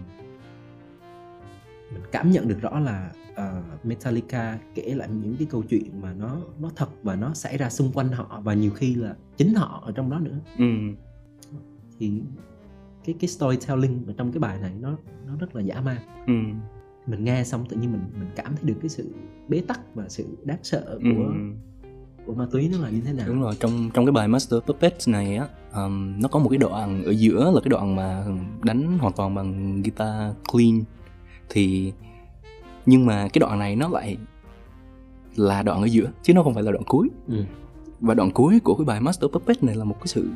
mình 1.93 2.01
cảm 2.11 2.31
nhận 2.31 2.47
được 2.47 2.61
rõ 2.61 2.79
là 2.79 3.11
uh, 3.31 3.85
Metallica 3.85 4.59
kể 4.75 4.95
lại 4.95 5.09
những 5.09 5.35
cái 5.37 5.47
câu 5.49 5.63
chuyện 5.63 6.01
mà 6.01 6.13
nó 6.13 6.37
nó 6.59 6.71
thật 6.75 6.89
và 7.03 7.15
nó 7.15 7.33
xảy 7.33 7.57
ra 7.57 7.69
xung 7.69 7.91
quanh 7.91 8.07
họ 8.07 8.41
và 8.43 8.53
nhiều 8.53 8.71
khi 8.71 8.95
là 8.95 9.15
chính 9.37 9.53
họ 9.53 9.83
ở 9.85 9.91
trong 9.91 10.09
đó 10.09 10.19
nữa 10.19 10.39
ừ. 10.57 10.65
thì 11.99 12.21
cái 13.05 13.15
cái 13.19 13.27
storytelling 13.27 14.03
ở 14.07 14.13
trong 14.17 14.31
cái 14.31 14.39
bài 14.39 14.59
này 14.59 14.71
nó 14.79 14.97
nó 15.27 15.35
rất 15.39 15.55
là 15.55 15.61
dã 15.61 15.81
man 15.81 15.97
ừ. 16.27 16.33
mình 17.07 17.23
nghe 17.23 17.43
xong 17.43 17.65
tự 17.69 17.77
nhiên 17.77 17.91
mình 17.91 18.01
mình 18.19 18.29
cảm 18.35 18.55
thấy 18.55 18.63
được 18.65 18.77
cái 18.81 18.89
sự 18.89 19.13
bế 19.47 19.61
tắc 19.67 19.95
và 19.95 20.09
sự 20.09 20.25
đáng 20.43 20.59
sợ 20.63 20.99
của 21.03 21.23
ừ 21.23 21.33
của 22.29 22.35
ma 22.35 22.47
túy 22.51 22.69
nó 22.71 22.77
là 22.77 22.89
như 22.89 23.01
thế 23.05 23.13
nào 23.13 23.27
đúng 23.27 23.41
rồi 23.41 23.55
trong 23.59 23.89
trong 23.93 24.05
cái 24.05 24.11
bài 24.11 24.27
Master 24.27 24.59
Puppets 24.59 25.09
này 25.09 25.37
á 25.37 25.47
um, 25.73 26.21
nó 26.21 26.27
có 26.27 26.39
một 26.39 26.49
cái 26.49 26.57
đoạn 26.57 27.03
ở 27.03 27.11
giữa 27.11 27.51
là 27.55 27.61
cái 27.63 27.69
đoạn 27.69 27.95
mà 27.95 28.25
đánh 28.63 28.97
hoàn 28.97 29.13
toàn 29.13 29.35
bằng 29.35 29.81
guitar 29.81 30.33
clean 30.51 30.83
thì 31.49 31.93
nhưng 32.85 33.05
mà 33.05 33.27
cái 33.33 33.39
đoạn 33.39 33.59
này 33.59 33.75
nó 33.75 33.87
lại 33.87 34.17
là 35.35 35.63
đoạn 35.63 35.81
ở 35.81 35.85
giữa 35.85 36.11
chứ 36.23 36.33
nó 36.33 36.43
không 36.43 36.53
phải 36.53 36.63
là 36.63 36.71
đoạn 36.71 36.83
cuối 36.83 37.09
ừ. 37.27 37.43
và 37.99 38.13
đoạn 38.13 38.31
cuối 38.31 38.59
của 38.63 38.75
cái 38.75 38.85
bài 38.85 39.01
Master 39.01 39.31
Puppet 39.31 39.63
này 39.63 39.75
là 39.75 39.83
một 39.83 39.95
cái 39.99 40.07
sự 40.07 40.29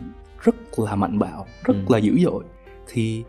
rất 0.43 0.55
là 0.79 0.95
mạnh 0.95 1.19
bạo 1.19 1.45
rất 1.63 1.73
ừ. 1.73 1.93
là 1.93 1.97
dữ 1.97 2.19
dội 2.23 2.43
thì 2.87 3.23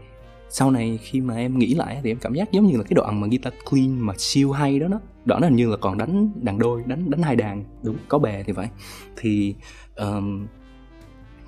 sau 0.54 0.70
này 0.70 0.98
khi 1.02 1.20
mà 1.20 1.36
em 1.36 1.58
nghĩ 1.58 1.74
lại 1.74 2.00
thì 2.02 2.10
em 2.10 2.18
cảm 2.18 2.34
giác 2.34 2.52
giống 2.52 2.66
như 2.66 2.76
là 2.76 2.82
cái 2.82 2.94
đoạn 2.94 3.20
mà 3.20 3.26
guitar 3.26 3.52
clean 3.70 4.00
mà 4.00 4.14
siêu 4.18 4.52
hay 4.52 4.78
đó 4.78 4.88
đó. 4.88 5.00
Đoạn 5.24 5.40
đó 5.40 5.48
hình 5.48 5.56
như 5.56 5.70
là 5.70 5.76
còn 5.76 5.98
đánh 5.98 6.30
đàn 6.42 6.58
đôi 6.58 6.82
đánh 6.86 7.10
đánh 7.10 7.22
hai 7.22 7.36
đàn. 7.36 7.64
Đúng 7.82 7.96
có 8.08 8.18
bè 8.18 8.42
thì 8.42 8.52
phải. 8.52 8.68
Thì 9.16 9.54
um, 9.96 10.46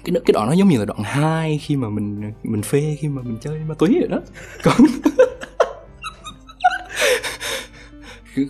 cái 0.05 0.15
cái 0.27 0.33
đoạn 0.33 0.49
nó 0.49 0.53
giống 0.53 0.69
như 0.69 0.79
là 0.79 0.85
đoạn 0.85 1.03
hai 1.03 1.59
khi 1.59 1.77
mà 1.77 1.89
mình 1.89 2.33
mình 2.43 2.63
phê 2.63 2.97
khi 3.01 3.09
mà 3.09 3.23
mình 3.23 3.39
chơi 3.41 3.59
ma 3.59 3.75
túy 3.75 3.99
rồi 4.01 4.09
đó. 4.09 4.21
Còn 4.65 4.77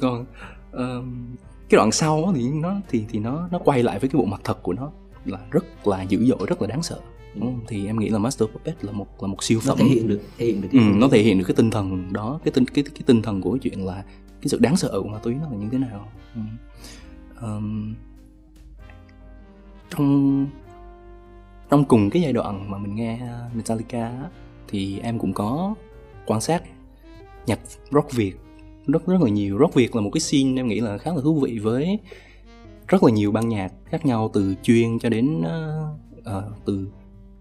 còn 0.01 0.27
um, 0.73 1.37
cái 1.69 1.77
đoạn 1.77 1.92
sau 1.92 2.33
thì 2.37 2.49
nó 2.49 2.75
thì 2.88 3.05
thì 3.09 3.19
nó 3.19 3.49
nó 3.51 3.59
quay 3.59 3.83
lại 3.83 3.99
với 3.99 4.11
cái 4.11 4.19
bộ 4.19 4.25
mặt 4.25 4.40
thật 4.45 4.62
của 4.62 4.73
nó 4.73 4.90
là 5.25 5.38
rất 5.51 5.87
là 5.87 6.03
dữ 6.03 6.27
dội 6.27 6.47
rất 6.47 6.62
là 6.62 6.69
đáng 6.69 6.83
sợ 6.83 7.01
không? 7.40 7.61
thì 7.68 7.87
em 7.87 7.99
nghĩ 7.99 8.09
là 8.09 8.18
Master 8.18 8.49
Puppet 8.49 8.85
là 8.85 8.92
một 8.92 9.22
là 9.22 9.29
một 9.29 9.42
siêu 9.44 9.61
phẩm. 9.61 9.79
nó 9.79 9.85
thể 9.85 9.90
hiện 9.90 10.09
được 10.09 10.20
thể 10.38 10.46
hiện 10.46 10.61
được 10.61 10.68
cái 10.72 10.81
ừ, 10.81 10.87
nó 10.96 11.09
thể 11.09 11.22
hiện 11.22 11.38
được 11.38 11.44
cái 11.49 11.55
tinh 11.57 11.70
thần 11.70 12.12
đó. 12.12 12.40
Cái 12.44 12.53
tinh 12.53 12.64
cái 12.66 12.85
cái 12.85 13.03
tinh 13.07 13.22
thần 13.22 13.40
của 13.40 13.53
cái 13.53 13.59
chuyện 13.59 13.87
là 13.87 14.05
cái 14.40 14.49
sự 14.49 14.59
đáng 14.59 14.77
sợ 14.77 15.01
của 15.03 15.09
ma 15.09 15.18
túy 15.18 15.35
nó 15.35 15.49
là 15.51 15.57
như 15.57 15.68
thế 15.72 15.79
nào. 15.79 16.09
Ừ. 16.35 16.40
um, 17.42 17.94
trong 19.90 20.46
trong 21.70 21.85
cùng 21.85 22.11
cái 22.11 22.22
giai 22.22 22.33
đoạn 22.33 22.70
mà 22.70 22.79
mình 22.79 22.94
nghe 22.94 23.20
Metallica 23.55 24.12
thì 24.68 24.99
em 24.99 25.18
cũng 25.18 25.33
có 25.33 25.75
quan 26.27 26.40
sát 26.40 26.62
nhạc 27.46 27.61
rock 27.90 28.12
Việt. 28.12 28.35
Rất 28.87 29.07
rất 29.07 29.20
là 29.20 29.31
nhiều. 29.31 29.59
Rock 29.59 29.75
Việt 29.75 29.96
là 29.96 30.01
một 30.01 30.11
cái 30.12 30.20
scene 30.20 30.61
em 30.61 30.68
nghĩ 30.68 30.81
là 30.81 30.99
khá 30.99 31.12
là 31.12 31.20
thú 31.22 31.40
vị 31.40 31.59
với 31.59 31.99
rất 32.88 33.03
là 33.03 33.11
nhiều 33.11 33.33
ban 33.33 33.49
nhạc 33.49 33.72
khác 33.85 34.07
nhau 34.07 34.31
từ 34.33 34.55
chuyên 34.62 34.99
cho 34.99 35.09
đến 35.09 35.40
uh, 35.40 36.20
uh, 36.20 36.64
từ 36.64 36.88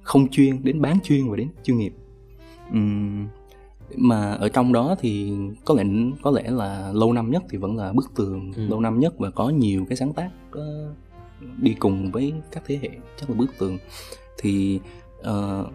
không 0.05 0.27
chuyên 0.29 0.63
đến 0.63 0.81
bán 0.81 0.97
chuyên 1.03 1.29
và 1.29 1.35
đến 1.37 1.49
chuyên 1.63 1.77
nghiệp. 1.77 1.93
Um, 2.71 3.27
mà 3.95 4.31
ở 4.31 4.49
trong 4.49 4.73
đó 4.73 4.95
thì 4.99 5.33
có 5.65 5.75
lẽ 5.75 5.83
có 6.21 6.31
lẽ 6.31 6.51
là 6.51 6.91
lâu 6.93 7.13
năm 7.13 7.31
nhất 7.31 7.43
thì 7.49 7.57
vẫn 7.57 7.77
là 7.77 7.93
bức 7.93 8.11
tường 8.15 8.53
ừ. 8.55 8.67
lâu 8.67 8.79
năm 8.79 8.99
nhất 8.99 9.13
và 9.19 9.31
có 9.31 9.49
nhiều 9.49 9.85
cái 9.89 9.97
sáng 9.97 10.13
tác 10.13 10.29
uh, 10.57 10.97
đi 11.57 11.73
cùng 11.79 12.11
với 12.11 12.33
các 12.51 12.63
thế 12.65 12.79
hệ 12.81 12.89
chắc 13.19 13.29
là 13.29 13.35
bức 13.35 13.57
tường. 13.57 13.77
Thì 14.37 14.79
uh, 15.19 15.67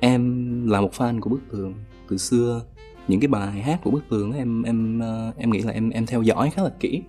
em 0.00 0.66
là 0.68 0.80
một 0.80 0.92
fan 0.92 1.20
của 1.20 1.30
bức 1.30 1.40
tường. 1.50 1.74
Từ 2.08 2.16
xưa 2.16 2.62
những 3.08 3.20
cái 3.20 3.28
bài 3.28 3.62
hát 3.62 3.80
của 3.84 3.90
bức 3.90 4.04
tường 4.08 4.32
em 4.32 4.62
em 4.62 5.00
uh, 5.28 5.36
em 5.36 5.50
nghĩ 5.50 5.62
là 5.62 5.72
em 5.72 5.90
em 5.90 6.06
theo 6.06 6.22
dõi 6.22 6.50
khá 6.50 6.62
là 6.62 6.70
kỹ 6.80 7.02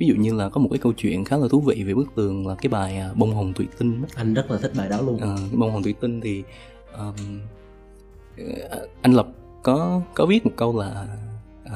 ví 0.00 0.06
dụ 0.06 0.14
như 0.14 0.34
là 0.34 0.48
có 0.48 0.60
một 0.60 0.68
cái 0.70 0.78
câu 0.78 0.92
chuyện 0.92 1.24
khá 1.24 1.36
là 1.36 1.48
thú 1.50 1.60
vị 1.60 1.84
về 1.84 1.94
bức 1.94 2.14
tường 2.14 2.46
là 2.46 2.54
cái 2.54 2.70
bài 2.70 3.02
uh, 3.10 3.16
bông 3.16 3.34
hồng 3.34 3.52
thủy 3.52 3.66
tinh 3.78 4.02
anh 4.14 4.34
rất 4.34 4.50
là 4.50 4.58
thích 4.58 4.72
bài 4.76 4.88
đó 4.88 5.00
luôn. 5.00 5.14
Uh, 5.14 5.58
bông 5.58 5.72
hồng 5.72 5.82
thủy 5.82 5.94
tinh 6.00 6.20
thì 6.20 6.42
um, 6.98 7.40
anh 9.02 9.12
lập 9.12 9.28
có 9.62 10.00
có 10.14 10.26
viết 10.26 10.46
một 10.46 10.52
câu 10.56 10.78
là 10.78 11.06
uh, 11.64 11.72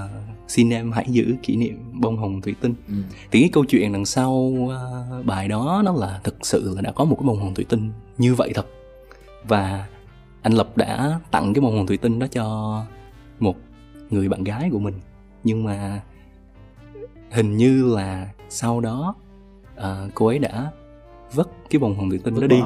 xin 0.48 0.70
em 0.70 0.92
hãy 0.92 1.06
giữ 1.08 1.34
kỷ 1.42 1.56
niệm 1.56 2.00
bông 2.00 2.16
hồng 2.16 2.40
thủy 2.40 2.54
tinh. 2.60 2.74
Ừ. 2.88 2.94
thì 3.30 3.40
cái 3.40 3.50
câu 3.52 3.64
chuyện 3.64 3.92
đằng 3.92 4.04
sau 4.04 4.32
uh, 4.32 5.26
bài 5.26 5.48
đó 5.48 5.82
nó 5.84 5.92
là 5.92 6.20
thực 6.24 6.46
sự 6.46 6.74
là 6.74 6.82
đã 6.82 6.92
có 6.92 7.04
một 7.04 7.16
cái 7.20 7.26
bông 7.26 7.40
hồng 7.40 7.54
thủy 7.54 7.66
tinh 7.68 7.90
như 8.18 8.34
vậy 8.34 8.52
thật. 8.54 8.66
Và 9.48 9.86
anh 10.42 10.52
lập 10.52 10.76
đã 10.76 11.20
tặng 11.30 11.54
cái 11.54 11.60
bông 11.60 11.76
hồng 11.76 11.86
thủy 11.86 11.96
tinh 11.96 12.18
đó 12.18 12.26
cho 12.26 12.80
một 13.40 13.56
người 14.10 14.28
bạn 14.28 14.44
gái 14.44 14.68
của 14.72 14.78
mình. 14.78 14.94
Nhưng 15.44 15.64
mà 15.64 16.02
hình 17.34 17.56
như 17.56 17.94
là 17.94 18.30
sau 18.48 18.80
đó 18.80 19.14
uh, 19.76 19.82
cô 20.14 20.26
ấy 20.26 20.38
đã 20.38 20.70
vứt 21.34 21.50
cái 21.70 21.78
bông 21.78 21.94
hồng 21.94 22.10
thủy 22.10 22.20
tinh 22.24 22.34
vứt 22.34 22.40
đó 22.40 22.46
bỏ. 22.46 22.56
đi 22.56 22.62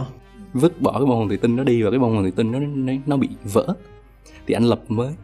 vứt 0.52 0.80
bỏ 0.80 0.92
cái 0.92 1.06
bông 1.06 1.18
hồng 1.18 1.28
thủy 1.28 1.36
tinh 1.36 1.56
đó 1.56 1.64
đi 1.64 1.82
và 1.82 1.90
cái 1.90 1.98
bông 1.98 2.14
hồng 2.14 2.22
thủy 2.22 2.32
tinh 2.36 2.52
đó 2.52 2.58
nó, 2.58 2.92
nó 3.06 3.16
bị 3.16 3.28
vỡ. 3.44 3.74
Thì 4.46 4.54
anh 4.54 4.64
lập 4.64 4.80
mới 4.88 5.14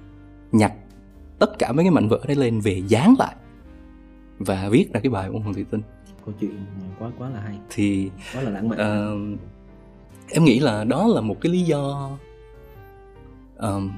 nhặt 0.53 0.73
tất 1.39 1.59
cả 1.59 1.73
mấy 1.73 1.85
cái 1.85 1.91
mảnh 1.91 2.09
vỡ 2.09 2.21
đấy 2.27 2.37
lên 2.37 2.61
về 2.61 2.83
dán 2.89 3.15
lại 3.19 3.35
và 4.39 4.69
viết 4.69 4.93
ra 4.93 5.01
cái 5.01 5.11
bài 5.11 5.31
bông 5.31 5.43
hồng 5.43 5.55
thủy 5.55 5.65
tinh. 5.71 5.83
Câu 6.25 6.35
chuyện 6.41 6.65
quá 6.99 7.11
quá 7.19 7.31
là 7.31 7.41
hay. 7.41 7.59
Thì 7.71 8.11
quá 8.35 8.43
là 8.43 8.51
lãng 8.51 8.69
mạn. 8.69 8.79
uh, 9.35 9.39
em 10.31 10.45
nghĩ 10.45 10.59
là 10.59 10.85
đó 10.85 11.07
là 11.07 11.21
một 11.21 11.37
cái 11.41 11.53
lý 11.53 11.63
do 11.63 12.11
um, 13.59 13.91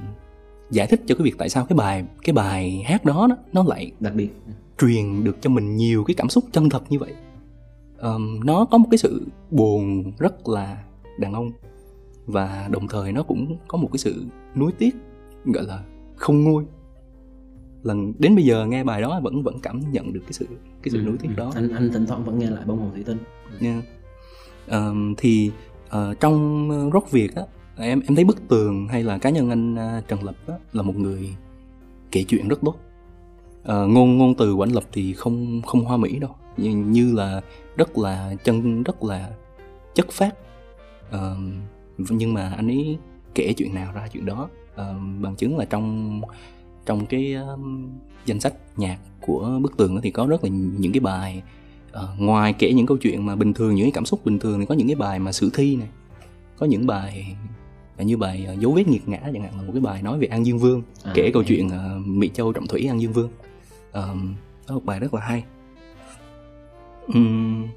giải 0.69 0.87
thích 0.87 1.01
cho 1.07 1.15
cái 1.15 1.23
việc 1.23 1.37
tại 1.37 1.49
sao 1.49 1.65
cái 1.65 1.77
bài 1.77 2.05
cái 2.23 2.33
bài 2.33 2.83
hát 2.87 3.05
đó, 3.05 3.27
đó 3.29 3.37
nó 3.53 3.63
lại 3.63 3.91
đặc 3.99 4.13
biệt 4.15 4.29
truyền 4.77 5.23
được 5.23 5.37
cho 5.41 5.49
mình 5.49 5.75
nhiều 5.75 6.03
cái 6.03 6.15
cảm 6.15 6.29
xúc 6.29 6.43
chân 6.51 6.69
thật 6.69 6.83
như 6.89 6.99
vậy. 6.99 7.13
Um, 7.99 8.39
nó 8.45 8.65
có 8.65 8.77
một 8.77 8.87
cái 8.91 8.97
sự 8.97 9.25
buồn 9.51 10.11
rất 10.19 10.47
là 10.47 10.83
đàn 11.19 11.33
ông 11.33 11.51
và 12.25 12.69
đồng 12.71 12.87
thời 12.87 13.11
nó 13.11 13.23
cũng 13.23 13.57
có 13.67 13.77
một 13.77 13.89
cái 13.91 13.97
sự 13.97 14.25
nuối 14.55 14.71
tiếc 14.71 14.95
gọi 15.45 15.63
là 15.63 15.83
không 16.15 16.43
nguôi. 16.43 16.63
Lần 17.83 18.13
đến 18.19 18.35
bây 18.35 18.45
giờ 18.45 18.65
nghe 18.65 18.83
bài 18.83 19.01
đó 19.01 19.19
vẫn 19.23 19.43
vẫn 19.43 19.59
cảm 19.59 19.91
nhận 19.91 20.13
được 20.13 20.21
cái 20.23 20.33
sự 20.33 20.45
cái 20.81 20.91
sự 20.91 20.99
ừ, 20.99 21.03
nuối 21.05 21.17
tiếc 21.17 21.29
ừ. 21.29 21.35
đó. 21.37 21.51
Anh 21.55 21.69
anh 21.69 21.89
thỉnh 21.93 22.05
thoảng 22.05 22.25
vẫn 22.25 22.39
nghe 22.39 22.49
lại 22.49 22.63
bông 22.65 22.79
hồng 22.79 22.91
thủy 22.93 23.03
tinh. 23.03 23.17
Yeah. 23.59 23.83
um, 24.67 25.15
thì 25.17 25.51
uh, 25.87 26.19
trong 26.19 26.69
rock 26.93 27.11
việt 27.11 27.35
á 27.35 27.43
em 27.77 28.01
em 28.07 28.15
thấy 28.15 28.25
bức 28.25 28.47
tường 28.47 28.87
hay 28.87 29.03
là 29.03 29.17
cá 29.17 29.29
nhân 29.29 29.49
anh 29.49 29.73
uh, 29.73 30.07
trần 30.07 30.23
lập 30.23 30.35
á, 30.47 30.53
là 30.73 30.81
một 30.81 30.95
người 30.95 31.35
kể 32.11 32.23
chuyện 32.27 32.47
rất 32.47 32.59
tốt 32.61 32.75
uh, 33.71 33.89
ngôn 33.89 34.17
ngôn 34.17 34.35
từ 34.35 34.55
của 34.55 34.63
anh 34.63 34.71
lập 34.71 34.83
thì 34.91 35.13
không 35.13 35.61
không 35.61 35.85
hoa 35.85 35.97
mỹ 35.97 36.19
đâu. 36.19 36.35
Như, 36.57 36.75
như 36.75 37.13
là 37.13 37.41
rất 37.75 37.97
là 37.97 38.35
chân 38.43 38.83
rất 38.83 39.03
là 39.03 39.29
chất 39.95 40.11
phát 40.11 40.35
uh, 41.15 41.37
nhưng 42.09 42.33
mà 42.33 42.53
anh 42.57 42.67
ấy 42.67 42.97
kể 43.35 43.53
chuyện 43.57 43.75
nào 43.75 43.93
ra 43.93 44.07
chuyện 44.13 44.25
đó. 44.25 44.49
Uh, 44.73 45.21
bằng 45.21 45.35
chứng 45.37 45.57
là 45.57 45.65
trong 45.65 46.21
trong 46.85 47.05
cái 47.05 47.33
um, 47.33 47.89
danh 48.25 48.39
sách 48.39 48.53
nhạc 48.77 48.97
của 49.21 49.59
bức 49.61 49.77
tường 49.77 49.99
thì 50.03 50.11
có 50.11 50.25
rất 50.25 50.43
là 50.43 50.49
những 50.49 50.91
cái 50.91 50.99
bài 50.99 51.43
uh, 51.89 52.21
ngoài 52.21 52.53
kể 52.53 52.73
những 52.73 52.85
câu 52.85 52.97
chuyện 52.97 53.25
mà 53.25 53.35
bình 53.35 53.53
thường 53.53 53.75
những 53.75 53.85
cái 53.85 53.91
cảm 53.91 54.05
xúc 54.05 54.25
bình 54.25 54.39
thường 54.39 54.59
thì 54.59 54.65
có 54.65 54.75
những 54.75 54.87
cái 54.87 54.95
bài 54.95 55.19
mà 55.19 55.31
sử 55.31 55.49
thi 55.53 55.75
này 55.75 55.87
có 56.57 56.65
những 56.65 56.87
bài 56.87 57.35
như 57.97 58.17
bài 58.17 58.47
uh, 58.53 58.59
dấu 58.59 58.71
vết 58.71 58.87
nghiệt 58.87 59.07
ngã 59.07 59.19
chẳng 59.33 59.43
hạn 59.43 59.57
là 59.57 59.61
một 59.61 59.69
cái 59.73 59.81
bài 59.81 60.03
nói 60.03 60.19
về 60.19 60.27
an 60.27 60.45
dương 60.45 60.59
vương 60.59 60.81
à, 61.03 61.11
kể 61.15 61.31
câu 61.33 61.43
chuyện 61.43 61.67
uh, 61.67 62.07
mỹ 62.07 62.29
châu 62.33 62.53
trọng 62.53 62.67
thủy 62.67 62.87
an 62.87 63.01
dương 63.01 63.13
vương 63.13 63.29
um, 63.97 64.35
đó 64.67 64.73
là 64.73 64.75
một 64.75 64.85
bài 64.85 64.99
rất 64.99 65.13
là 65.13 65.21
hay. 65.21 65.43
Um, 67.07 67.67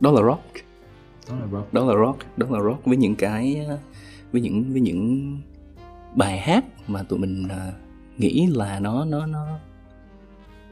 đó 0.00 0.10
là 0.10 0.22
rock. 0.22 0.42
Đó 1.28 1.36
là 1.40 1.46
rock. 1.52 1.72
Đó 1.72 1.84
là 1.84 1.94
rock 1.94 2.38
đó 2.38 2.46
là 2.50 2.60
rock 2.60 2.84
với 2.84 2.96
những 2.96 3.14
cái 3.14 3.66
với 4.32 4.40
những 4.40 4.72
với 4.72 4.80
những 4.80 5.40
bài 6.14 6.38
hát 6.38 6.64
mà 6.88 7.02
tụi 7.02 7.18
mình 7.18 7.44
uh, 7.44 7.74
nghĩ 8.20 8.46
là 8.46 8.80
nó 8.80 9.04
nó 9.04 9.26
nó 9.26 9.58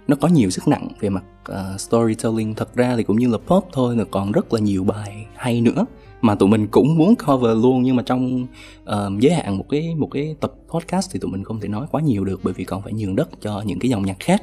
nó 0.08 0.16
có 0.20 0.28
nhiều 0.28 0.50
sức 0.50 0.68
nặng 0.68 0.88
về 1.00 1.08
mặt 1.08 1.24
uh, 1.52 1.80
storytelling. 1.80 2.54
Thật 2.54 2.74
ra 2.74 2.96
thì 2.96 3.02
cũng 3.02 3.16
như 3.16 3.28
là 3.28 3.38
pop 3.46 3.68
thôi 3.72 3.96
là 3.96 4.04
còn 4.10 4.32
rất 4.32 4.52
là 4.52 4.60
nhiều 4.60 4.84
bài 4.84 5.26
hay 5.34 5.60
nữa 5.60 5.84
mà 6.20 6.34
tụi 6.34 6.48
mình 6.48 6.66
cũng 6.66 6.98
muốn 6.98 7.14
cover 7.26 7.58
luôn 7.62 7.82
nhưng 7.82 7.96
mà 7.96 8.02
trong 8.02 8.46
uh, 8.82 9.20
giới 9.20 9.34
hạn 9.34 9.58
một 9.58 9.64
cái 9.68 9.94
một 9.94 10.08
cái 10.10 10.36
tập 10.40 10.52
podcast 10.68 11.10
thì 11.12 11.20
tụi 11.20 11.30
mình 11.30 11.44
không 11.44 11.60
thể 11.60 11.68
nói 11.68 11.86
quá 11.90 12.00
nhiều 12.00 12.24
được 12.24 12.40
bởi 12.42 12.54
vì 12.54 12.64
còn 12.64 12.82
phải 12.82 12.92
nhường 12.92 13.16
đất 13.16 13.28
cho 13.40 13.62
những 13.66 13.78
cái 13.78 13.90
dòng 13.90 14.06
nhạc 14.06 14.16
khác 14.20 14.42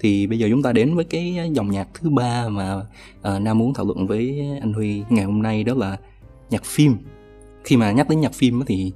thì 0.00 0.26
bây 0.26 0.38
giờ 0.38 0.46
chúng 0.50 0.62
ta 0.62 0.72
đến 0.72 0.94
với 0.94 1.04
cái 1.04 1.50
dòng 1.52 1.70
nhạc 1.70 1.88
thứ 1.94 2.10
ba 2.10 2.48
mà 2.48 2.76
uh, 2.76 3.42
nam 3.42 3.58
muốn 3.58 3.74
thảo 3.74 3.86
luận 3.86 4.06
với 4.06 4.40
anh 4.60 4.72
huy 4.72 5.02
ngày 5.08 5.24
hôm 5.24 5.42
nay 5.42 5.64
đó 5.64 5.74
là 5.74 5.96
nhạc 6.50 6.64
phim 6.64 6.96
khi 7.64 7.76
mà 7.76 7.92
nhắc 7.92 8.08
đến 8.08 8.20
nhạc 8.20 8.32
phim 8.32 8.62
thì 8.66 8.92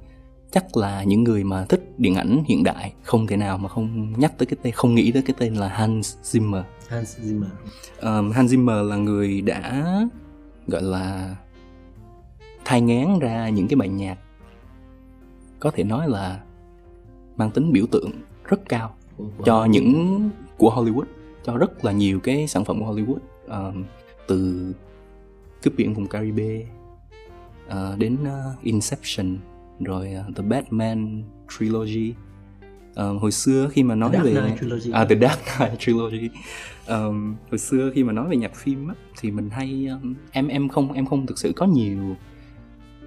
chắc 0.51 0.77
là 0.77 1.03
những 1.03 1.23
người 1.23 1.43
mà 1.43 1.65
thích 1.65 1.93
điện 1.97 2.15
ảnh 2.15 2.43
hiện 2.47 2.63
đại 2.63 2.93
không 3.03 3.27
thể 3.27 3.37
nào 3.37 3.57
mà 3.57 3.69
không 3.69 4.13
nhắc 4.17 4.37
tới 4.37 4.45
cái 4.45 4.57
tên 4.63 4.73
không 4.73 4.95
nghĩ 4.95 5.11
tới 5.11 5.21
cái 5.21 5.35
tên 5.39 5.55
là 5.55 5.67
Hans 5.67 6.15
Zimmer. 6.23 6.63
Hans 6.87 7.19
Zimmer. 7.19 7.49
Um, 8.01 8.31
Hans 8.31 8.53
Zimmer 8.53 8.83
là 8.83 8.95
người 8.95 9.41
đã 9.41 9.85
gọi 10.67 10.81
là 10.81 11.35
thay 12.65 12.81
ngán 12.81 13.19
ra 13.19 13.49
những 13.49 13.67
cái 13.67 13.75
bài 13.75 13.89
nhạc 13.89 14.17
có 15.59 15.71
thể 15.71 15.83
nói 15.83 16.09
là 16.09 16.39
mang 17.37 17.51
tính 17.51 17.71
biểu 17.71 17.85
tượng 17.91 18.11
rất 18.45 18.69
cao 18.69 18.95
wow. 19.17 19.43
cho 19.45 19.65
những 19.65 20.29
của 20.57 20.69
Hollywood 20.69 21.05
cho 21.43 21.57
rất 21.57 21.85
là 21.85 21.91
nhiều 21.91 22.19
cái 22.19 22.47
sản 22.47 22.65
phẩm 22.65 22.79
của 22.79 22.93
Hollywood 22.93 23.17
um, 23.47 23.83
từ 24.27 24.73
cướp 25.63 25.73
biển 25.77 25.93
vùng 25.93 26.07
Caribe 26.07 26.65
uh, 27.67 27.97
đến 27.97 28.17
uh, 28.23 28.63
Inception 28.63 29.37
rồi 29.79 30.15
uh, 30.29 30.35
The 30.35 30.43
Batman 30.43 31.23
Trilogy 31.59 32.13
uh, 32.91 33.21
hồi 33.21 33.31
xưa 33.31 33.69
khi 33.71 33.83
mà 33.83 33.95
nói 33.95 34.11
The 34.13 34.23
về 34.23 34.55
Trilogy. 34.59 34.91
à 34.91 35.05
The 35.05 35.15
Dark 35.15 35.39
Knight 35.57 35.79
Trilogy 35.79 36.29
um, 36.87 37.35
hồi 37.49 37.57
xưa 37.57 37.91
khi 37.93 38.03
mà 38.03 38.13
nói 38.13 38.29
về 38.29 38.35
nhạc 38.35 38.55
phim 38.55 38.87
á, 38.87 38.95
thì 39.19 39.31
mình 39.31 39.49
hay 39.49 39.87
um, 39.87 40.15
em 40.31 40.47
em 40.47 40.69
không 40.69 40.93
em 40.93 41.05
không 41.05 41.25
thực 41.25 41.37
sự 41.37 41.53
có 41.55 41.65
nhiều 41.65 42.15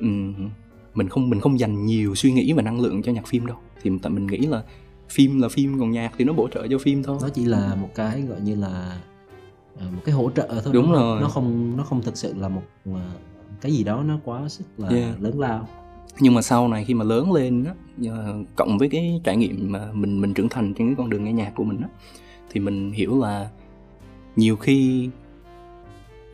um, 0.00 0.50
mình 0.94 1.08
không 1.08 1.30
mình 1.30 1.40
không 1.40 1.60
dành 1.60 1.86
nhiều 1.86 2.14
suy 2.14 2.32
nghĩ 2.32 2.52
và 2.52 2.62
năng 2.62 2.80
lượng 2.80 3.02
cho 3.02 3.12
nhạc 3.12 3.26
phim 3.26 3.46
đâu. 3.46 3.56
Thì 3.82 3.90
tại 4.02 4.10
mình 4.10 4.26
nghĩ 4.26 4.38
là 4.38 4.62
phim 5.08 5.40
là 5.40 5.48
phim 5.48 5.78
còn 5.78 5.90
nhạc 5.90 6.12
thì 6.18 6.24
nó 6.24 6.32
bổ 6.32 6.48
trợ 6.54 6.66
cho 6.70 6.78
phim 6.78 7.02
thôi. 7.02 7.18
Nó 7.22 7.28
chỉ 7.28 7.44
là 7.44 7.74
một 7.80 7.90
cái 7.94 8.22
gọi 8.22 8.40
như 8.40 8.54
là 8.54 9.00
một 9.78 10.02
cái 10.04 10.14
hỗ 10.14 10.30
trợ 10.30 10.60
thôi 10.64 10.72
đúng 10.72 10.92
rồi. 10.92 11.20
Nó 11.20 11.28
không 11.28 11.76
nó 11.76 11.84
không 11.84 12.02
thực 12.02 12.16
sự 12.16 12.34
là 12.36 12.48
một 12.48 12.62
cái 13.60 13.72
gì 13.72 13.84
đó 13.84 14.02
nó 14.02 14.18
quá 14.24 14.48
sức 14.48 14.64
là 14.76 14.88
yeah. 14.88 15.22
lớn 15.22 15.40
lao. 15.40 15.68
Nhưng 16.20 16.34
mà 16.34 16.42
sau 16.42 16.68
này 16.68 16.84
khi 16.84 16.94
mà 16.94 17.04
lớn 17.04 17.32
lên 17.32 17.64
á 17.64 17.74
cộng 18.56 18.78
với 18.78 18.88
cái 18.88 19.20
trải 19.24 19.36
nghiệm 19.36 19.72
mà 19.72 19.92
mình 19.92 20.20
mình 20.20 20.34
trưởng 20.34 20.48
thành 20.48 20.74
trên 20.74 20.88
cái 20.88 20.94
con 20.98 21.10
đường 21.10 21.24
nghe 21.24 21.32
nhạc 21.32 21.52
của 21.56 21.64
mình 21.64 21.80
á 21.80 21.88
thì 22.50 22.60
mình 22.60 22.92
hiểu 22.92 23.20
là 23.20 23.50
nhiều 24.36 24.56
khi 24.56 25.08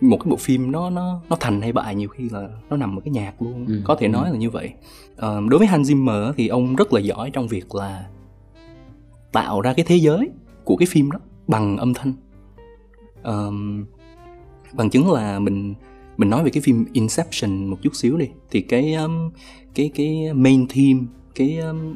một 0.03 0.17
cái 0.17 0.31
bộ 0.31 0.37
phim 0.37 0.73
nó 0.73 0.91
nó 0.91 1.21
nó 1.29 1.37
thành 1.41 1.63
hay 1.63 1.73
bại 1.73 1.95
nhiều 1.95 2.09
khi 2.09 2.29
là 2.29 2.49
nó 2.71 2.77
nằm 2.77 2.99
ở 2.99 3.01
cái 3.05 3.13
nhạc 3.13 3.43
luôn. 3.43 3.67
Ừ. 3.67 3.83
có 3.85 3.95
thể 3.95 4.09
nói 4.09 4.29
ừ. 4.29 4.33
là 4.33 4.39
như 4.39 4.51
vậy. 4.51 4.73
À, 5.17 5.29
đối 5.49 5.59
với 5.59 5.67
Hans 5.67 5.91
Zimmer 5.91 6.33
thì 6.37 6.49
ông 6.49 6.77
rất 6.77 6.93
là 6.93 7.01
giỏi 7.01 7.31
trong 7.31 7.49
việc 7.49 7.75
là 7.75 8.07
tạo 9.33 9.61
ra 9.61 9.73
cái 9.73 9.85
thế 9.89 9.97
giới 9.97 10.31
của 10.65 10.77
cái 10.77 10.87
phim 10.87 11.11
đó 11.11 11.19
bằng 11.47 11.77
âm 11.77 11.95
thanh. 11.95 12.13
À, 13.23 13.37
bằng 14.73 14.91
chứng 14.91 15.13
là 15.13 15.39
mình 15.39 15.75
mình 16.17 16.31
nói 16.31 16.45
về 16.45 16.51
cái 16.51 16.61
phim 16.61 16.85
Inception 16.93 17.67
một 17.67 17.77
chút 17.83 17.95
xíu 17.95 18.17
đi. 18.17 18.29
Thì 18.51 18.61
cái 18.61 18.95
um, 18.95 19.31
cái 19.75 19.91
cái 19.95 20.35
main 20.35 20.67
theme 20.69 21.01
cái 21.35 21.59
um, 21.59 21.95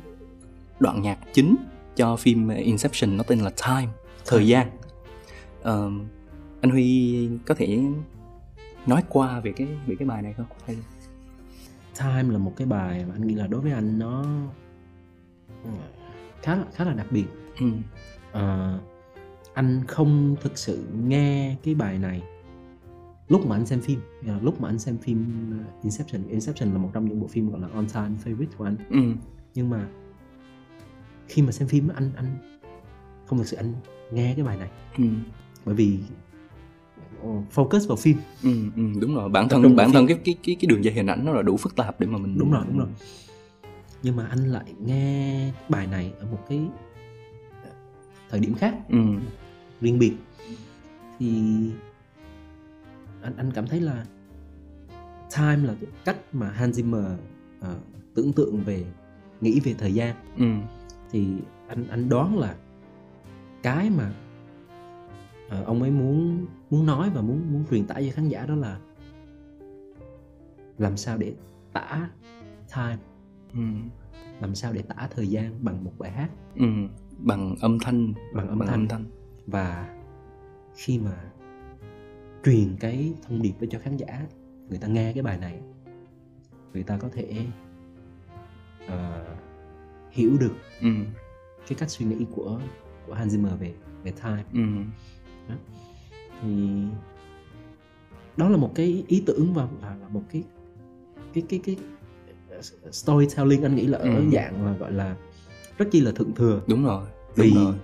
đoạn 0.81 1.03
nhạc 1.03 1.19
chính 1.35 1.57
cho 1.97 2.17
phim 2.17 2.49
Inception 2.49 3.17
nó 3.17 3.25
tên 3.25 3.39
là 3.39 3.51
Time 3.67 3.93
thời 4.27 4.47
gian. 4.47 4.71
Um, 5.65 6.07
anh 6.61 6.71
Huy 6.71 7.29
có 7.47 7.55
thể 7.55 7.81
nói 8.87 9.03
qua 9.09 9.41
về 9.41 9.53
cái 9.53 9.69
về 9.87 9.95
cái 9.99 10.09
bài 10.09 10.23
này 10.23 10.33
không 10.33 10.47
hay 10.67 10.77
Time 11.99 12.33
là 12.33 12.39
một 12.39 12.53
cái 12.57 12.67
bài 12.67 13.05
mà 13.09 13.15
anh 13.15 13.27
nghĩ 13.27 13.35
là 13.35 13.47
đối 13.47 13.61
với 13.61 13.73
anh 13.73 13.99
nó 13.99 14.25
khá 16.43 16.57
khá 16.75 16.85
là 16.85 16.93
đặc 16.93 17.07
biệt 17.11 17.27
ừ. 17.61 17.67
à, 18.33 18.79
anh 19.55 19.83
không 19.89 20.37
thực 20.41 20.59
sự 20.59 20.87
nghe 21.07 21.57
cái 21.63 21.75
bài 21.75 21.99
này 21.99 22.23
lúc 23.29 23.47
mà 23.47 23.57
anh 23.57 23.67
xem 23.67 23.81
phim 23.81 24.01
lúc 24.43 24.61
mà 24.61 24.69
anh 24.69 24.79
xem 24.79 24.99
phim 24.99 25.25
Inception 25.83 26.29
Inception 26.29 26.73
là 26.73 26.79
một 26.79 26.91
trong 26.93 27.09
những 27.09 27.21
bộ 27.21 27.27
phim 27.27 27.51
gọi 27.51 27.61
là 27.61 27.69
on 27.75 27.87
time 27.87 28.11
favorite 28.25 28.57
của 28.57 28.65
anh 28.65 28.77
ừ. 28.91 29.01
nhưng 29.55 29.71
mà 29.71 29.89
khi 31.29 31.43
mà 31.43 31.53
xem 31.53 31.69
phim 31.69 31.89
anh 31.89 32.11
anh 32.17 32.59
không 33.27 33.39
thực 33.39 33.47
sự 33.47 33.57
anh 33.57 33.75
nghe 34.13 34.35
cái 34.37 34.45
bài 34.45 34.57
này 34.57 34.71
ừ. 34.99 35.05
bởi 35.65 35.75
vì 35.75 35.99
focus 37.55 37.89
vào 37.89 37.97
phim. 37.97 38.17
Ừ, 38.43 38.51
ừ, 38.77 38.83
đúng 39.01 39.15
rồi. 39.15 39.29
Bản 39.29 39.49
thân 39.49 39.77
bản 39.77 39.93
thân 39.93 40.07
cái 40.07 40.19
cái 40.25 40.37
cái 40.43 40.57
cái 40.61 40.67
đường 40.69 40.85
dây 40.85 40.95
hình 40.95 41.07
ảnh 41.07 41.25
nó 41.25 41.33
là 41.33 41.43
đủ 41.43 41.57
phức 41.57 41.77
tạp 41.77 42.01
để 42.01 42.07
mà 42.07 42.19
mình 42.19 42.39
đúng 42.39 42.51
rồi 42.53 42.65
đúng 42.69 42.79
rồi. 42.79 42.89
Nhưng 44.03 44.17
mà 44.17 44.27
anh 44.27 44.39
lại 44.39 44.73
nghe 44.85 45.53
bài 45.69 45.87
này 45.87 46.13
ở 46.19 46.27
một 46.27 46.39
cái 46.49 46.61
ờ, 47.63 47.71
thời 48.31 48.41
điểm 48.41 48.55
khác. 48.55 48.75
Ừ. 48.89 48.99
riêng 49.81 49.99
biệt. 49.99 50.13
Thì 51.19 51.29
anh 53.23 53.37
anh 53.37 53.51
cảm 53.55 53.67
thấy 53.67 53.81
là 53.81 54.05
time 55.37 55.67
là 55.67 55.75
cái 55.81 55.91
cách 56.05 56.17
mà 56.33 56.51
Hans 56.51 56.79
Zimmer 56.79 57.15
uh, 57.61 57.67
tưởng 58.15 58.33
tượng 58.33 58.61
về 58.61 58.85
nghĩ 59.41 59.61
về 59.61 59.75
thời 59.79 59.95
gian. 59.95 60.15
Ừ. 60.39 60.47
thì 61.11 61.27
anh 61.69 61.89
anh 61.89 62.09
đoán 62.09 62.39
là 62.39 62.55
cái 63.63 63.91
mà 63.91 64.13
uh, 65.47 65.67
ông 65.67 65.83
ấy 65.83 65.91
muốn 65.91 66.47
muốn 66.71 66.87
nói 66.87 67.11
và 67.11 67.21
muốn 67.21 67.53
muốn 67.53 67.65
truyền 67.71 67.87
tải 67.87 68.07
cho 68.07 68.13
khán 68.15 68.29
giả 68.29 68.47
đó 68.47 68.55
là 68.55 68.79
làm 70.79 70.97
sao 70.97 71.19
để 71.19 71.35
tả 71.73 72.11
time 72.75 72.99
ừ. 73.53 73.61
làm 74.41 74.55
sao 74.55 74.73
để 74.73 74.83
tả 74.83 75.09
thời 75.11 75.29
gian 75.29 75.65
bằng 75.65 75.85
một 75.85 75.93
bài 75.99 76.11
hát 76.11 76.31
ừ. 76.55 76.67
bằng 77.19 77.55
âm 77.61 77.79
thanh 77.79 78.13
bằng 78.35 78.49
âm, 78.49 78.59
bằng 78.59 78.69
thanh. 78.69 78.81
âm 78.81 78.89
thanh 78.89 79.05
và 79.47 79.97
khi 80.75 80.99
mà 80.99 81.33
truyền 82.45 82.77
cái 82.81 83.13
thông 83.23 83.43
điệp 83.43 83.53
để 83.61 83.69
cho 83.71 83.79
khán 83.79 83.97
giả 83.97 84.27
người 84.69 84.79
ta 84.79 84.89
nghe 84.89 85.13
cái 85.13 85.23
bài 85.23 85.39
này 85.39 85.61
người 86.73 86.83
ta 86.83 86.99
có 86.99 87.09
thể 87.13 87.47
uh, 88.85 88.93
hiểu 90.11 90.31
được 90.41 90.55
ừ. 90.81 90.89
cái 91.69 91.79
cách 91.79 91.91
suy 91.91 92.07
nghĩ 92.07 92.27
của 92.35 92.61
của 93.07 93.15
Hans 93.15 93.35
Zimmer 93.35 93.57
về 93.57 93.75
về 94.03 94.13
time 94.23 94.45
ừ. 94.53 94.61
đó. 95.49 95.55
Thì 96.43 96.49
đó 98.37 98.49
là 98.49 98.57
một 98.57 98.73
cái 98.75 99.05
ý 99.09 99.23
tưởng 99.27 99.55
và 99.55 99.69
là, 99.83 99.97
là 100.01 100.09
một 100.09 100.23
cái 100.33 100.43
cái 101.35 101.45
cái 101.49 101.61
cái 101.65 101.77
storytelling 102.93 103.63
anh 103.63 103.75
nghĩ 103.75 103.87
là 103.87 103.99
ở 103.99 104.17
ừ. 104.17 104.25
dạng 104.33 104.67
là 104.67 104.73
gọi 104.73 104.93
là 104.93 105.17
rất 105.79 105.89
chi 105.91 106.01
là 106.01 106.13
thượng 106.13 106.35
thừa 106.35 106.61
đúng 106.67 106.85
rồi 106.85 107.07
đúng 107.37 107.47
vì 107.47 107.55
rồi. 107.55 107.75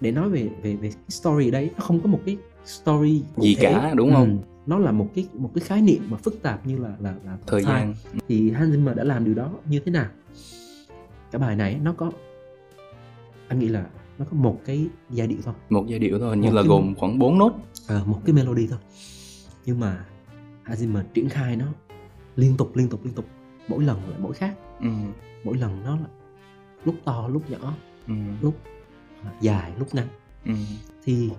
để 0.00 0.12
nói 0.12 0.28
về 0.28 0.48
về 0.62 0.76
về 0.76 0.90
cái 0.90 1.10
story 1.10 1.50
đây 1.50 1.70
nó 1.76 1.84
không 1.84 2.00
có 2.00 2.08
một 2.08 2.20
cái 2.26 2.36
story 2.64 3.22
gì 3.36 3.54
thể. 3.54 3.62
cả 3.62 3.94
đúng 3.94 4.14
không 4.14 4.30
ừ. 4.30 4.36
nó 4.66 4.78
là 4.78 4.92
một 4.92 5.08
cái 5.14 5.26
một 5.32 5.50
cái 5.54 5.64
khái 5.64 5.82
niệm 5.82 6.02
mà 6.08 6.16
phức 6.16 6.42
tạp 6.42 6.66
như 6.66 6.78
là 6.78 6.96
là 7.00 7.14
là 7.24 7.38
thời 7.46 7.60
time. 7.60 7.72
gian 7.72 7.94
thì 8.28 8.50
Hans 8.50 8.74
Zimmer 8.74 8.94
đã 8.94 9.04
làm 9.04 9.24
điều 9.24 9.34
đó 9.34 9.50
như 9.64 9.80
thế 9.80 9.92
nào 9.92 10.08
cái 11.30 11.40
bài 11.40 11.56
này 11.56 11.80
nó 11.82 11.92
có 11.92 12.12
anh 13.48 13.58
nghĩ 13.58 13.68
là 13.68 13.86
nó 14.18 14.24
có 14.30 14.36
một 14.36 14.60
cái 14.64 14.86
giai 15.10 15.26
điệu 15.26 15.38
thôi 15.44 15.54
một 15.70 15.84
giai 15.88 15.98
điệu 15.98 16.18
thôi 16.18 16.36
như 16.36 16.50
là 16.50 16.62
cái... 16.62 16.68
gồm 16.68 16.94
khoảng 16.94 17.18
4 17.18 17.38
nốt 17.38 17.52
à, 17.88 18.02
một 18.06 18.20
cái 18.24 18.34
melody 18.34 18.66
thôi 18.66 18.78
nhưng 19.66 19.80
mà 19.80 20.04
Hans 20.62 20.82
Zimmer 20.82 21.02
triển 21.14 21.28
khai 21.28 21.56
nó 21.56 21.66
liên 22.36 22.56
tục 22.56 22.76
liên 22.76 22.88
tục 22.88 23.04
liên 23.04 23.14
tục 23.14 23.24
mỗi 23.68 23.84
lần 23.84 24.10
lại 24.10 24.18
mỗi 24.22 24.34
khác 24.34 24.56
ừ. 24.80 24.88
mỗi 25.44 25.56
lần 25.56 25.84
nó 25.84 25.96
là 25.96 26.06
lúc 26.84 26.94
to 27.04 27.28
lúc 27.28 27.50
nhỏ 27.50 27.74
ừ. 28.06 28.14
lúc 28.42 28.54
dài 29.40 29.72
lúc 29.78 29.94
ngắn 29.94 30.08
ừ. 30.44 30.52
thì 31.04 31.30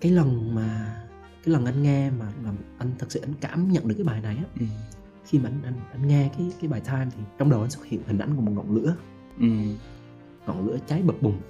cái 0.00 0.12
lần 0.12 0.54
mà 0.54 0.96
cái 1.44 1.52
lần 1.52 1.64
anh 1.64 1.82
nghe 1.82 2.10
mà 2.10 2.32
làm 2.44 2.56
anh 2.78 2.90
thật 2.98 3.06
sự 3.12 3.20
anh 3.20 3.34
cảm 3.40 3.72
nhận 3.72 3.88
được 3.88 3.94
cái 3.98 4.04
bài 4.04 4.20
này 4.20 4.36
á 4.36 4.44
ừ. 4.60 4.66
khi 5.26 5.38
mà 5.38 5.48
anh, 5.48 5.60
anh 5.64 5.80
anh 5.92 6.08
nghe 6.08 6.30
cái 6.38 6.52
cái 6.60 6.68
bài 6.68 6.80
time 6.80 7.06
thì 7.16 7.22
trong 7.38 7.50
đầu 7.50 7.60
anh 7.60 7.70
xuất 7.70 7.86
hiện 7.86 8.00
hình 8.06 8.18
ảnh 8.18 8.36
của 8.36 8.42
một 8.42 8.52
ngọn 8.54 8.74
lửa 8.74 8.96
ừ. 9.38 9.46
ngọn 10.46 10.66
lửa 10.66 10.78
cháy 10.86 11.02
bập 11.02 11.22
bùng 11.22 11.40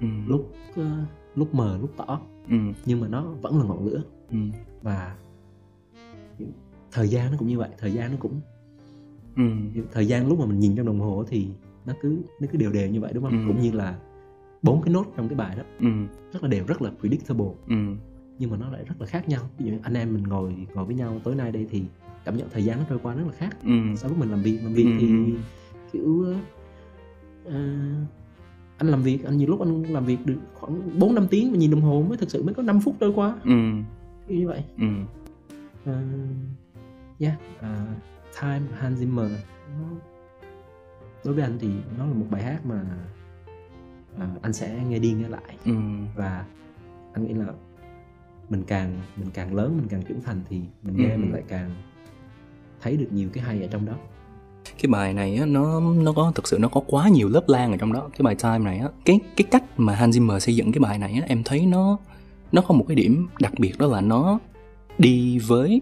ừ. 0.00 0.06
lúc 0.26 0.52
uh, 0.80 0.86
lúc 1.34 1.54
mờ 1.54 1.78
lúc 1.80 1.90
tỏ 1.96 2.20
ừ. 2.48 2.56
nhưng 2.84 3.00
mà 3.00 3.08
nó 3.08 3.22
vẫn 3.22 3.58
là 3.58 3.64
ngọn 3.64 3.86
lửa 3.86 4.02
ừ. 4.30 4.38
và 4.82 5.16
thời 6.92 7.08
gian 7.08 7.30
nó 7.30 7.38
cũng 7.38 7.48
như 7.48 7.58
vậy 7.58 7.68
thời 7.78 7.92
gian 7.92 8.10
nó 8.10 8.16
cũng 8.20 8.40
ừ. 9.36 9.42
thời 9.92 10.06
gian 10.06 10.28
lúc 10.28 10.38
mà 10.38 10.46
mình 10.46 10.60
nhìn 10.60 10.76
trong 10.76 10.86
đồng 10.86 11.00
hồ 11.00 11.24
thì 11.28 11.48
nó 11.86 11.92
cứ 12.02 12.18
nó 12.40 12.48
cứ 12.52 12.58
đều 12.58 12.72
đều 12.72 12.88
như 12.88 13.00
vậy 13.00 13.12
đúng 13.12 13.24
không 13.24 13.32
ừ. 13.32 13.44
cũng 13.48 13.60
như 13.60 13.72
là 13.72 13.98
bốn 14.62 14.82
cái 14.82 14.94
nốt 14.94 15.04
trong 15.16 15.28
cái 15.28 15.36
bài 15.36 15.56
đó 15.56 15.62
ừ. 15.80 15.88
rất 16.32 16.42
là 16.42 16.48
đều 16.48 16.64
rất 16.66 16.82
là 16.82 16.90
predictable 17.00 17.52
ừ. 17.68 17.76
nhưng 18.38 18.50
mà 18.50 18.56
nó 18.56 18.70
lại 18.70 18.84
rất 18.84 18.94
là 19.00 19.06
khác 19.06 19.28
nhau 19.28 19.42
ví 19.58 19.70
dụ 19.70 19.76
anh 19.82 19.94
em 19.94 20.14
mình 20.14 20.22
ngồi 20.22 20.66
ngồi 20.74 20.84
với 20.84 20.94
nhau 20.94 21.20
tối 21.24 21.34
nay 21.34 21.52
đây 21.52 21.66
thì 21.70 21.82
cảm 22.24 22.36
nhận 22.36 22.48
thời 22.52 22.64
gian 22.64 22.78
nó 22.78 22.84
trôi 22.88 22.98
qua 23.02 23.14
rất 23.14 23.24
là 23.26 23.32
khác 23.32 23.56
ừ. 23.64 23.70
sau 23.96 24.10
lúc 24.10 24.18
mình 24.18 24.30
làm 24.30 24.42
việc 24.42 24.58
làm 24.62 24.72
việc 24.72 24.84
ừ. 24.84 24.96
thì 25.00 25.34
kiểu 25.92 26.26
uh, 27.48 27.54
anh 28.78 28.88
làm 28.88 29.02
việc 29.02 29.24
anh 29.24 29.36
nhiều 29.36 29.48
lúc 29.48 29.60
anh 29.60 29.82
làm 29.82 30.04
việc 30.04 30.26
được 30.26 30.38
khoảng 30.54 30.98
4 30.98 31.14
năm 31.14 31.26
tiếng 31.30 31.52
mà 31.52 31.58
nhìn 31.58 31.70
đồng 31.70 31.80
hồ 31.80 32.04
mới 32.08 32.18
thực 32.18 32.30
sự 32.30 32.42
mới 32.42 32.54
có 32.54 32.62
5 32.62 32.80
phút 32.80 32.94
trôi 33.00 33.12
qua 33.14 33.36
ừ. 33.44 33.50
như 34.28 34.48
vậy 34.48 34.64
ừ. 34.78 34.86
uh, 35.90 35.96
yeah 37.18 37.34
uh, 37.58 37.66
time 38.40 38.62
Hans 38.78 39.00
Zimmer 39.02 39.28
đối 41.24 41.34
với 41.34 41.44
anh 41.44 41.58
thì 41.60 41.68
nó 41.98 42.06
là 42.06 42.12
một 42.12 42.26
bài 42.30 42.42
hát 42.42 42.66
mà 42.66 42.84
uh, 44.16 44.42
anh 44.42 44.52
sẽ 44.52 44.84
nghe 44.88 44.98
đi 44.98 45.12
nghe 45.12 45.28
lại 45.28 45.56
ừ. 45.64 45.72
và 46.14 46.44
anh 47.12 47.24
nghĩ 47.26 47.34
là 47.34 47.46
mình 48.48 48.62
càng 48.66 49.00
mình 49.16 49.30
càng 49.34 49.54
lớn 49.54 49.76
mình 49.76 49.88
càng 49.88 50.02
trưởng 50.02 50.22
thành 50.22 50.40
thì 50.48 50.60
mình 50.82 50.96
nghe 50.96 51.10
ừ. 51.10 51.18
mình 51.18 51.32
lại 51.32 51.42
càng 51.48 51.70
thấy 52.80 52.96
được 52.96 53.08
nhiều 53.10 53.28
cái 53.32 53.44
hay 53.44 53.62
ở 53.62 53.68
trong 53.70 53.86
đó 53.86 53.94
cái 54.82 54.90
bài 54.90 55.12
này 55.12 55.36
á, 55.36 55.46
nó 55.46 55.80
nó 55.80 56.12
có 56.12 56.32
thực 56.34 56.48
sự 56.48 56.58
nó 56.58 56.68
có 56.68 56.80
quá 56.86 57.08
nhiều 57.08 57.28
lớp 57.28 57.44
lan 57.46 57.70
ở 57.70 57.76
trong 57.76 57.92
đó. 57.92 58.08
Cái 58.12 58.22
bài 58.22 58.34
time 58.34 58.58
này 58.58 58.78
á 58.78 58.88
cái 59.04 59.20
cái 59.36 59.44
cách 59.50 59.64
mà 59.76 59.94
Hans 59.94 60.16
Zimmer 60.16 60.38
xây 60.38 60.56
dựng 60.56 60.72
cái 60.72 60.80
bài 60.80 60.98
này 60.98 61.12
á, 61.12 61.22
em 61.26 61.42
thấy 61.44 61.66
nó 61.66 61.98
nó 62.52 62.62
có 62.62 62.74
một 62.74 62.84
cái 62.88 62.94
điểm 62.94 63.28
đặc 63.40 63.52
biệt 63.58 63.78
đó 63.78 63.86
là 63.86 64.00
nó 64.00 64.38
đi 64.98 65.38
với 65.38 65.80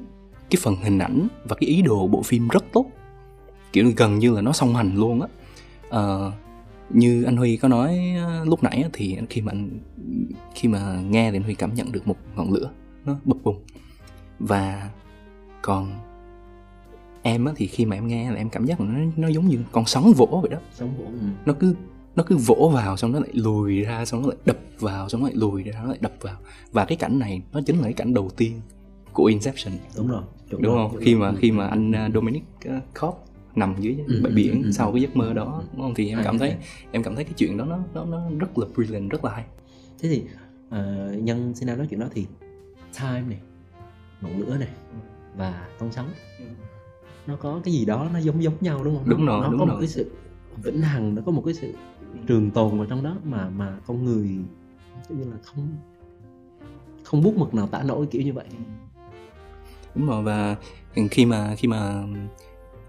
cái 0.51 0.59
phần 0.63 0.77
hình 0.77 0.99
ảnh 0.99 1.29
và 1.45 1.57
cái 1.61 1.69
ý 1.69 1.83
đồ 1.83 2.07
bộ 2.07 2.23
phim 2.23 2.49
rất 2.49 2.65
tốt. 2.73 2.87
Kiểu 3.73 3.93
gần 3.97 4.19
như 4.19 4.31
là 4.31 4.43
nó 4.43 4.53
song 4.53 4.75
hành 4.75 4.97
luôn 4.97 5.21
á. 5.21 5.29
À, 5.91 6.03
như 6.91 7.25
anh 7.25 7.37
Huy 7.37 7.57
có 7.57 7.69
nói 7.69 8.01
ờ, 8.25 8.45
lúc 8.45 8.63
nãy 8.63 8.85
thì 8.93 9.19
khi 9.31 9.41
mà 9.41 9.53
anh, 9.53 9.71
khi 10.55 10.69
mà 10.69 11.01
nghe 11.11 11.31
thì 11.31 11.37
anh 11.37 11.43
Huy 11.43 11.55
cảm 11.55 11.75
nhận 11.75 11.93
được 11.93 12.09
một 12.09 12.17
ngọn 12.37 12.53
lửa 12.53 12.71
nó 13.05 13.17
bập 13.25 13.37
bùng. 13.45 13.63
Và 14.39 14.91
còn 15.63 15.93
em 17.23 17.45
á 17.45 17.53
thì 17.57 17.67
khi 17.67 17.87
mà 17.87 17.97
em 17.97 18.07
nghe 18.07 18.31
là 18.31 18.37
em 18.37 18.51
cảm 18.51 18.65
giác 18.65 18.81
là 18.81 18.87
nó 18.87 18.99
nó 19.17 19.29
giống 19.29 19.49
như 19.49 19.59
con 19.73 19.87
sóng 19.87 20.13
vỗ 20.17 20.39
vậy 20.43 20.51
đó. 20.51 20.59
Sóng 20.73 20.97
vỗ 20.97 21.05
ừ. 21.05 21.27
nó 21.47 21.53
cứ 21.53 21.75
nó 22.17 22.25
cứ 22.27 22.37
vỗ 22.37 22.71
vào 22.75 22.97
xong 22.97 23.13
nó 23.13 23.21
lại 23.21 23.31
lùi 23.33 23.81
ra 23.81 24.05
xong 24.05 24.23
nó 24.23 24.29
lại 24.29 24.37
đập 24.47 24.59
vào 24.79 25.09
xong 25.09 25.21
nó 25.21 25.27
lại 25.27 25.37
lùi 25.37 25.63
ra 25.63 25.81
nó 25.83 25.89
lại 25.89 25.99
đập 26.01 26.13
vào. 26.21 26.37
Và 26.73 26.85
cái 26.85 26.97
cảnh 26.97 27.19
này 27.19 27.43
nó 27.53 27.61
chính 27.67 27.77
là 27.77 27.83
cái 27.83 27.93
cảnh 27.93 28.15
đầu 28.15 28.31
tiên 28.37 28.61
của 29.13 29.25
Inception. 29.25 29.75
Đúng 29.97 30.09
rồi 30.09 30.23
đúng, 30.51 30.63
đúng 30.63 30.75
không? 30.75 31.01
Khi 31.01 31.15
mà 31.15 31.33
khi 31.41 31.51
mà 31.51 31.67
anh 31.67 31.93
ờ, 31.93 32.09
Dominic 32.15 32.43
Cobb 33.01 33.17
nằm 33.55 33.75
dưới 33.79 33.97
ừ, 34.07 34.21
bãi 34.25 34.33
biển 34.33 34.63
ừ, 34.63 34.67
ừ, 34.67 34.73
sau 34.73 34.93
cái 34.93 35.03
giấc 35.03 35.17
mơ 35.17 35.33
đó 35.33 35.63
đúng 35.73 35.83
không? 35.83 35.95
Thì 35.95 36.09
em 36.09 36.21
cảm 36.25 36.39
thấy 36.39 36.55
em 36.93 37.03
cảm 37.03 37.15
thấy 37.15 37.25
cái 37.25 37.35
chuyện 37.37 37.57
đó 37.57 37.65
nó 37.65 37.79
nó 37.95 38.05
nó 38.05 38.31
rất 38.39 38.59
là 38.59 38.67
brilliant 38.75 39.11
rất 39.11 39.25
là 39.25 39.33
hay. 39.33 39.45
Thế 40.03 40.09
thì 40.09 40.23
uh, 40.69 41.23
nhân 41.23 41.55
xin 41.55 41.69
nói 41.69 41.87
chuyện 41.91 42.01
đó 42.01 42.07
thì 42.15 42.27
time 43.01 43.23
này 43.29 43.39
ngọn 44.21 44.39
lửa 44.39 44.57
này 44.57 44.69
và 45.37 45.69
con 45.79 45.93
sóng 45.93 46.09
nó 47.27 47.37
có 47.37 47.61
cái 47.65 47.75
gì 47.75 47.85
đó 47.85 48.09
nó 48.13 48.19
giống 48.19 48.43
giống 48.43 48.55
nhau 48.61 48.85
đúng 48.85 48.99
không? 48.99 49.09
Đúng 49.09 49.27
rồi 49.27 49.41
nó 49.41 49.49
đúng 49.51 49.61
có 49.61 49.67
rồi. 49.67 49.75
một 49.75 49.81
cái 49.81 49.89
sự 49.89 50.11
vĩnh 50.63 50.81
hằng 50.81 51.15
nó 51.15 51.23
có 51.27 51.33
một 51.33 51.43
cái 51.45 51.55
sự 51.55 51.73
trường 52.27 52.51
tồn 52.51 52.79
vào 52.79 52.87
trong 52.87 53.03
đó 53.03 53.17
mà 53.25 53.49
mà 53.49 53.79
con 53.87 54.05
người 54.05 54.29
như 55.09 55.25
là 55.25 55.37
không 55.45 55.69
không 57.03 57.23
bút 57.23 57.37
mực 57.37 57.55
nào 57.55 57.67
tả 57.67 57.83
nổi 57.83 58.07
kiểu 58.07 58.23
như 58.23 58.33
vậy. 58.33 58.47
Đúng 59.95 60.07
rồi 60.07 60.23
và 60.23 60.57
khi 61.11 61.27
mà 61.27 61.55
khi 61.55 61.69
mà 61.69 62.05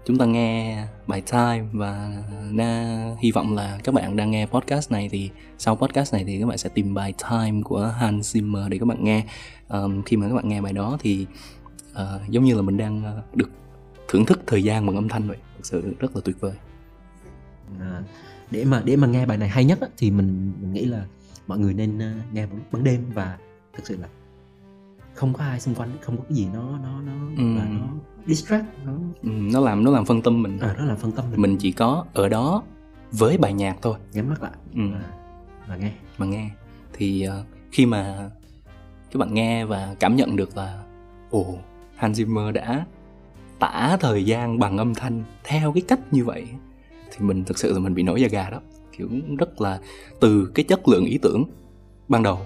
chúng 0.04 0.18
ta 0.18 0.24
nghe 0.24 0.84
bài 1.06 1.22
time 1.32 1.64
và 1.72 2.22
na 2.50 3.00
hy 3.18 3.32
vọng 3.32 3.54
là 3.54 3.78
các 3.84 3.94
bạn 3.94 4.16
đang 4.16 4.30
nghe 4.30 4.46
podcast 4.46 4.92
này 4.92 5.08
thì 5.12 5.30
sau 5.58 5.76
podcast 5.76 6.14
này 6.14 6.24
thì 6.24 6.40
các 6.40 6.46
bạn 6.46 6.58
sẽ 6.58 6.68
tìm 6.68 6.94
bài 6.94 7.14
time 7.30 7.62
của 7.64 7.94
Hans 7.98 8.36
Zimmer 8.36 8.68
để 8.68 8.78
các 8.78 8.86
bạn 8.86 9.04
nghe. 9.04 9.24
Um, 9.68 10.02
khi 10.02 10.16
mà 10.16 10.28
các 10.28 10.34
bạn 10.34 10.48
nghe 10.48 10.60
bài 10.60 10.72
đó 10.72 10.96
thì 11.00 11.26
uh, 11.92 12.30
giống 12.30 12.44
như 12.44 12.54
là 12.54 12.62
mình 12.62 12.76
đang 12.76 13.02
uh, 13.18 13.36
được 13.36 13.50
thưởng 14.14 14.26
thức 14.26 14.40
thời 14.46 14.64
gian 14.64 14.86
bằng 14.86 14.96
âm 14.96 15.08
thanh 15.08 15.28
vậy. 15.28 15.36
Thực 15.56 15.66
sự 15.66 15.94
rất 15.98 16.16
là 16.16 16.22
tuyệt 16.24 16.40
vời. 16.40 16.52
À, 17.80 18.02
để 18.50 18.64
mà 18.64 18.82
để 18.84 18.96
mà 18.96 19.06
nghe 19.06 19.26
bài 19.26 19.38
này 19.38 19.48
hay 19.48 19.64
nhất 19.64 19.80
á, 19.80 19.88
thì 19.96 20.10
mình, 20.10 20.52
mình 20.60 20.72
nghĩ 20.72 20.84
là 20.84 21.06
mọi 21.46 21.58
người 21.58 21.74
nên 21.74 21.96
uh, 21.96 22.34
nghe 22.34 22.46
vào 22.46 22.56
lúc 22.56 22.66
ban 22.72 22.84
đêm 22.84 23.04
và 23.14 23.38
thực 23.72 23.86
sự 23.86 23.96
là 23.96 24.08
không 25.14 25.32
có 25.32 25.44
ai 25.44 25.60
xung 25.60 25.74
quanh 25.74 25.90
không 26.00 26.16
có 26.16 26.22
cái 26.28 26.36
gì 26.36 26.48
nó 26.54 26.78
nó 26.82 27.00
nó 27.00 27.12
ừ. 27.38 27.58
và 27.58 27.64
nó 27.64 27.86
distract 28.26 28.64
nó 28.84 28.92
ừ, 29.22 29.28
nó 29.52 29.60
làm 29.60 29.84
nó 29.84 29.90
làm 29.90 30.04
phân 30.04 30.22
tâm 30.22 30.42
mình. 30.42 30.58
À, 30.58 30.74
nó 30.78 30.84
làm 30.84 30.96
phân 30.96 31.12
tâm 31.12 31.24
mình. 31.30 31.40
Mình 31.40 31.56
chỉ 31.58 31.72
có 31.72 32.04
ở 32.12 32.28
đó 32.28 32.62
với 33.12 33.38
bài 33.38 33.52
nhạc 33.52 33.76
thôi. 33.82 33.98
Nhắm 34.12 34.28
mắt 34.28 34.42
lại 34.42 34.52
ừ. 34.74 34.80
và, 34.92 35.04
và 35.68 35.76
nghe. 35.76 35.92
Mà 36.18 36.26
nghe. 36.26 36.50
Thì 36.92 37.28
uh, 37.28 37.46
khi 37.72 37.86
mà 37.86 38.30
các 39.10 39.18
bạn 39.18 39.34
nghe 39.34 39.64
và 39.64 39.94
cảm 40.00 40.16
nhận 40.16 40.36
được 40.36 40.56
là 40.56 40.82
ồ 41.30 41.58
Hans 41.96 42.20
Zimmer 42.20 42.52
đã 42.52 42.86
tả 43.64 43.96
thời 44.00 44.24
gian 44.24 44.58
bằng 44.58 44.78
âm 44.78 44.94
thanh 44.94 45.24
theo 45.44 45.72
cái 45.72 45.82
cách 45.88 46.00
như 46.12 46.24
vậy 46.24 46.44
thì 47.10 47.26
mình 47.26 47.44
thực 47.44 47.58
sự 47.58 47.72
là 47.72 47.78
mình 47.78 47.94
bị 47.94 48.02
nổi 48.02 48.20
da 48.20 48.28
gà 48.28 48.50
đó. 48.50 48.60
Kiểu 48.98 49.08
rất 49.38 49.60
là 49.60 49.80
từ 50.20 50.50
cái 50.54 50.64
chất 50.64 50.88
lượng 50.88 51.04
ý 51.04 51.18
tưởng 51.22 51.44
ban 52.08 52.22
đầu 52.22 52.38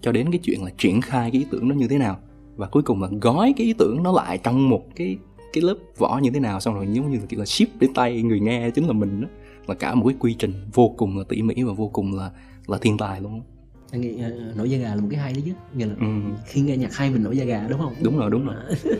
cho 0.00 0.12
đến 0.12 0.30
cái 0.32 0.40
chuyện 0.42 0.64
là 0.64 0.70
triển 0.78 1.00
khai 1.00 1.30
cái 1.30 1.40
ý 1.40 1.46
tưởng 1.50 1.68
nó 1.68 1.74
như 1.74 1.88
thế 1.88 1.98
nào 1.98 2.18
và 2.56 2.66
cuối 2.66 2.82
cùng 2.82 3.02
là 3.02 3.08
gói 3.20 3.54
cái 3.56 3.66
ý 3.66 3.72
tưởng 3.72 4.02
nó 4.02 4.12
lại 4.12 4.38
trong 4.38 4.68
một 4.68 4.82
cái 4.96 5.16
cái 5.52 5.62
lớp 5.62 5.76
vỏ 5.98 6.18
như 6.22 6.30
thế 6.30 6.40
nào 6.40 6.60
xong 6.60 6.74
rồi 6.74 6.88
giống 6.92 7.10
như 7.10 7.18
là 7.18 7.24
kiểu 7.28 7.40
là 7.40 7.46
ship 7.46 7.68
đến 7.80 7.94
tay 7.94 8.22
người 8.22 8.40
nghe 8.40 8.70
chính 8.70 8.86
là 8.86 8.92
mình 8.92 9.20
đó. 9.20 9.28
Là 9.66 9.74
cả 9.74 9.94
một 9.94 10.06
cái 10.08 10.16
quy 10.20 10.34
trình 10.38 10.52
vô 10.72 10.94
cùng 10.96 11.18
là 11.18 11.24
tỉ 11.28 11.42
mỉ 11.42 11.62
và 11.62 11.72
vô 11.72 11.88
cùng 11.88 12.16
là 12.16 12.30
là 12.66 12.78
thiên 12.78 12.98
tài 12.98 13.20
luôn 13.20 13.42
anh 13.90 14.00
nghĩ 14.00 14.14
uh, 14.14 14.56
nổi 14.56 14.70
da 14.70 14.78
gà 14.78 14.94
là 14.94 15.00
một 15.00 15.08
cái 15.10 15.20
hay 15.20 15.32
đấy 15.32 15.42
chứ. 15.46 15.52
Như 15.74 15.86
là 15.86 15.94
ừ. 16.00 16.06
khi 16.46 16.60
nghe 16.60 16.76
nhạc 16.76 16.94
hay 16.94 17.10
mình 17.10 17.22
nổi 17.22 17.36
da 17.36 17.44
gà 17.44 17.66
đúng 17.68 17.80
không? 17.80 17.94
Đúng 18.02 18.18
rồi 18.18 18.30
đúng 18.30 18.46
rồi 18.46 18.54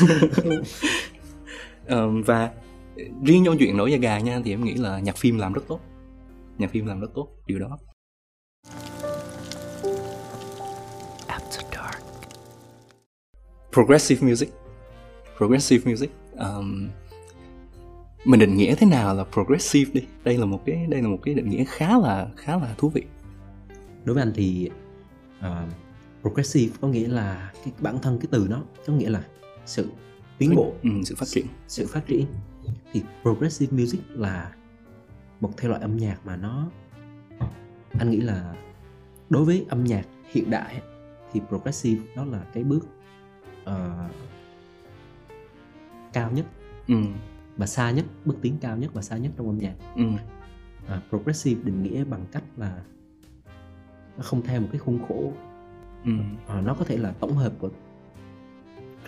uh, 1.94 2.26
và 2.26 2.50
riêng 3.24 3.42
trong 3.44 3.58
chuyện 3.58 3.76
nổi 3.76 3.92
da 3.92 3.98
gà 3.98 4.18
nha 4.18 4.40
thì 4.44 4.52
em 4.52 4.64
nghĩ 4.64 4.74
là 4.74 4.98
nhạc 4.98 5.16
phim 5.16 5.38
làm 5.38 5.52
rất 5.52 5.62
tốt. 5.68 5.80
Nhạc 6.58 6.70
phim 6.70 6.86
làm 6.86 7.00
rất 7.00 7.10
tốt 7.14 7.28
điều 7.46 7.58
đó. 7.58 7.78
After 11.28 11.62
Dark. 11.72 12.02
Progressive 13.72 14.28
music. 14.28 14.48
Progressive 15.38 15.90
music 15.90 16.10
um, 16.38 16.88
mình 18.24 18.40
định 18.40 18.56
nghĩa 18.56 18.74
thế 18.74 18.86
nào 18.86 19.14
là 19.14 19.24
progressive 19.24 19.90
đi? 19.94 20.06
Đây 20.24 20.38
là 20.38 20.44
một 20.44 20.62
cái 20.66 20.86
đây 20.88 21.02
là 21.02 21.08
một 21.08 21.18
cái 21.22 21.34
định 21.34 21.50
nghĩa 21.50 21.64
khá 21.64 21.98
là 21.98 22.28
khá 22.36 22.56
là 22.56 22.74
thú 22.78 22.88
vị. 22.88 23.02
Đối 24.04 24.14
với 24.14 24.22
anh 24.22 24.32
thì 24.34 24.70
uh, 25.38 25.46
progressive 26.22 26.76
có 26.80 26.88
nghĩa 26.88 27.08
là 27.08 27.52
cái 27.64 27.72
bản 27.78 27.98
thân 28.02 28.18
cái 28.18 28.28
từ 28.30 28.46
nó 28.50 28.62
có 28.86 28.92
nghĩa 28.92 29.10
là 29.10 29.24
sự 29.66 29.90
tiến 30.38 30.54
bộ 30.56 30.74
ừ, 30.82 30.90
sự 31.04 31.14
phát 31.14 31.26
triển 31.28 31.46
sự 31.68 31.86
phát 31.86 32.06
triển 32.06 32.26
thì 32.92 33.02
progressive 33.22 33.78
music 33.78 34.00
là 34.08 34.54
một 35.40 35.50
thể 35.56 35.68
loại 35.68 35.80
âm 35.80 35.96
nhạc 35.96 36.26
mà 36.26 36.36
nó 36.36 36.70
anh 37.98 38.10
nghĩ 38.10 38.20
là 38.20 38.54
đối 39.30 39.44
với 39.44 39.66
âm 39.68 39.84
nhạc 39.84 40.06
hiện 40.30 40.50
đại 40.50 40.82
thì 41.32 41.40
progressive 41.48 42.02
đó 42.16 42.24
là 42.24 42.44
cái 42.52 42.64
bước 42.64 42.86
uh, 43.62 44.14
cao 46.12 46.30
nhất 46.30 46.46
ừ. 46.88 46.94
và 47.56 47.66
xa 47.66 47.90
nhất 47.90 48.04
bước 48.24 48.34
tiến 48.42 48.56
cao 48.60 48.76
nhất 48.76 48.90
và 48.94 49.02
xa 49.02 49.16
nhất 49.16 49.32
trong 49.36 49.46
âm 49.46 49.58
nhạc 49.58 49.74
ừ. 49.96 50.02
uh, 50.84 51.02
progressive 51.08 51.62
định 51.62 51.82
nghĩa 51.82 52.04
bằng 52.04 52.26
cách 52.32 52.44
là 52.56 52.82
nó 54.16 54.22
không 54.22 54.42
theo 54.42 54.60
một 54.60 54.68
cái 54.72 54.78
khuôn 54.78 54.98
khổ 55.08 55.32
ừ. 56.04 56.12
uh, 56.58 56.64
nó 56.64 56.74
có 56.74 56.84
thể 56.84 56.96
là 56.96 57.12
tổng 57.12 57.36
hợp 57.36 57.52
của 57.58 57.70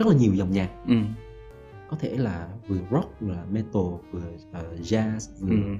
rất 0.03 0.11
là 0.11 0.17
nhiều 0.17 0.35
dòng 0.35 0.53
nhạc 0.53 0.71
ừ. 0.87 0.95
có 1.91 1.97
thể 2.01 2.17
là 2.17 2.49
vừa 2.69 2.79
rock 2.91 3.21
vừa 3.21 3.39
metal 3.51 3.83
vừa 4.13 4.21
là 4.53 4.63
jazz 4.83 5.19
vừa 5.41 5.49
ừ. 5.49 5.77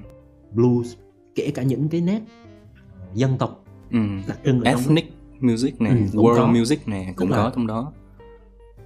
blues 0.51 0.95
kể 1.35 1.51
cả 1.55 1.63
những 1.63 1.89
cái 1.89 2.01
nét 2.01 2.21
uh, 2.21 3.13
dân 3.13 3.37
tộc 3.37 3.65
ừ. 3.91 3.99
đặc 4.27 4.39
trưng 4.45 4.61
ở 4.61 4.71
ethnic 4.71 5.05
trong... 5.05 5.49
music 5.49 5.81
này 5.81 5.91
ừ, 5.91 6.19
world 6.19 6.35
có. 6.35 6.47
music 6.47 6.87
này 6.87 7.13
cũng 7.15 7.27
Tức 7.27 7.35
có 7.35 7.43
là... 7.43 7.51
trong 7.55 7.67
đó 7.67 7.91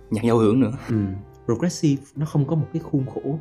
nhạc 0.10 0.24
giao 0.24 0.38
hưởng 0.38 0.60
nữa 0.60 0.78
ừ. 0.90 0.96
progressive 1.46 2.04
nó 2.16 2.26
không 2.26 2.48
có 2.48 2.56
một 2.56 2.68
cái 2.74 2.82
khuôn 2.82 3.06
khổ 3.06 3.40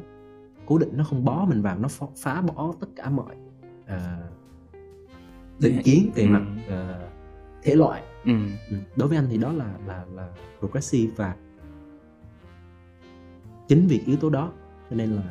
cố 0.67 0.79
định 0.79 0.91
nó 0.93 1.05
không 1.05 1.25
bó 1.25 1.45
mình 1.45 1.63
vào 1.63 1.79
nó 1.79 1.89
phá 2.17 2.41
bỏ 2.41 2.75
tất 2.81 2.87
cả 2.97 3.11
mọi 3.11 3.37
uh, 3.85 3.97
định 5.59 5.83
kiến 5.85 6.11
về 6.15 6.23
ừ. 6.23 6.29
mặt 6.29 6.43
uh, 6.67 7.13
thể 7.63 7.75
loại 7.75 8.03
ừ. 8.25 8.33
Ừ. 8.71 8.77
đối 8.97 9.09
với 9.09 9.19
anh 9.19 9.27
thì 9.31 9.39
đó 9.39 9.53
là 9.53 9.75
là 9.87 10.05
là 10.15 10.29
progressive 10.61 11.13
và 11.17 11.35
chính 13.69 13.87
vì 13.87 14.01
yếu 14.07 14.17
tố 14.17 14.31
đó 14.31 14.53
cho 14.91 14.97
nên 14.97 15.11
là 15.11 15.23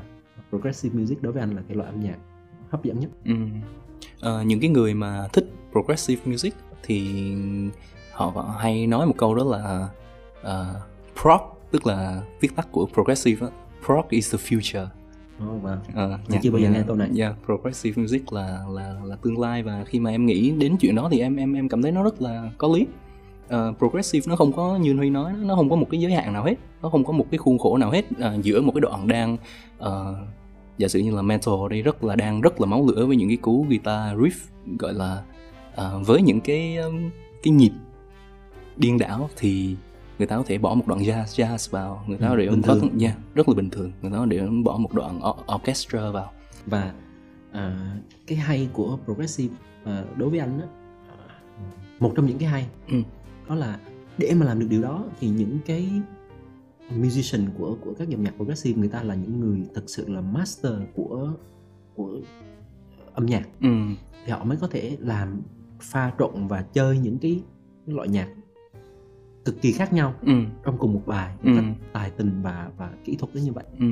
progressive 0.50 1.00
music 1.00 1.22
đối 1.22 1.34
với 1.34 1.40
anh 1.42 1.56
là 1.56 1.62
cái 1.68 1.78
loại 1.78 1.90
âm 1.90 2.00
nhạc 2.00 2.18
hấp 2.70 2.84
dẫn 2.84 3.00
nhất 3.00 3.10
ừ. 3.26 3.36
à, 4.22 4.44
những 4.44 4.60
cái 4.60 4.70
người 4.70 4.94
mà 4.94 5.28
thích 5.34 5.52
progressive 5.72 6.22
music 6.26 6.54
thì 6.84 7.34
họ 8.12 8.56
hay 8.60 8.88
nói 8.88 9.08
một 9.08 9.16
câu 9.18 9.36
đó 9.36 9.44
là 9.44 9.90
uh, 10.42 11.22
prog 11.22 11.42
tức 11.72 11.88
là 11.88 12.22
viết 12.40 12.56
tắt 12.56 12.68
của 12.72 12.88
progressive 12.94 13.48
prog 13.86 14.06
is 14.10 14.34
the 14.34 14.38
future 14.38 14.88
Oh, 15.44 15.64
wow. 15.64 15.78
à, 15.96 16.20
nhạc, 16.28 16.40
chưa 16.44 16.52
bao 16.52 16.60
giờ 16.60 16.70
nghe 16.70 16.84
câu 16.88 16.96
này. 16.96 17.10
Yeah, 17.18 17.36
progressive 17.46 18.02
music 18.02 18.34
là 18.34 18.60
là 18.70 18.96
là 19.06 19.16
tương 19.16 19.40
lai 19.40 19.64
và 19.64 19.84
khi 19.84 20.00
mà 20.00 20.10
em 20.10 20.26
nghĩ 20.26 20.52
đến 20.52 20.78
chuyện 20.80 20.96
đó 20.96 21.10
thì 21.12 21.20
em 21.20 21.36
em 21.36 21.54
em 21.54 21.70
cảm 21.70 21.82
thấy 21.82 21.92
nó 21.92 22.04
rất 22.04 22.22
là 22.22 22.52
có 22.58 22.68
lý 22.68 22.88
uh, 23.48 23.78
progressive 23.78 24.30
nó 24.30 24.36
không 24.36 24.52
có 24.52 24.78
như 24.78 24.96
huy 24.96 25.10
nói 25.10 25.34
nó 25.34 25.56
không 25.56 25.70
có 25.70 25.76
một 25.76 25.88
cái 25.92 26.02
giới 26.02 26.12
hạn 26.12 26.34
nào 26.34 26.44
hết 26.44 26.56
nó 26.82 26.90
không 26.90 27.04
có 27.04 27.14
một 27.14 27.26
cái 27.32 27.38
khuôn 27.38 27.58
khổ 27.58 27.78
nào 27.78 27.92
hết. 27.92 28.06
Uh, 28.10 28.44
giữa 28.44 28.62
một 28.62 28.72
cái 28.72 28.82
đoạn 28.82 29.08
đang 29.08 29.38
uh, 29.80 29.90
giả 30.78 30.88
sử 30.88 31.00
như 31.00 31.16
là 31.16 31.22
metal 31.22 31.56
đây 31.70 31.82
rất 31.82 32.04
là 32.04 32.16
đang 32.16 32.42
rất 32.42 32.62
là 32.62 32.68
máu 32.68 32.88
lửa 32.88 33.06
với 33.06 33.16
những 33.16 33.30
cái 33.30 33.38
cú 33.38 33.66
guitar 33.70 34.18
riff 34.18 34.48
gọi 34.80 34.94
là 34.94 35.24
uh, 35.74 36.08
với 36.08 36.22
những 36.22 36.42
cái 36.42 36.78
um, 36.78 37.10
cái 37.44 37.54
nhịp 37.54 37.72
điên 38.78 38.98
đảo 38.98 39.30
thì 39.38 39.76
người 40.18 40.28
ta 40.28 40.38
có 40.38 40.44
thể 40.48 40.58
bỏ 40.58 40.74
một 40.74 40.88
đoạn 40.88 41.02
jazz 41.02 41.24
jazz 41.24 41.72
vào 41.72 42.04
người 42.08 42.18
ta 42.18 42.28
ừ, 42.28 42.36
để 42.36 42.48
bình 42.48 42.62
thường. 42.62 42.80
Có, 42.82 42.88
yeah, 43.02 43.16
rất 43.36 43.50
là 43.50 43.56
bình 43.56 43.70
thường. 43.70 43.92
Người 44.02 44.12
ta 44.12 44.26
để 44.28 44.48
bỏ 44.64 44.78
một 44.78 44.94
đoạn 44.94 45.20
orchestra 45.56 46.10
vào. 46.10 46.32
Và 46.66 46.94
uh, 47.52 47.58
cái 48.28 48.38
hay 48.38 48.70
của 48.74 48.98
progressive 49.06 49.56
uh, 49.84 50.18
đối 50.18 50.30
với 50.30 50.40
anh 50.40 50.60
đó, 50.60 50.66
một 52.00 52.14
trong 52.16 52.26
những 52.26 52.38
cái 52.38 52.50
hay. 52.50 52.66
Ừ 52.88 53.02
đó 53.50 53.56
là 53.56 53.80
để 54.18 54.34
mà 54.34 54.46
làm 54.46 54.60
được 54.60 54.68
điều 54.70 54.82
đó 54.82 55.06
thì 55.20 55.30
những 55.30 55.60
cái 55.66 55.90
musician 56.92 57.50
của 57.58 57.78
của 57.82 57.94
các 58.00 58.10
dòng 58.10 58.24
nhạc 58.24 58.34
progressive 58.36 58.80
người 58.80 58.90
ta 58.90 59.04
là 59.04 59.16
những 59.16 59.40
người 59.40 59.66
thực 59.74 59.90
sự 59.90 60.10
là 60.10 60.22
master 60.22 60.74
của 60.96 61.34
của 61.96 62.20
âm 63.14 63.26
nhạc 63.26 63.48
ừ. 63.62 63.70
thì 64.26 64.32
họ 64.32 64.44
mới 64.44 64.58
có 64.58 64.68
thể 64.68 64.98
làm 65.00 65.42
pha 65.80 66.14
trộn 66.20 66.48
và 66.48 66.62
chơi 66.62 66.98
những 66.98 67.18
cái, 67.18 67.42
cái 67.86 67.96
loại 67.96 68.08
nhạc 68.08 68.28
cực 69.46 69.62
kỳ 69.62 69.72
khác 69.72 69.94
nhau 69.94 70.14
ừ. 70.22 70.34
trong 70.66 70.78
cùng 70.78 70.94
một 70.94 71.02
bài 71.06 71.36
ừ. 71.44 71.52
tài 71.94 72.12
tình 72.12 72.42
và 72.42 72.70
và 72.78 72.90
kỹ 73.06 73.16
thuật 73.16 73.34
đến 73.34 73.44
như 73.44 73.54
vậy 73.54 73.66
ừ. 73.80 73.86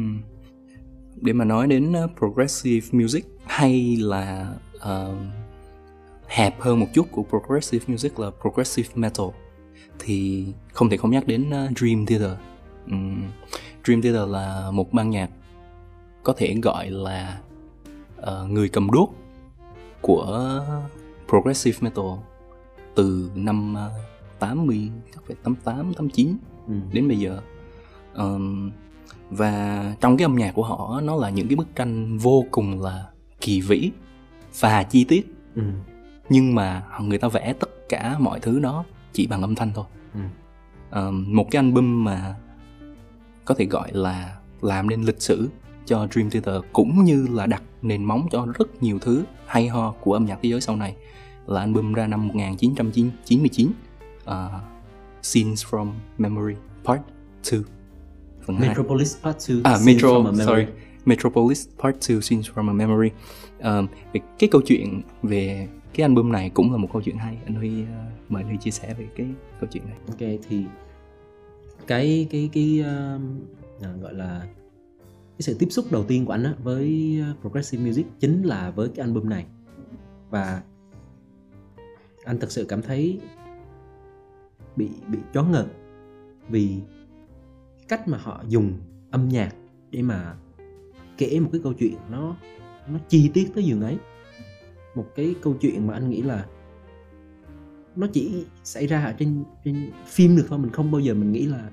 để 1.22 1.34
mà 1.34 1.46
nói 1.46 1.68
đến 1.68 1.92
uh, 1.92 2.12
progressive 2.18 2.88
music 2.92 3.26
hay 3.46 3.98
là 4.00 4.56
uh, 4.76 5.18
hẹp 6.34 6.62
hơn 6.62 6.80
một 6.80 6.88
chút 6.94 7.08
của 7.12 7.24
progressive 7.24 7.86
music 7.88 8.20
là 8.20 8.32
progressive 8.42 8.90
metal 8.96 9.26
thì 10.00 10.46
không 10.72 10.90
thể 10.90 10.98
không 10.98 11.12
nhắc 11.12 11.28
đến 11.28 11.50
uh, 11.50 11.78
Dream 11.78 12.06
Theater. 12.06 12.32
Um, 12.92 13.24
Dream 13.84 14.02
Theater 14.02 14.30
là 14.30 14.72
một 14.72 14.94
ban 14.94 15.10
nhạc 15.10 15.30
có 16.24 16.34
thể 16.38 16.56
gọi 16.64 16.90
là 16.90 17.40
uh, 18.22 18.50
người 18.50 18.70
cầm 18.70 18.92
đuốc 18.92 19.16
của 20.02 20.62
progressive 21.30 21.78
metal 21.82 22.06
từ 22.96 23.32
năm 23.36 23.76
uh, 23.76 24.40
80 24.40 24.90
chắc 25.16 25.24
phải 25.28 25.36
88 25.44 25.94
89 25.94 26.38
ừ. 26.68 26.74
đến 26.94 27.08
bây 27.08 27.18
giờ. 27.20 27.42
Um, 28.16 28.72
và 29.30 29.96
trong 30.02 30.18
cái 30.18 30.26
âm 30.26 30.36
nhạc 30.36 30.52
của 30.52 30.64
họ 30.64 31.02
nó 31.02 31.16
là 31.16 31.30
những 31.30 31.48
cái 31.48 31.56
bức 31.56 31.76
tranh 31.76 32.18
vô 32.18 32.46
cùng 32.52 32.82
là 32.82 33.08
kỳ 33.42 33.62
vĩ 33.62 33.92
và 34.60 34.84
chi 34.84 35.04
tiết. 35.04 35.36
Ừ. 35.56 35.64
Nhưng 36.30 36.56
mà 36.56 36.84
người 37.02 37.18
ta 37.18 37.28
vẽ 37.28 37.54
tất 37.60 37.90
cả 37.90 38.16
mọi 38.20 38.40
thứ 38.40 38.60
đó 38.60 38.86
chỉ 39.14 39.28
bằng 39.28 39.42
âm 39.42 39.56
thanh 39.56 39.72
thôi. 39.76 39.86
Ừ. 40.14 40.20
uh, 41.08 41.14
một 41.14 41.48
cái 41.52 41.64
album 41.64 42.04
mà 42.04 42.36
có 43.46 43.56
thể 43.56 43.66
gọi 43.66 43.90
là 43.94 44.38
làm 44.62 44.90
nên 44.90 45.02
lịch 45.02 45.22
sử 45.22 45.50
cho 45.86 46.08
Dream 46.12 46.30
Theater 46.30 46.56
cũng 46.74 47.04
như 47.04 47.28
là 47.32 47.46
đặt 47.46 47.64
nền 47.82 48.04
móng 48.04 48.28
cho 48.32 48.48
rất 48.58 48.84
nhiều 48.84 49.00
thứ 49.00 49.24
hay 49.46 49.68
ho 49.68 49.92
của 49.92 50.14
âm 50.14 50.26
nhạc 50.26 50.40
thế 50.42 50.50
giới 50.50 50.62
sau 50.62 50.76
này 50.76 50.96
là 51.48 51.60
album 51.60 51.94
ra 51.94 52.08
năm 52.08 52.28
1999 52.28 53.68
uh, 53.68 54.34
Scenes 55.22 55.66
from 55.66 55.92
Memory 56.18 56.56
Part 56.86 57.02
2 57.52 57.62
phần 58.46 58.60
Metropolis 58.60 59.18
2. 59.22 59.34
Part 59.34 59.50
2 59.50 59.62
à 59.64 59.78
Metro 59.86 60.24
sorry. 60.46 60.66
Metropolis 61.06 61.68
Part 61.84 61.96
2 62.10 62.22
Scenes 62.22 62.50
from 62.56 62.70
a 62.70 62.74
Memory. 62.74 63.10
Uh, 63.60 63.90
cái 64.40 64.50
câu 64.52 64.62
chuyện 64.62 65.02
về 65.24 65.68
cái 65.94 66.04
album 66.04 66.32
này 66.32 66.50
cũng 66.50 66.72
là 66.72 66.78
một 66.78 66.88
câu 66.94 67.02
chuyện 67.02 67.18
hay. 67.18 67.38
Anh 67.46 67.56
Huy 67.56 67.82
uh, 67.82 67.88
mời 68.30 68.44
anh 68.44 68.48
Huy 68.48 68.58
chia 68.58 68.72
sẻ 68.72 68.94
về 68.94 69.08
cái 69.16 69.28
câu 69.60 69.70
chuyện 69.72 69.84
này. 69.86 69.98
Ok 70.08 70.40
thì 70.50 70.66
cái 71.88 72.28
cái 72.30 72.50
cái 72.54 72.84
uh, 73.80 74.02
gọi 74.02 74.14
là 74.14 74.48
cái 75.38 75.42
sự 75.42 75.56
tiếp 75.60 75.68
xúc 75.70 75.86
đầu 75.92 76.04
tiên 76.04 76.26
của 76.26 76.32
anh 76.32 76.44
á, 76.44 76.54
với 76.64 77.18
ờ, 77.22 77.34
progressive 77.42 77.86
music 77.86 78.06
chính 78.20 78.44
là 78.44 78.72
với 78.72 78.90
cái 78.96 79.06
album 79.06 79.30
này. 79.30 79.46
Và 80.30 80.64
anh 82.24 82.40
thật 82.40 82.52
sự 82.52 82.66
cảm 82.70 82.82
thấy 82.82 83.20
bị 84.76 84.90
bị 85.08 85.20
choáng 85.34 85.52
ngợp 85.52 85.66
vì 86.50 86.80
cách 87.88 88.08
mà 88.08 88.18
họ 88.18 88.44
dùng 88.48 88.74
âm 89.12 89.30
nhạc 89.30 89.56
để 89.92 90.02
mà 90.02 90.36
kể 91.18 91.40
một 91.40 91.50
cái 91.52 91.62
câu 91.64 91.74
chuyện 91.74 91.96
nó 92.12 92.36
nó 92.88 93.00
chi 93.10 93.32
tiết 93.34 93.52
tới 93.56 93.64
giường 93.64 93.82
ấy 93.82 93.98
một 94.96 95.06
cái 95.16 95.36
câu 95.42 95.56
chuyện 95.62 95.88
mà 95.88 95.94
anh 95.94 96.10
nghĩ 96.10 96.22
là 96.22 96.46
nó 97.96 98.08
chỉ 98.14 98.46
xảy 98.64 98.88
ra 98.88 99.06
ở 99.06 99.14
trên 99.20 99.44
trên 99.66 99.92
phim 100.06 100.36
được 100.36 100.46
thôi. 100.50 100.60
Mình 100.60 100.72
không 100.72 100.92
bao 100.92 101.02
giờ 101.02 101.14
mình 101.14 101.32
nghĩ 101.32 101.46
là 101.46 101.70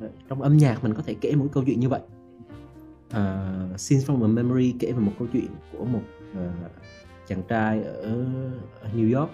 ờ, 0.00 0.10
trong 0.28 0.42
âm 0.42 0.56
nhạc 0.56 0.84
mình 0.84 0.94
có 0.94 1.02
thể 1.02 1.14
kể 1.14 1.34
một 1.34 1.46
câu 1.52 1.64
chuyện 1.66 1.80
như 1.80 1.88
vậy. 1.88 2.00
Uh, 3.06 3.80
Scenes 3.80 4.10
from 4.10 4.24
a 4.24 4.28
Memory 4.28 4.74
kể 4.78 4.92
về 4.92 4.98
một 4.98 5.12
câu 5.18 5.28
chuyện 5.32 5.48
của 5.72 5.84
một 5.84 6.02
uh, 6.32 6.70
chàng 7.26 7.42
trai 7.48 7.82
ở, 7.82 8.24
ở 8.80 8.88
New 8.96 9.18
York 9.18 9.30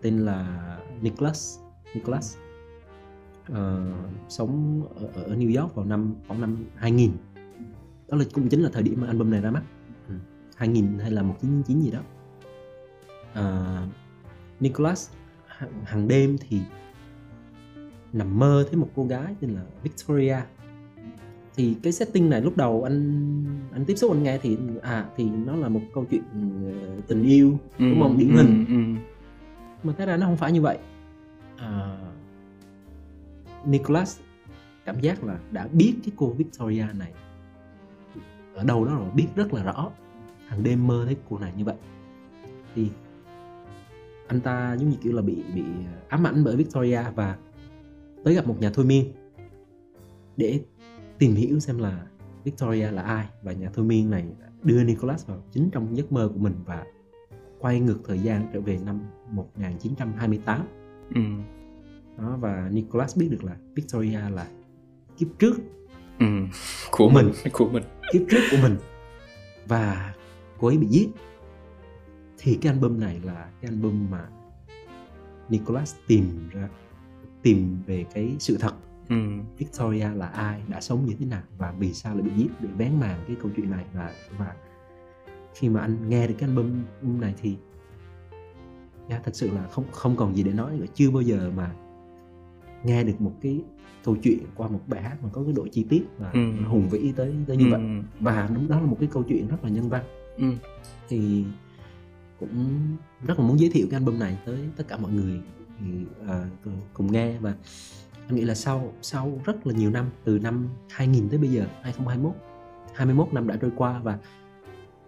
tên 0.00 0.18
là 0.18 0.78
Nicholas 1.02 1.58
Nicholas 1.94 2.36
uh, 3.52 3.56
sống 4.28 4.82
ở, 4.94 5.22
ở 5.22 5.36
New 5.36 5.60
York 5.60 5.74
vào 5.74 5.84
năm 5.84 6.14
khoảng 6.28 6.40
năm 6.40 6.56
2000 6.76 7.10
đó 8.08 8.16
là 8.16 8.24
cũng 8.32 8.48
chính 8.48 8.62
là 8.62 8.70
thời 8.72 8.82
điểm 8.82 9.00
mà 9.00 9.06
album 9.06 9.30
này 9.30 9.40
ra 9.40 9.50
mắt. 9.50 9.62
Ừ, 10.08 10.14
2000 10.56 10.98
hay 10.98 11.10
là 11.10 11.22
1999 11.22 11.80
gì 11.80 11.90
đó 11.90 12.00
uh, 13.38 13.88
Nicholas 14.60 15.10
hàng 15.84 16.08
đêm 16.08 16.36
thì 16.48 16.60
nằm 18.12 18.38
mơ 18.38 18.64
thấy 18.70 18.76
một 18.76 18.88
cô 18.96 19.04
gái 19.04 19.34
tên 19.40 19.50
là 19.50 19.62
Victoria. 19.82 20.36
Thì 21.56 21.76
cái 21.82 21.92
setting 21.92 22.30
này 22.30 22.40
lúc 22.40 22.56
đầu 22.56 22.82
anh 22.82 23.44
anh 23.72 23.84
tiếp 23.84 23.96
xúc 23.96 24.12
anh 24.12 24.22
nghe 24.22 24.38
thì 24.38 24.58
à 24.82 25.06
thì 25.16 25.30
nó 25.30 25.56
là 25.56 25.68
một 25.68 25.80
câu 25.94 26.04
chuyện 26.10 26.22
ờ, 26.32 27.00
tình 27.08 27.22
yêu 27.22 27.58
ừ, 27.78 27.90
đúng 27.90 28.00
không? 28.02 28.18
Điển 28.18 28.30
ừ, 28.30 28.36
hình. 28.36 28.64
ừ. 28.68 29.00
mà 29.82 29.92
thấy 29.98 30.06
ra 30.06 30.16
nó 30.16 30.26
không 30.26 30.36
phải 30.36 30.52
như 30.52 30.62
vậy. 30.62 30.78
À, 31.56 31.98
Nicholas 33.64 34.20
cảm 34.84 35.00
giác 35.00 35.24
là 35.24 35.38
đã 35.50 35.68
biết 35.72 35.94
cái 36.04 36.12
cô 36.16 36.30
Victoria 36.30 36.86
này 36.98 37.12
ở 38.54 38.64
đâu 38.64 38.84
đó 38.84 38.94
rồi 38.94 39.10
biết 39.14 39.26
rất 39.36 39.54
là 39.54 39.62
rõ. 39.62 39.90
Hàng 40.46 40.62
đêm 40.62 40.86
mơ 40.86 41.02
thấy 41.06 41.16
cô 41.30 41.38
này 41.38 41.52
như 41.56 41.64
vậy. 41.64 41.76
Thì 42.74 42.90
anh 44.26 44.40
ta 44.40 44.76
giống 44.80 44.90
như 44.90 44.96
kiểu 45.02 45.12
là 45.12 45.22
bị 45.22 45.42
bị 45.54 45.64
ám 46.08 46.26
ảnh 46.26 46.44
bởi 46.44 46.56
Victoria 46.56 47.02
và 47.14 47.36
tới 48.24 48.34
gặp 48.34 48.46
một 48.46 48.56
nhà 48.60 48.70
thôi 48.74 48.84
miên 48.84 49.12
để 50.36 50.60
tìm 51.18 51.34
hiểu 51.34 51.60
xem 51.60 51.78
là 51.78 52.06
Victoria 52.44 52.90
là 52.90 53.02
ai. 53.02 53.26
Và 53.42 53.52
nhà 53.52 53.70
thôi 53.74 53.84
miên 53.84 54.10
này 54.10 54.24
đưa 54.62 54.84
Nicholas 54.84 55.26
vào 55.26 55.42
chính 55.52 55.70
trong 55.72 55.96
giấc 55.96 56.12
mơ 56.12 56.30
của 56.34 56.40
mình 56.40 56.54
và 56.64 56.84
quay 57.58 57.80
ngược 57.80 57.98
thời 58.06 58.18
gian 58.18 58.46
trở 58.52 58.60
về 58.60 58.78
năm 58.84 59.00
1928 59.30 60.66
ừ. 61.14 61.20
đó 62.18 62.36
và 62.40 62.68
Nicholas 62.72 63.18
biết 63.18 63.28
được 63.30 63.44
là 63.44 63.56
Victoria 63.74 64.20
là 64.30 64.46
kiếp 65.18 65.28
trước 65.38 65.54
ừ. 66.18 66.26
của 66.90 67.08
mình. 67.08 67.30
Của 67.52 67.68
mình. 67.68 67.82
Kiếp 68.12 68.22
trước 68.30 68.40
của 68.50 68.56
mình. 68.62 68.76
Và 69.66 70.14
cô 70.60 70.68
ấy 70.68 70.78
bị 70.78 70.86
giết 70.86 71.08
thì 72.44 72.58
cái 72.62 72.72
album 72.72 73.00
này 73.00 73.20
là 73.24 73.48
cái 73.60 73.70
album 73.70 74.10
mà 74.10 74.28
Nicholas 75.48 75.94
tìm 76.06 76.48
ra 76.52 76.68
tìm 77.42 77.78
về 77.86 78.04
cái 78.14 78.36
sự 78.38 78.56
thật 78.60 78.74
ừ. 79.08 79.16
Victoria 79.58 80.08
là 80.14 80.26
ai 80.26 80.62
đã 80.68 80.80
sống 80.80 81.06
như 81.06 81.14
thế 81.18 81.26
nào 81.26 81.42
và 81.58 81.74
vì 81.78 81.92
sao 81.92 82.14
lại 82.14 82.22
bị 82.22 82.30
giết 82.36 82.48
để 82.60 82.68
vén 82.76 83.00
màn 83.00 83.24
cái 83.26 83.36
câu 83.42 83.50
chuyện 83.56 83.70
này 83.70 83.84
và 83.94 84.12
và 84.38 84.54
khi 85.54 85.68
mà 85.68 85.80
anh 85.80 86.08
nghe 86.08 86.26
được 86.26 86.34
cái 86.38 86.48
album 86.48 86.82
này 87.20 87.34
thì 87.42 87.56
yeah, 89.08 89.24
thật 89.24 89.34
sự 89.34 89.50
là 89.50 89.68
không 89.68 89.84
không 89.92 90.16
còn 90.16 90.36
gì 90.36 90.42
để 90.42 90.52
nói 90.52 90.78
nữa 90.78 90.86
chưa 90.94 91.10
bao 91.10 91.22
giờ 91.22 91.52
mà 91.56 91.74
nghe 92.84 93.04
được 93.04 93.20
một 93.20 93.32
cái 93.40 93.60
câu 94.04 94.16
chuyện 94.22 94.38
qua 94.54 94.68
một 94.68 94.80
bài 94.86 95.02
hát 95.02 95.16
mà 95.22 95.28
có 95.32 95.42
cái 95.44 95.52
độ 95.52 95.66
chi 95.72 95.86
tiết 95.88 96.02
và 96.18 96.30
ừ. 96.30 96.40
hùng 96.66 96.88
vĩ 96.88 97.12
tới 97.16 97.34
tới 97.46 97.56
như 97.56 97.64
ừ. 97.64 97.70
vậy 97.70 97.80
và 98.20 98.50
đúng 98.54 98.68
đó 98.68 98.80
là 98.80 98.86
một 98.86 98.96
cái 99.00 99.08
câu 99.12 99.22
chuyện 99.22 99.48
rất 99.48 99.64
là 99.64 99.70
nhân 99.70 99.88
văn 99.88 100.04
ừ. 100.36 100.52
thì 101.08 101.44
cũng 102.50 102.96
rất 103.26 103.38
là 103.38 103.46
muốn 103.46 103.60
giới 103.60 103.70
thiệu 103.70 103.86
cái 103.90 104.00
album 104.00 104.18
này 104.18 104.38
tới 104.46 104.58
tất 104.76 104.84
cả 104.88 104.96
mọi 104.96 105.12
người 105.12 105.40
uh, 106.22 106.36
cùng 106.92 107.12
nghe. 107.12 107.38
Và 107.38 107.54
anh 108.26 108.34
nghĩ 108.34 108.42
là 108.42 108.54
sau 108.54 108.92
sau 109.02 109.40
rất 109.44 109.66
là 109.66 109.74
nhiều 109.74 109.90
năm 109.90 110.06
từ 110.24 110.38
năm 110.38 110.68
2000 110.90 111.28
tới 111.28 111.38
bây 111.38 111.50
giờ 111.50 111.66
2021 111.82 112.34
21 112.94 113.32
năm 113.32 113.46
đã 113.46 113.56
trôi 113.56 113.70
qua. 113.76 114.00
Và 114.02 114.18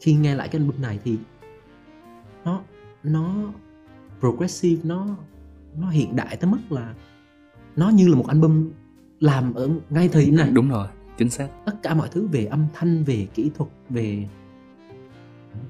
khi 0.00 0.14
nghe 0.14 0.34
lại 0.34 0.48
cái 0.48 0.60
album 0.60 0.82
này 0.82 0.98
thì 1.04 1.18
nó 2.44 2.62
nó 3.02 3.52
progressive 4.20 4.82
nó 4.84 5.16
nó 5.80 5.90
hiện 5.90 6.16
đại 6.16 6.36
tới 6.36 6.50
mức 6.50 6.58
là 6.70 6.94
nó 7.76 7.88
như 7.88 8.08
là 8.08 8.16
một 8.16 8.26
album 8.26 8.70
làm 9.20 9.54
ở 9.54 9.70
ngay 9.90 10.08
thời 10.08 10.24
điểm 10.24 10.36
này. 10.36 10.50
Đúng 10.50 10.68
rồi 10.68 10.88
chính 11.18 11.30
xác. 11.30 11.48
Tất 11.66 11.82
cả 11.82 11.94
mọi 11.94 12.08
thứ 12.12 12.26
về 12.26 12.44
âm 12.44 12.66
thanh 12.74 13.04
về 13.04 13.26
kỹ 13.34 13.50
thuật 13.54 13.70
về 13.90 14.28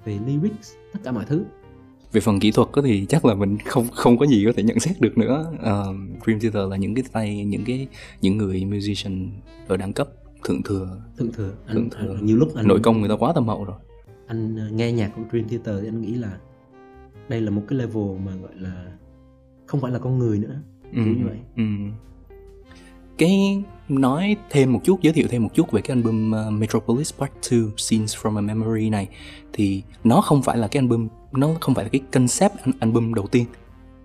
về 0.04 0.18
lyrics 0.26 0.74
tất 0.92 1.00
cả 1.04 1.12
mọi 1.12 1.24
thứ 1.24 1.44
về 2.16 2.20
phần 2.20 2.40
kỹ 2.40 2.50
thuật 2.50 2.68
thì 2.84 3.06
chắc 3.08 3.24
là 3.24 3.34
mình 3.34 3.58
không 3.64 3.86
không 3.92 4.18
có 4.18 4.26
gì 4.26 4.44
có 4.46 4.52
thể 4.56 4.62
nhận 4.62 4.80
xét 4.80 5.00
được 5.00 5.18
nữa. 5.18 5.52
Uh, 5.54 6.22
Dream 6.24 6.40
Theater 6.40 6.70
là 6.70 6.76
những 6.76 6.94
cái 6.94 7.04
tay 7.12 7.44
những 7.44 7.64
cái 7.64 7.86
những 8.20 8.36
người 8.36 8.64
musician 8.64 9.30
ở 9.68 9.76
đẳng 9.76 9.92
cấp 9.92 10.08
thượng 10.44 10.62
thừa. 10.62 11.00
Thượng 11.18 11.32
thừa. 11.32 11.52
Anh, 11.66 11.76
thượng 11.76 11.90
thừa. 11.90 12.14
anh, 12.14 12.26
nhiều 12.26 12.36
lúc 12.36 12.54
anh 12.54 12.68
nội 12.68 12.80
công 12.82 13.00
người 13.00 13.08
ta 13.08 13.16
quá 13.16 13.32
tâm 13.34 13.48
hậu 13.48 13.64
rồi. 13.64 13.76
Anh 14.26 14.56
ờ, 14.56 14.68
nghe 14.70 14.92
nhạc 14.92 15.12
của 15.16 15.22
Dream 15.30 15.48
Theater 15.48 15.82
thì 15.82 15.88
anh 15.88 16.00
nghĩ 16.00 16.14
là 16.14 16.38
đây 17.28 17.40
là 17.40 17.50
một 17.50 17.62
cái 17.68 17.78
level 17.78 18.18
mà 18.24 18.32
gọi 18.36 18.52
là 18.54 18.86
không 19.66 19.80
phải 19.80 19.92
là 19.92 19.98
con 19.98 20.18
người 20.18 20.38
nữa. 20.38 20.62
Ừ, 20.92 21.02
như 21.02 21.24
vậy. 21.24 21.38
Ừ. 21.56 21.62
Cái 23.18 23.62
nói 23.88 24.36
thêm 24.50 24.72
một 24.72 24.80
chút 24.84 25.02
giới 25.02 25.12
thiệu 25.12 25.26
thêm 25.30 25.42
một 25.42 25.50
chút 25.54 25.72
về 25.72 25.80
cái 25.80 25.96
album 25.96 26.32
uh, 26.32 26.52
Metropolis 26.52 27.14
Part 27.14 27.30
2 27.50 27.60
Scenes 27.76 28.16
from 28.16 28.38
a 28.38 28.40
Memory 28.40 28.90
này. 28.90 29.08
Thì 29.52 29.82
nó 30.04 30.20
không 30.20 30.42
phải 30.42 30.58
là 30.58 30.68
cái 30.68 30.80
album 30.80 31.08
nó 31.32 31.48
không 31.60 31.74
phải 31.74 31.84
là 31.84 31.88
cái 31.88 32.00
concept 32.12 32.54
album 32.80 33.14
đầu 33.14 33.26
tiên. 33.26 33.44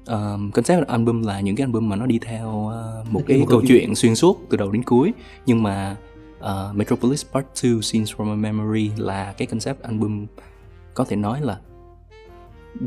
Um, 0.07 0.51
concept 0.51 0.87
album 0.87 1.23
là 1.23 1.39
những 1.39 1.55
cái 1.55 1.63
album 1.65 1.89
mà 1.89 1.95
nó 1.95 2.05
đi 2.05 2.19
theo 2.19 2.47
uh, 2.47 3.13
một 3.13 3.21
cái, 3.27 3.37
cái 3.37 3.45
câu 3.49 3.61
chuyện 3.67 3.95
xuyên 3.95 4.15
suốt 4.15 4.39
từ 4.49 4.57
đầu 4.57 4.71
đến 4.71 4.83
cuối. 4.83 5.13
Nhưng 5.45 5.63
mà 5.63 5.95
uh, 6.39 6.75
Metropolis 6.75 7.25
Part 7.33 7.45
2 7.63 7.81
Scenes 7.81 8.13
from 8.13 8.31
a 8.31 8.35
Memory 8.35 8.91
là 8.97 9.33
cái 9.37 9.45
concept 9.45 9.81
album 9.81 10.25
có 10.93 11.05
thể 11.05 11.15
nói 11.15 11.41
là 11.41 11.59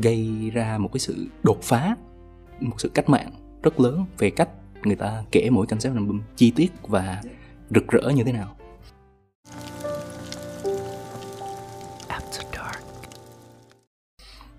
gây 0.01 0.51
ra 0.53 0.77
một 0.77 0.89
cái 0.93 0.99
sự 0.99 1.27
đột 1.43 1.61
phá 1.61 1.95
một 2.59 2.75
sự 2.77 2.89
cách 2.89 3.09
mạng 3.09 3.31
rất 3.63 3.79
lớn 3.79 4.05
về 4.17 4.29
cách 4.29 4.49
người 4.87 4.95
ta 4.95 5.23
kể 5.31 5.49
mỗi 5.49 5.67
concept 5.67 5.95
album 5.95 6.21
chi 6.35 6.51
tiết 6.51 6.71
và 6.81 7.21
rực 7.69 7.87
rỡ 7.87 8.09
như 8.09 8.23
thế 8.23 8.31
nào. 8.31 8.55
After 12.07 12.43
Dark. 12.53 12.83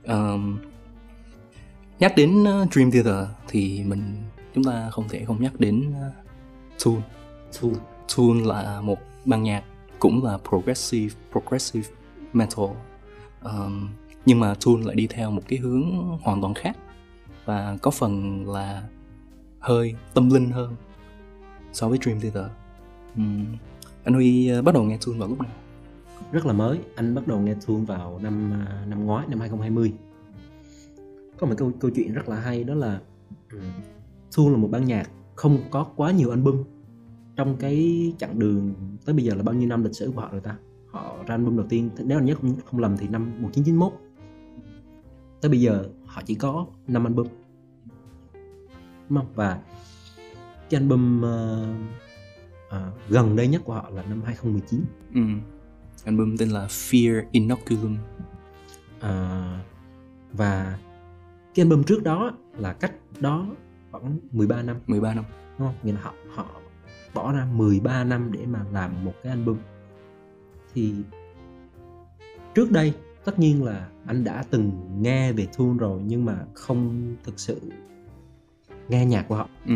Um, 0.04 0.58
nhắc 1.98 2.12
đến 2.16 2.42
uh, 2.42 2.72
Dream 2.72 2.90
Theater 2.90 3.28
thì 3.48 3.84
mình 3.84 4.22
chúng 4.54 4.64
ta 4.64 4.90
không 4.90 5.08
thể 5.08 5.24
không 5.24 5.42
nhắc 5.42 5.60
đến 5.60 5.90
uh, 5.90 6.12
Tool 6.84 6.94
Tool 7.60 7.72
Tool 8.16 8.46
là 8.46 8.80
một 8.80 8.98
ban 9.24 9.42
nhạc 9.42 9.62
cũng 9.98 10.24
là 10.24 10.38
progressive 10.48 11.14
progressive 11.32 11.88
metal. 12.32 12.66
Um, 13.42 13.88
nhưng 14.26 14.40
mà 14.40 14.54
Tool 14.66 14.86
lại 14.86 14.96
đi 14.96 15.06
theo 15.06 15.30
một 15.30 15.42
cái 15.48 15.58
hướng 15.58 16.18
hoàn 16.22 16.40
toàn 16.40 16.54
khác 16.54 16.76
và 17.44 17.76
có 17.82 17.90
phần 17.90 18.44
là 18.48 18.82
hơi 19.66 19.94
tâm 20.14 20.30
linh 20.30 20.50
hơn 20.50 20.74
so 21.72 21.88
với 21.88 21.98
Dream 22.02 22.20
Theater. 22.20 22.44
Uhm. 23.20 23.56
anh 24.04 24.14
Huy 24.14 24.48
ờ, 24.48 24.62
bắt 24.62 24.74
đầu 24.74 24.84
nghe 24.84 24.98
Tune 25.06 25.18
vào 25.18 25.28
lúc 25.28 25.40
nào? 25.40 25.52
Rất 26.32 26.46
là 26.46 26.52
mới 26.52 26.78
anh 26.94 27.14
bắt 27.14 27.26
đầu 27.26 27.40
nghe 27.40 27.54
Tune 27.66 27.84
vào 27.84 28.18
năm 28.22 28.52
à, 28.52 28.84
năm 28.88 29.06
ngoái 29.06 29.26
năm 29.28 29.40
2020 29.40 29.92
có 31.38 31.46
một 31.46 31.54
câu 31.58 31.72
câu 31.80 31.90
chuyện 31.90 32.14
rất 32.14 32.28
là 32.28 32.36
hay 32.36 32.64
đó 32.64 32.74
là 32.74 33.00
Tune 34.36 34.50
là 34.50 34.56
một 34.56 34.68
ban 34.70 34.84
nhạc 34.84 35.10
không 35.34 35.58
có 35.70 35.86
quá 35.96 36.10
nhiều 36.10 36.30
album. 36.30 36.64
Trong 37.36 37.56
cái 37.56 38.12
chặng 38.18 38.38
đường 38.38 38.74
tới 39.04 39.14
bây 39.14 39.24
giờ 39.24 39.34
là 39.34 39.42
bao 39.42 39.54
nhiêu 39.54 39.68
năm 39.68 39.84
lịch 39.84 39.94
sử 39.94 40.12
của 40.14 40.20
họ 40.20 40.28
rồi 40.32 40.40
ta? 40.40 40.56
Họ 40.90 41.16
ra 41.26 41.34
album 41.34 41.56
đầu 41.56 41.66
tiên 41.68 41.90
nếu 41.98 42.18
anh 42.18 42.24
nhớ 42.24 42.34
không, 42.34 42.54
không 42.64 42.80
lầm 42.80 42.96
thì 42.96 43.08
năm 43.08 43.22
1991 43.42 43.92
tới 45.40 45.50
bây 45.50 45.60
giờ 45.60 45.84
họ 46.06 46.22
chỉ 46.26 46.34
có 46.34 46.66
5 46.88 47.04
album 47.04 47.26
không 49.08 49.26
và 49.34 49.60
cái 50.70 50.80
album 50.80 51.20
uh, 51.20 51.76
uh, 52.68 53.08
gần 53.08 53.36
đây 53.36 53.48
nhất 53.48 53.62
của 53.64 53.74
họ 53.74 53.90
là 53.90 54.02
năm 54.02 54.22
2019 54.24 54.84
ừ. 55.14 55.20
album 56.04 56.36
tên 56.36 56.48
là 56.48 56.66
Fear 56.66 57.22
Inoculum. 57.30 57.98
Uh, 58.98 59.06
và 60.32 60.78
cái 61.54 61.64
album 61.64 61.82
trước 61.82 62.02
đó 62.02 62.32
là 62.56 62.72
cách 62.72 62.92
đó 63.20 63.46
khoảng 63.90 64.18
13 64.30 64.62
năm. 64.62 64.76
13 64.86 65.14
năm. 65.14 65.24
Đúng 65.58 65.68
không? 65.68 65.76
Nghĩa 65.82 65.92
là 65.92 66.00
họ 66.00 66.12
họ 66.34 66.46
bỏ 67.14 67.32
ra 67.32 67.44
13 67.44 68.04
năm 68.04 68.32
để 68.32 68.46
mà 68.46 68.64
làm 68.72 69.04
một 69.04 69.14
cái 69.22 69.30
album. 69.30 69.58
Thì 70.74 70.94
trước 72.54 72.70
đây 72.70 72.94
tất 73.24 73.38
nhiên 73.38 73.64
là 73.64 73.88
anh 74.06 74.24
đã 74.24 74.44
từng 74.50 74.72
nghe 75.00 75.32
về 75.32 75.46
Tool 75.58 75.76
rồi 75.78 76.02
nhưng 76.06 76.24
mà 76.24 76.44
không 76.54 77.14
thực 77.24 77.40
sự 77.40 77.60
nghe 78.88 79.06
nhạc 79.06 79.22
của 79.28 79.34
họ 79.34 79.48
ừ. 79.66 79.74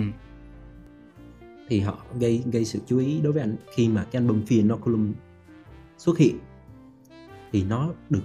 thì 1.68 1.80
họ 1.80 1.98
gây 2.20 2.42
gây 2.52 2.64
sự 2.64 2.78
chú 2.86 2.98
ý 2.98 3.20
đối 3.20 3.32
với 3.32 3.42
anh 3.42 3.56
khi 3.74 3.88
mà 3.88 4.04
cái 4.04 4.22
album 4.22 4.44
Fear 4.44 4.56
Inoculum 4.56 5.12
xuất 5.98 6.18
hiện 6.18 6.38
thì 7.52 7.64
nó 7.64 7.92
được 8.10 8.24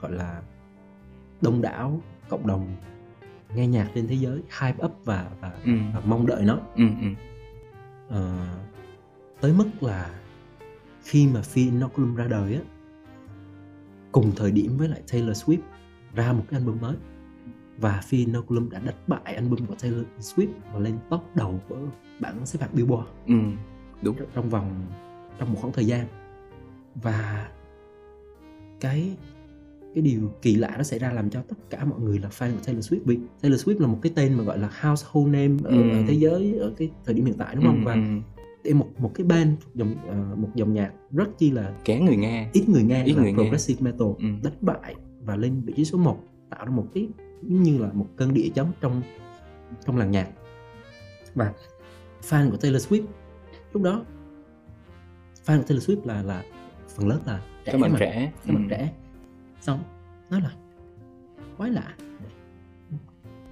gọi 0.00 0.12
là 0.12 0.42
đông 1.40 1.62
đảo 1.62 2.00
cộng 2.28 2.46
đồng 2.46 2.76
nghe 3.54 3.66
nhạc 3.66 3.90
trên 3.94 4.08
thế 4.08 4.14
giới 4.14 4.42
hype 4.60 4.84
up 4.84 5.04
và 5.04 5.30
và, 5.40 5.52
ừ. 5.64 5.72
và 5.94 6.00
mong 6.04 6.26
đợi 6.26 6.44
nó 6.44 6.58
ừ, 6.76 6.84
ừ. 7.00 7.08
À, 8.10 8.54
tới 9.40 9.52
mức 9.52 9.68
là 9.80 10.20
khi 11.02 11.26
mà 11.26 11.40
Fear 11.40 11.70
Inoculum 11.70 12.14
ra 12.14 12.26
đời 12.28 12.54
á 12.54 12.60
cùng 14.12 14.32
thời 14.36 14.50
điểm 14.50 14.76
với 14.76 14.88
lại 14.88 15.02
Taylor 15.12 15.44
Swift 15.44 15.58
ra 16.14 16.32
một 16.32 16.44
cái 16.50 16.60
album 16.60 16.80
mới 16.80 16.96
và 17.78 18.00
Fear 18.10 18.26
Inoculum 18.26 18.68
đã 18.70 18.78
đánh 18.78 18.94
bại 19.06 19.34
album 19.34 19.66
của 19.66 19.74
Taylor 19.82 20.04
Swift 20.20 20.48
và 20.72 20.78
lên 20.78 20.94
top 21.10 21.20
đầu 21.34 21.60
của 21.68 21.76
bảng 22.20 22.46
xếp 22.46 22.58
hạng 22.60 22.70
Billboard 22.74 23.06
ừ, 23.26 23.34
đúng 24.02 24.16
trong 24.34 24.48
vòng 24.50 24.86
trong 25.38 25.52
một 25.52 25.58
khoảng 25.60 25.72
thời 25.72 25.86
gian 25.86 26.06
và 26.94 27.48
cái 28.80 29.16
cái 29.94 30.02
điều 30.02 30.20
kỳ 30.42 30.54
lạ 30.56 30.74
nó 30.76 30.82
xảy 30.82 30.98
ra 30.98 31.12
làm 31.12 31.30
cho 31.30 31.42
tất 31.48 31.56
cả 31.70 31.84
mọi 31.84 32.00
người 32.00 32.18
là 32.18 32.28
fan 32.28 32.52
của 32.52 32.60
Taylor 32.66 32.92
Swift 32.92 33.00
vì 33.04 33.18
Taylor 33.42 33.68
Swift 33.68 33.80
là 33.80 33.86
một 33.86 33.98
cái 34.02 34.12
tên 34.16 34.34
mà 34.34 34.44
gọi 34.44 34.58
là 34.58 34.70
household 34.80 35.32
name 35.32 35.54
ở, 35.64 35.70
ừ. 35.70 35.90
ở 35.90 36.02
thế 36.08 36.14
giới 36.14 36.54
ở 36.58 36.72
cái 36.76 36.90
thời 37.04 37.14
điểm 37.14 37.24
hiện 37.24 37.34
tại 37.38 37.54
đúng 37.54 37.64
không 37.64 37.84
ừ, 37.84 37.84
và 37.84 37.94
ừ. 38.64 38.74
một 38.74 38.88
một 38.98 39.10
cái 39.14 39.26
band 39.26 39.50
dòng 39.74 39.94
uh, 40.32 40.38
một 40.38 40.48
dòng 40.54 40.72
nhạc 40.74 40.92
rất 41.12 41.38
chi 41.38 41.50
là 41.50 41.72
kén 41.84 42.04
người 42.04 42.16
nghe 42.16 42.50
ít 42.52 42.68
người 42.68 42.82
nghe 42.82 43.04
Ít 43.04 43.12
là 43.14 43.22
người 43.22 43.32
nghe. 43.32 43.42
progressive 43.44 43.80
metal 43.90 44.08
Ừ. 44.18 44.26
đánh 44.42 44.52
bại 44.60 44.94
và 45.20 45.36
lên 45.36 45.60
vị 45.64 45.72
trí 45.76 45.84
số 45.84 45.98
1 45.98 46.18
tạo 46.50 46.64
ra 46.64 46.70
một 46.70 46.86
cái 46.94 47.08
như 47.42 47.78
là 47.78 47.88
một 47.92 48.06
cơn 48.16 48.34
địa 48.34 48.48
chấn 48.54 48.66
trong 48.80 49.02
trong 49.84 49.96
làng 49.96 50.10
nhạc. 50.10 50.28
Và 51.34 51.52
fan 52.22 52.50
của 52.50 52.56
Taylor 52.56 52.92
Swift 52.92 53.06
lúc 53.72 53.82
đó 53.82 54.04
fan 55.46 55.58
của 55.58 55.64
Taylor 55.68 55.90
Swift 55.90 56.06
là 56.06 56.22
là 56.22 56.44
phần 56.88 57.08
lớn 57.08 57.22
là 57.26 57.42
trẻ 57.64 57.72
các 57.72 57.80
bạn 57.80 57.92
mà, 57.92 57.98
trẻ. 57.98 58.32
Các 58.46 58.52
bạn 58.52 58.68
ừ. 58.68 58.70
trẻ. 58.70 58.92
Xong 59.60 59.82
nói 60.30 60.40
là 60.40 60.50
quái 61.56 61.70
lạ. 61.70 61.94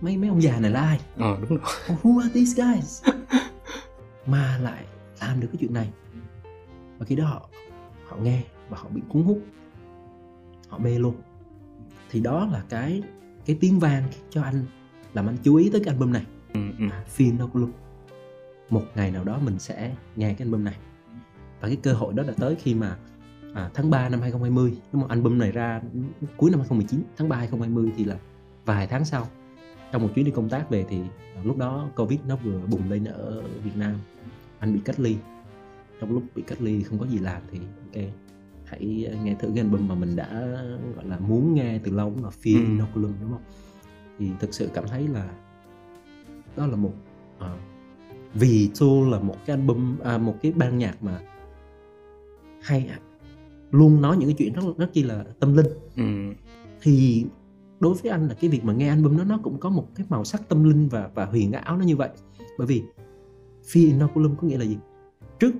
Mấy 0.00 0.16
mấy 0.16 0.28
ông 0.28 0.42
già 0.42 0.60
này 0.60 0.70
là 0.70 0.80
ai? 0.80 1.00
Ờ 1.16 1.38
đúng 1.40 1.48
rồi. 1.48 1.58
Who 2.02 2.20
are 2.20 2.34
these 2.34 2.62
guys? 2.62 3.04
Mà 4.26 4.58
lại 4.62 4.84
làm 5.20 5.40
được 5.40 5.48
cái 5.52 5.56
chuyện 5.60 5.74
này. 5.74 5.90
Và 6.98 7.06
khi 7.06 7.16
đó 7.16 7.24
họ 7.24 7.48
họ 8.08 8.16
nghe 8.16 8.42
và 8.68 8.78
họ 8.78 8.88
bị 8.88 9.02
cuốn 9.08 9.22
hút. 9.22 9.38
Họ 10.68 10.78
mê 10.78 10.98
luôn. 10.98 11.14
Thì 12.10 12.20
đó 12.20 12.48
là 12.52 12.62
cái 12.68 13.02
cái 13.46 13.56
tiếng 13.60 13.78
vang 13.78 14.04
cho 14.30 14.42
anh 14.42 14.64
làm 15.14 15.26
anh 15.26 15.36
chú 15.42 15.56
ý 15.56 15.70
tới 15.70 15.80
cái 15.84 15.94
album 15.94 16.12
này. 16.12 16.26
Ừ, 16.54 16.60
ừ. 16.78 16.84
à, 16.90 17.04
Inoculum 17.16 17.72
một 18.70 18.84
ngày 18.94 19.10
nào 19.10 19.24
đó 19.24 19.38
mình 19.38 19.58
sẽ 19.58 19.94
nghe 20.16 20.34
cái 20.34 20.46
album 20.46 20.64
này. 20.64 20.76
Và 21.60 21.68
cái 21.68 21.76
cơ 21.76 21.92
hội 21.92 22.14
đó 22.14 22.22
đã 22.22 22.32
tới 22.36 22.56
khi 22.62 22.74
mà 22.74 22.96
à, 23.54 23.70
tháng 23.74 23.90
3 23.90 24.08
năm 24.08 24.20
2020 24.20 24.72
cái 24.92 25.00
một 25.00 25.08
album 25.08 25.38
này 25.38 25.52
ra 25.52 25.80
cuối 26.36 26.50
năm 26.50 26.60
2019 26.60 27.02
tháng 27.16 27.28
3 27.28 27.36
2020 27.36 27.92
thì 27.96 28.04
là 28.04 28.16
vài 28.64 28.86
tháng 28.86 29.04
sau. 29.04 29.26
Trong 29.92 30.02
một 30.02 30.08
chuyến 30.14 30.24
đi 30.24 30.30
công 30.30 30.48
tác 30.48 30.70
về 30.70 30.84
thì 30.88 31.00
à, 31.36 31.40
lúc 31.44 31.58
đó 31.58 31.88
Covid 31.96 32.20
nó 32.28 32.36
vừa 32.36 32.60
bùng 32.66 32.90
lên 32.90 33.04
ở 33.04 33.42
Việt 33.64 33.76
Nam. 33.76 33.94
Anh 34.58 34.74
bị 34.74 34.80
cách 34.84 35.00
ly. 35.00 35.16
Trong 36.00 36.12
lúc 36.12 36.22
bị 36.34 36.42
cách 36.46 36.60
ly 36.60 36.82
không 36.82 36.98
có 36.98 37.06
gì 37.06 37.18
làm 37.18 37.42
thì 37.50 37.58
ok 37.58 38.04
hãy 38.80 39.18
nghe 39.24 39.34
thử 39.34 39.48
cái 39.54 39.64
album 39.64 39.88
mà 39.88 39.94
mình 39.94 40.16
đã 40.16 40.52
gọi 40.96 41.04
là 41.04 41.18
muốn 41.18 41.54
nghe 41.54 41.78
từ 41.84 41.92
lâu 41.92 42.12
là 42.22 42.28
Fear 42.42 42.64
Ừ. 42.64 42.64
Inoculum 42.64 43.12
đúng 43.20 43.30
không? 43.30 43.42
Thì 44.18 44.30
thực 44.40 44.54
sự 44.54 44.70
cảm 44.74 44.84
thấy 44.88 45.08
là 45.08 45.30
đó 46.56 46.66
là 46.66 46.76
một 46.76 46.92
à, 47.38 47.56
vì 48.34 48.70
Tool 48.80 49.10
là 49.10 49.18
một 49.20 49.36
cái 49.46 49.56
album 49.56 49.96
à, 50.04 50.18
một 50.18 50.36
cái 50.42 50.52
ban 50.52 50.78
nhạc 50.78 51.02
mà 51.02 51.20
hay 52.62 52.90
luôn 53.70 54.00
nói 54.00 54.16
những 54.16 54.28
cái 54.28 54.36
chuyện 54.38 54.52
rất 54.52 54.62
rất 54.78 54.92
chi 54.92 55.02
là 55.02 55.24
tâm 55.40 55.56
linh. 55.56 55.66
Ừ. 55.96 56.34
thì 56.82 57.26
đối 57.80 57.94
với 57.94 58.10
anh 58.10 58.28
là 58.28 58.34
cái 58.34 58.50
việc 58.50 58.64
mà 58.64 58.72
nghe 58.72 58.88
album 58.88 59.16
đó 59.18 59.24
nó 59.24 59.38
cũng 59.42 59.58
có 59.58 59.70
một 59.70 59.88
cái 59.94 60.06
màu 60.10 60.24
sắc 60.24 60.48
tâm 60.48 60.64
linh 60.64 60.88
và 60.88 61.10
và 61.14 61.24
huyền 61.24 61.52
ảo 61.52 61.76
nó 61.76 61.84
như 61.84 61.96
vậy. 61.96 62.08
Bởi 62.58 62.66
vì 62.66 62.82
Fear 63.64 63.86
Inoculum 63.86 64.36
có 64.36 64.46
nghĩa 64.48 64.58
là 64.58 64.64
gì? 64.64 64.78
Trước 65.38 65.52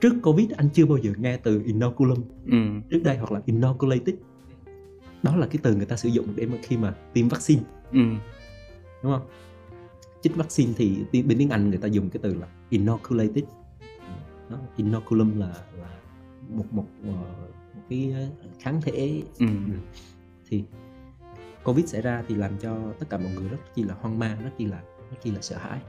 trước 0.00 0.14
Covid 0.22 0.50
anh 0.50 0.68
chưa 0.72 0.86
bao 0.86 0.98
giờ 0.98 1.12
nghe 1.18 1.36
từ 1.36 1.62
Inoculum. 1.66 2.18
Ừ. 2.46 2.56
trước 2.90 3.00
đây 3.04 3.16
hoặc 3.16 3.32
là 3.32 3.40
Inoculated. 3.46 4.14
Đó 5.22 5.36
là 5.36 5.46
cái 5.46 5.58
từ 5.62 5.74
người 5.74 5.86
ta 5.86 5.96
sử 5.96 6.08
dụng 6.08 6.26
để 6.36 6.46
mà 6.46 6.56
khi 6.62 6.76
mà 6.76 6.94
tiêm 7.12 7.28
vaccine. 7.28 7.62
Ừ. 7.92 8.00
đúng 9.02 9.12
không? 9.12 9.28
Chích 10.22 10.36
vaccine 10.36 10.72
thì 10.76 11.04
bên 11.12 11.38
tiếng 11.38 11.50
Anh 11.50 11.68
người 11.70 11.78
ta 11.78 11.88
dùng 11.88 12.10
cái 12.10 12.20
từ 12.22 12.34
là 12.34 12.46
inoculated. 12.70 13.44
Đó, 14.50 14.58
inoculum 14.76 15.38
là 15.38 15.54
là 15.78 15.98
một 16.48 16.64
một 16.70 16.86
ờ, 17.04 17.12
một 17.74 17.82
cái 17.88 18.12
ờ, 18.12 18.48
kháng 18.58 18.80
thể. 18.82 19.22
Ừ. 19.38 19.46
thì 20.48 20.64
covid 21.64 21.86
xảy 21.86 22.02
ra 22.02 22.24
thì 22.28 22.34
làm 22.34 22.58
cho 22.58 22.92
tất 22.98 23.06
cả 23.10 23.18
mọi 23.18 23.32
người 23.32 23.48
rất 23.48 23.58
chi 23.74 23.82
là 23.82 23.94
hoang 24.00 24.18
mang 24.18 24.42
rất 24.44 24.50
chi 24.58 24.66
là 24.66 24.82
rất 25.10 25.16
chi 25.22 25.30
là 25.30 25.40
sợ 25.40 25.56
hãi. 25.58 25.80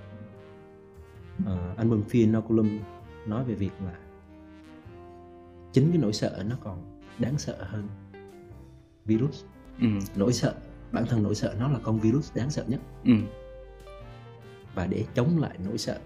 Uh, 1.44 1.78
album 1.78 2.02
Fear 2.10 2.20
Inoculum 2.20 2.80
nói 3.28 3.44
về 3.44 3.56
việc 3.56 3.72
là 3.86 3.94
chính 5.72 5.92
cái 5.92 5.98
nỗi 5.98 6.14
sợ 6.14 6.44
nó 6.50 6.56
còn 6.64 7.02
đáng 7.20 7.38
sợ 7.38 7.58
hơn 7.60 7.88
virus 9.06 9.44
ừ. 9.80 9.88
nỗi 10.16 10.34
sợ 10.34 10.56
bản 10.92 11.06
thân 11.06 11.24
nỗi 11.24 11.36
sợ 11.36 11.56
nó 11.60 11.68
là 11.68 11.80
con 11.84 12.00
virus 12.00 12.36
đáng 12.36 12.50
sợ 12.50 12.64
nhất 12.68 12.80
ừ. 13.04 13.14
và 14.76 14.88
để 14.88 15.06
chống 15.16 15.38
lại 15.38 15.58
nỗi 15.66 15.78
sợ 15.78 16.00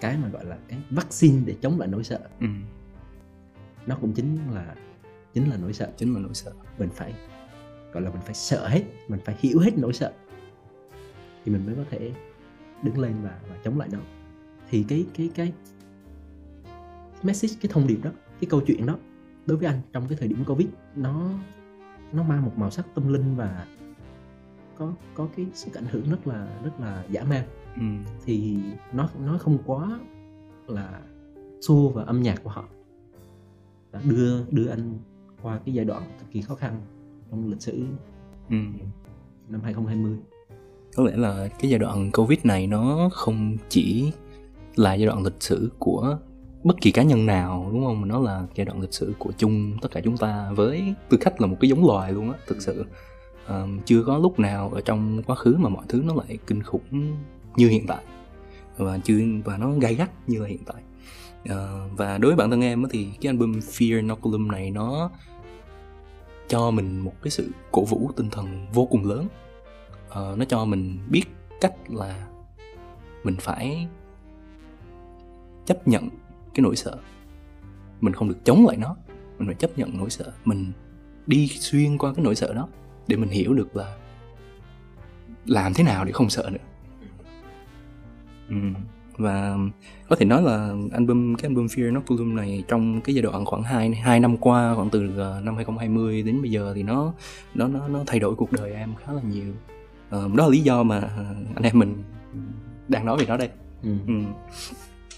cái 0.00 0.16
mà 0.16 0.28
gọi 0.28 0.44
là 0.44 0.58
cái 0.68 0.78
vaccine 0.90 1.42
để 1.46 1.56
chống 1.60 1.78
lại 1.78 1.88
nỗi 1.88 2.04
sợ 2.04 2.20
ừ. 2.40 2.46
nó 3.86 3.96
cũng 4.00 4.12
chính 4.12 4.38
là 4.50 4.74
chính 5.34 5.50
là 5.50 5.56
nỗi 5.56 5.72
sợ 5.72 5.90
chính 5.96 6.14
là 6.14 6.20
nỗi 6.20 6.34
sợ 6.34 6.52
mình 6.78 6.88
phải 6.94 7.14
gọi 7.92 8.02
là 8.02 8.10
mình 8.10 8.22
phải 8.22 8.34
sợ 8.34 8.68
hết 8.68 8.82
mình 9.08 9.20
phải 9.24 9.36
hiểu 9.38 9.58
hết 9.58 9.78
nỗi 9.78 9.92
sợ 9.92 10.12
thì 11.44 11.52
mình 11.52 11.66
mới 11.66 11.74
có 11.74 11.82
thể 11.90 12.12
đứng 12.82 12.98
lên 12.98 13.14
và, 13.22 13.40
và 13.50 13.56
chống 13.64 13.78
lại 13.78 13.88
nó 13.92 13.98
thì 14.70 14.84
cái 14.88 15.06
cái 15.14 15.30
cái 15.34 15.52
message 17.22 17.54
cái 17.62 17.70
thông 17.72 17.86
điệp 17.86 17.98
đó 18.02 18.10
cái 18.40 18.48
câu 18.50 18.60
chuyện 18.66 18.86
đó 18.86 18.96
đối 19.46 19.58
với 19.58 19.66
anh 19.66 19.80
trong 19.92 20.08
cái 20.08 20.18
thời 20.18 20.28
điểm 20.28 20.44
covid 20.46 20.68
nó 20.96 21.30
nó 22.12 22.22
mang 22.22 22.44
một 22.44 22.52
màu 22.56 22.70
sắc 22.70 22.86
tâm 22.94 23.12
linh 23.12 23.36
và 23.36 23.66
có 24.78 24.92
có 25.14 25.28
cái 25.36 25.46
sức 25.54 25.74
ảnh 25.74 25.86
hưởng 25.90 26.10
rất 26.10 26.26
là 26.26 26.60
rất 26.64 26.80
là 26.80 27.04
dã 27.10 27.24
man 27.24 27.44
ừ. 27.76 28.12
thì 28.24 28.56
nó 28.92 29.08
nó 29.26 29.38
không 29.38 29.58
quá 29.66 30.00
là 30.66 31.00
xô 31.60 31.92
và 31.94 32.02
âm 32.02 32.22
nhạc 32.22 32.42
của 32.44 32.50
họ 32.50 32.64
đã 33.92 34.00
đưa 34.04 34.44
đưa 34.50 34.68
anh 34.68 34.98
qua 35.42 35.60
cái 35.64 35.74
giai 35.74 35.84
đoạn 35.84 36.02
cực 36.18 36.30
kỳ 36.30 36.40
khó 36.40 36.54
khăn 36.54 36.80
trong 37.30 37.50
lịch 37.50 37.62
sử 37.62 37.84
ừ. 38.50 38.56
năm 39.48 39.60
2020 39.62 40.16
có 40.96 41.02
lẽ 41.02 41.16
là 41.16 41.48
cái 41.58 41.70
giai 41.70 41.78
đoạn 41.78 42.10
covid 42.12 42.38
này 42.44 42.66
nó 42.66 43.08
không 43.12 43.56
chỉ 43.68 44.12
là 44.76 44.94
giai 44.94 45.06
đoạn 45.06 45.24
lịch 45.24 45.42
sử 45.42 45.70
của 45.78 46.18
bất 46.64 46.76
kỳ 46.80 46.92
cá 46.92 47.02
nhân 47.02 47.26
nào 47.26 47.68
đúng 47.72 47.84
không? 47.84 48.00
Mà 48.00 48.06
nó 48.06 48.20
là 48.20 48.46
giai 48.54 48.64
đoạn 48.64 48.80
lịch 48.80 48.94
sử 48.94 49.14
của 49.18 49.32
chung 49.38 49.78
tất 49.82 49.90
cả 49.90 50.00
chúng 50.04 50.16
ta 50.16 50.50
với 50.56 50.94
tư 51.08 51.16
cách 51.16 51.40
là 51.40 51.46
một 51.46 51.56
cái 51.60 51.68
giống 51.70 51.86
loài 51.86 52.12
luôn 52.12 52.32
á 52.32 52.38
thực 52.46 52.62
sự. 52.62 52.84
Um, 53.48 53.80
chưa 53.84 54.04
có 54.04 54.18
lúc 54.18 54.38
nào 54.38 54.70
ở 54.74 54.80
trong 54.80 55.22
quá 55.22 55.36
khứ 55.36 55.56
mà 55.58 55.68
mọi 55.68 55.84
thứ 55.88 56.02
nó 56.06 56.14
lại 56.14 56.38
kinh 56.46 56.62
khủng 56.62 57.16
như 57.56 57.68
hiện 57.68 57.86
tại. 57.86 58.02
Và 58.76 58.98
chưa 58.98 59.18
và 59.44 59.56
nó 59.56 59.70
gay 59.70 59.94
gắt 59.94 60.10
như 60.28 60.40
là 60.40 60.48
hiện 60.48 60.64
tại. 60.66 60.82
Uh, 61.42 61.98
và 61.98 62.18
đối 62.18 62.30
với 62.30 62.36
bản 62.36 62.50
thân 62.50 62.60
em 62.60 62.82
á 62.82 62.88
thì 62.92 63.04
cái 63.20 63.30
album 63.30 63.52
Fear 63.52 63.96
Inoculum 63.96 64.48
này 64.48 64.70
nó 64.70 65.10
cho 66.48 66.70
mình 66.70 67.00
một 67.00 67.12
cái 67.22 67.30
sự 67.30 67.50
cổ 67.72 67.84
vũ 67.84 68.10
tinh 68.16 68.30
thần 68.30 68.66
vô 68.72 68.86
cùng 68.86 69.04
lớn. 69.04 69.26
Uh, 70.08 70.38
nó 70.38 70.44
cho 70.48 70.64
mình 70.64 70.98
biết 71.10 71.24
cách 71.60 71.74
là 71.88 72.26
mình 73.24 73.36
phải 73.40 73.86
chấp 75.66 75.88
nhận 75.88 76.08
cái 76.54 76.62
nỗi 76.62 76.76
sợ 76.76 76.96
mình 78.00 78.14
không 78.14 78.28
được 78.28 78.44
chống 78.44 78.66
lại 78.66 78.76
nó 78.76 78.96
mình 79.38 79.46
phải 79.46 79.54
chấp 79.54 79.78
nhận 79.78 79.98
nỗi 79.98 80.10
sợ 80.10 80.32
mình 80.44 80.72
đi 81.26 81.48
xuyên 81.48 81.98
qua 81.98 82.14
cái 82.14 82.24
nỗi 82.24 82.34
sợ 82.34 82.54
đó 82.54 82.68
để 83.08 83.16
mình 83.16 83.28
hiểu 83.28 83.54
được 83.54 83.76
là 83.76 83.96
làm 85.46 85.74
thế 85.74 85.84
nào 85.84 86.04
để 86.04 86.12
không 86.12 86.30
sợ 86.30 86.50
nữa 86.52 86.58
ừ. 88.48 88.56
và 89.16 89.56
có 90.08 90.16
thể 90.16 90.26
nói 90.26 90.42
là 90.42 90.74
album 90.92 91.34
cái 91.34 91.48
album 91.48 91.66
Fear 91.66 91.84
Inoculum 91.84 92.36
này 92.36 92.64
trong 92.68 93.00
cái 93.00 93.14
giai 93.14 93.22
đoạn 93.22 93.44
khoảng 93.44 93.62
2 93.62 93.94
hai 93.94 94.20
năm 94.20 94.36
qua 94.36 94.74
khoảng 94.74 94.90
từ 94.90 95.18
ờ, 95.18 95.40
năm 95.44 95.56
2020 95.56 96.22
đến 96.22 96.42
bây 96.42 96.50
giờ 96.50 96.72
thì 96.74 96.82
nó 96.82 97.12
nó 97.54 97.68
nó 97.68 97.88
nó 97.88 98.02
thay 98.06 98.20
đổi 98.20 98.34
cuộc 98.34 98.52
đời 98.52 98.72
em 98.72 98.94
khá 98.94 99.12
là 99.12 99.22
nhiều 99.22 99.54
Ờ, 100.12 100.28
đó 100.34 100.44
là 100.44 100.50
lý 100.50 100.60
do 100.60 100.82
mà 100.82 101.00
ờ, 101.00 101.24
anh 101.54 101.62
em 101.62 101.78
mình 101.78 102.02
đang 102.88 103.06
nói 103.06 103.18
về 103.18 103.26
nó 103.26 103.36
đây 103.36 103.48
ừ. 103.82 103.90
ừ. 104.06 104.14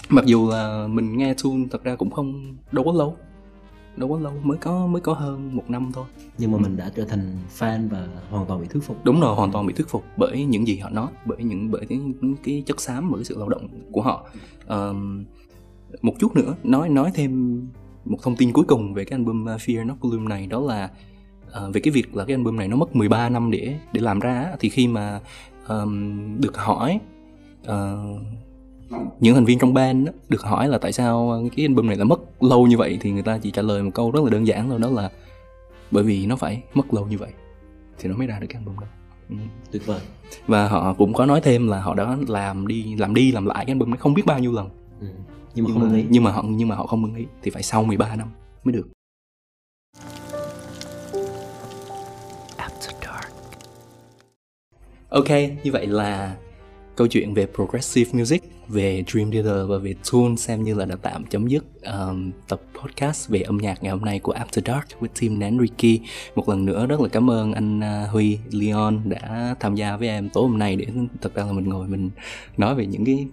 Mặc 0.09 0.25
dù 0.27 0.49
là 0.51 0.87
mình 0.87 1.19
nghe 1.19 1.35
Tool 1.35 1.53
thật 1.71 1.85
ra 1.85 1.97
cũng 1.97 2.11
không 2.11 2.57
đâu 2.73 2.85
có 2.85 2.93
lâu. 2.93 3.17
Đâu 3.97 4.09
có 4.09 4.19
lâu 4.19 4.33
mới 4.43 4.59
có 4.59 4.87
mới 4.87 5.01
có 5.01 5.13
hơn 5.13 5.57
một 5.57 5.71
năm 5.71 5.91
thôi. 5.95 6.05
Nhưng 6.39 6.53
mà 6.53 6.59
ừ. 6.59 6.63
mình 6.63 6.77
đã 6.77 6.91
trở 6.97 7.05
thành 7.05 7.39
fan 7.59 7.89
và 7.89 8.09
hoàn 8.31 8.47
toàn 8.47 8.61
bị 8.61 8.67
thuyết 8.67 8.83
phục. 8.83 9.05
Đúng 9.05 9.21
rồi 9.21 9.35
hoàn 9.35 9.53
toàn 9.53 9.67
bị 9.67 9.75
thuyết 9.75 9.89
phục 9.89 10.05
bởi 10.17 10.45
những 10.45 10.67
gì 10.67 10.79
họ 10.79 10.91
nói 10.91 11.09
bởi 11.25 11.45
những 11.45 11.71
bởi 11.71 11.87
cái, 11.87 12.01
cái 12.45 12.63
chất 12.67 12.81
xám 12.81 13.11
bởi 13.11 13.19
cái 13.19 13.25
sự 13.25 13.39
lao 13.39 13.49
động 13.49 13.69
của 13.93 14.03
họ. 14.03 14.27
Um, 14.69 15.25
một 16.03 16.15
chút 16.19 16.37
nữa 16.37 16.55
nói 16.65 16.89
nói 16.89 17.11
thêm 17.15 17.63
một 18.05 18.19
thông 18.23 18.37
tin 18.37 18.53
cuối 18.53 18.65
cùng 18.65 18.95
về 18.95 19.05
cái 19.05 19.19
album 19.19 19.45
Fear 19.45 19.87
Not 19.87 19.97
Gloom 20.01 20.29
này 20.29 20.47
đó 20.47 20.61
là 20.61 20.91
uh, 21.47 21.75
về 21.75 21.81
cái 21.81 21.93
việc 21.93 22.17
là 22.17 22.25
cái 22.25 22.37
album 22.37 22.57
này 22.57 22.69
nó 22.69 22.77
mất 22.77 22.97
13 22.97 23.29
năm 23.29 23.51
để 23.51 23.79
để 23.93 24.01
làm 24.01 24.21
ra 24.21 24.53
thì 24.61 24.69
khi 24.69 24.89
mà 24.89 25.21
um, 25.69 26.41
được 26.41 26.57
hỏi 26.57 27.01
uh, 27.63 28.21
những 29.21 29.35
thành 29.35 29.45
viên 29.45 29.59
trong 29.59 29.75
band 29.75 30.07
đó, 30.07 30.13
được 30.29 30.43
hỏi 30.43 30.69
là 30.69 30.79
tại 30.79 30.93
sao 30.93 31.43
cái 31.57 31.67
album 31.67 31.87
này 31.87 31.97
lại 31.97 32.05
mất 32.05 32.43
lâu 32.43 32.67
như 32.67 32.79
vậy 32.79 32.99
thì 33.01 33.11
người 33.11 33.23
ta 33.23 33.39
chỉ 33.39 33.51
trả 33.51 33.63
lời 33.63 33.83
một 33.83 33.91
câu 33.95 34.11
rất 34.11 34.25
là 34.25 34.31
đơn 34.31 34.47
giản 34.47 34.71
thôi 34.71 34.79
đó 34.79 34.91
là 34.91 35.11
bởi 35.91 36.05
vì 36.05 36.27
nó 36.27 36.37
phải 36.37 36.63
mất 36.75 36.95
lâu 36.95 37.07
như 37.07 37.19
vậy 37.19 37.31
thì 37.99 38.09
nó 38.09 38.17
mới 38.17 38.27
ra 38.27 38.39
được 38.39 38.47
cái 38.51 38.63
album 38.63 38.81
đó. 38.81 38.87
Ừ. 39.31 39.37
tuyệt 39.71 39.87
vời. 39.87 40.01
Và 40.47 40.69
họ 40.69 40.95
cũng 40.95 41.13
có 41.13 41.27
nói 41.27 41.41
thêm 41.41 41.69
là 41.69 41.81
họ 41.81 41.95
đã 41.95 42.17
làm 42.29 42.67
đi 42.67 42.97
làm 42.97 43.15
đi 43.15 43.33
làm 43.33 43.47
lại 43.47 43.65
cái 43.67 43.73
album 43.73 43.93
ấy 43.93 43.99
không 43.99 44.15
biết 44.15 44.27
bao 44.27 44.39
nhiêu 44.39 44.53
lần. 44.53 44.69
Ừ. 45.01 45.07
nhưng 45.55 45.65
mà 45.65 45.71
nhưng 45.71 45.81
không 45.81 45.93
mà, 45.93 46.03
nhưng 46.09 46.25
mà 46.25 46.33
họ 46.33 46.45
nhưng 46.47 46.69
mà 46.69 46.77
họ 46.77 46.87
không 46.87 47.05
ưng 47.05 47.15
ý 47.15 47.25
thì 47.43 47.51
phải 47.51 47.63
sau 47.63 47.85
13 47.85 48.17
năm 48.17 48.29
mới 48.65 48.73
được. 48.73 48.89
Ok, 55.15 55.31
như 55.65 55.73
vậy 55.73 55.87
là 55.87 56.37
câu 56.97 57.07
chuyện 57.07 57.35
về 57.35 57.47
progressive 57.47 58.11
music, 58.19 58.43
về 58.69 59.05
Dream 59.07 59.31
Theater 59.31 59.69
và 59.69 59.79
về 59.79 59.95
Tune 60.13 60.37
xem 60.37 60.63
như 60.63 60.75
là 60.75 60.85
đã 60.85 60.97
tạm 61.03 61.25
chấm 61.25 61.47
dứt 61.47 61.65
um, 61.83 62.31
tập 62.49 62.61
podcast 62.81 63.29
về 63.29 63.41
âm 63.41 63.57
nhạc 63.57 63.83
ngày 63.83 63.93
hôm 63.93 64.05
nay 64.05 64.19
của 64.19 64.35
After 64.35 64.73
Dark 64.73 64.87
with 65.01 65.21
team 65.21 65.39
Nan 65.39 65.59
Ricky. 65.61 66.01
Một 66.35 66.49
lần 66.49 66.65
nữa 66.65 66.87
rất 66.87 67.01
là 67.01 67.09
cảm 67.09 67.31
ơn 67.31 67.53
anh 67.53 67.81
uh, 67.81 68.11
Huy 68.11 68.39
Leon 68.51 69.01
đã 69.05 69.55
tham 69.61 69.75
gia 69.75 69.97
với 69.97 70.09
em 70.09 70.29
tối 70.29 70.49
hôm 70.49 70.59
nay 70.59 70.77
để 70.77 70.87
thật 71.21 71.35
ra 71.35 71.45
là 71.45 71.53
mình 71.53 71.69
ngồi 71.69 71.89
mình 71.89 72.11
nói 72.57 72.75
về 72.75 72.87
những 72.87 73.05
cái 73.05 73.27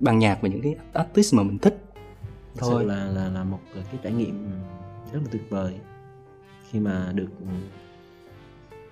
ban 0.00 0.18
nhạc 0.18 0.38
và 0.42 0.48
những 0.48 0.62
cái 0.62 0.76
artist 0.92 1.34
mà 1.34 1.42
mình 1.42 1.58
thích. 1.58 1.84
Thôi 2.56 2.84
là 2.84 3.04
là 3.04 3.28
là 3.28 3.44
một 3.44 3.60
cái 3.74 3.98
trải 4.02 4.12
nghiệm 4.12 4.50
rất 5.12 5.20
là 5.22 5.28
tuyệt 5.30 5.42
vời 5.48 5.74
khi 6.70 6.80
mà 6.80 7.12
được 7.14 7.28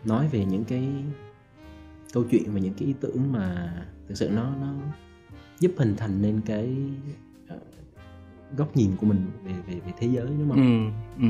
nói 0.05 0.29
về 0.29 0.45
những 0.45 0.65
cái 0.65 0.89
câu 2.13 2.25
chuyện 2.31 2.53
và 2.53 2.61
những 2.61 2.75
cái 2.75 2.89
ý 2.89 2.95
tưởng 3.01 3.33
mà 3.33 3.73
thực 4.09 4.15
sự 4.15 4.29
nó 4.29 4.51
nó 4.61 4.73
giúp 5.61 5.73
hình 5.77 5.97
thành 5.97 6.23
nên 6.23 6.41
cái 6.47 6.77
ờ, 7.49 7.57
góc 8.57 8.77
nhìn 8.77 8.91
của 9.01 9.07
mình 9.07 9.27
về 9.45 9.53
về 9.53 9.75
về 9.75 9.93
thế 9.99 10.07
giới 10.07 10.27
đúng 10.27 10.49
không? 10.51 10.93
Ừ, 11.17 11.23
ừ. 11.23 11.29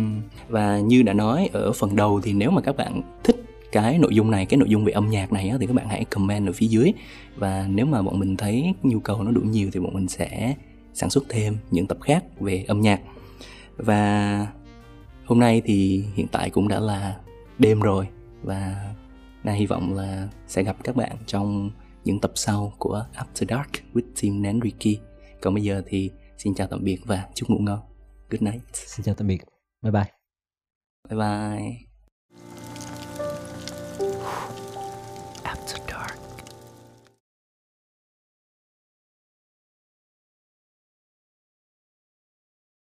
Và 0.48 0.78
như 0.78 1.02
đã 1.02 1.12
nói 1.12 1.50
ở 1.52 1.72
phần 1.72 1.96
đầu 1.96 2.20
thì 2.20 2.32
nếu 2.32 2.50
mà 2.50 2.60
các 2.60 2.76
bạn 2.76 3.02
thích 3.24 3.36
cái 3.72 3.98
nội 3.98 4.14
dung 4.14 4.30
này 4.30 4.46
cái 4.46 4.58
nội 4.58 4.68
dung 4.68 4.84
về 4.84 4.92
âm 4.92 5.10
nhạc 5.10 5.32
này 5.32 5.48
á, 5.48 5.56
thì 5.60 5.66
các 5.66 5.72
bạn 5.72 5.88
hãy 5.88 6.04
comment 6.04 6.46
ở 6.46 6.52
phía 6.52 6.66
dưới 6.66 6.92
và 7.36 7.66
nếu 7.70 7.86
mà 7.86 8.02
bọn 8.02 8.18
mình 8.18 8.36
thấy 8.36 8.74
nhu 8.82 9.00
cầu 9.00 9.22
nó 9.22 9.30
đủ 9.30 9.40
nhiều 9.40 9.70
thì 9.72 9.80
bọn 9.80 9.94
mình 9.94 10.08
sẽ 10.08 10.54
sản 10.94 11.10
xuất 11.10 11.24
thêm 11.28 11.56
những 11.70 11.86
tập 11.86 11.98
khác 12.00 12.24
về 12.40 12.64
âm 12.68 12.80
nhạc 12.80 13.00
và 13.76 14.46
hôm 15.24 15.40
nay 15.40 15.62
thì 15.64 16.04
hiện 16.14 16.26
tại 16.32 16.50
cũng 16.50 16.68
đã 16.68 16.80
là 16.80 17.16
đêm 17.58 17.80
rồi 17.80 18.08
và 18.42 18.92
Na 19.44 19.52
hy 19.52 19.66
vọng 19.66 19.94
là 19.94 20.28
sẽ 20.46 20.62
gặp 20.62 20.76
các 20.84 20.96
bạn 20.96 21.16
trong 21.26 21.70
những 22.06 22.20
tập 22.20 22.32
sau 22.34 22.72
của 22.78 23.06
After 23.14 23.46
Dark 23.48 23.70
with 23.94 24.22
Team 24.22 24.42
Nén 24.42 24.60
Ricky. 24.64 25.00
Còn 25.40 25.54
bây 25.54 25.62
giờ 25.62 25.82
thì 25.86 26.10
xin 26.38 26.54
chào 26.54 26.66
tạm 26.66 26.84
biệt 26.84 26.98
và 27.04 27.28
chúc 27.34 27.50
ngủ 27.50 27.58
ngon. 27.58 27.80
Good 28.30 28.42
night. 28.42 28.62
Xin 28.72 29.04
chào 29.04 29.14
tạm 29.14 29.26
biệt. 29.26 29.38
Bye 29.82 29.92
bye. 29.92 30.12
Bye 31.08 31.18
bye. 31.18 31.85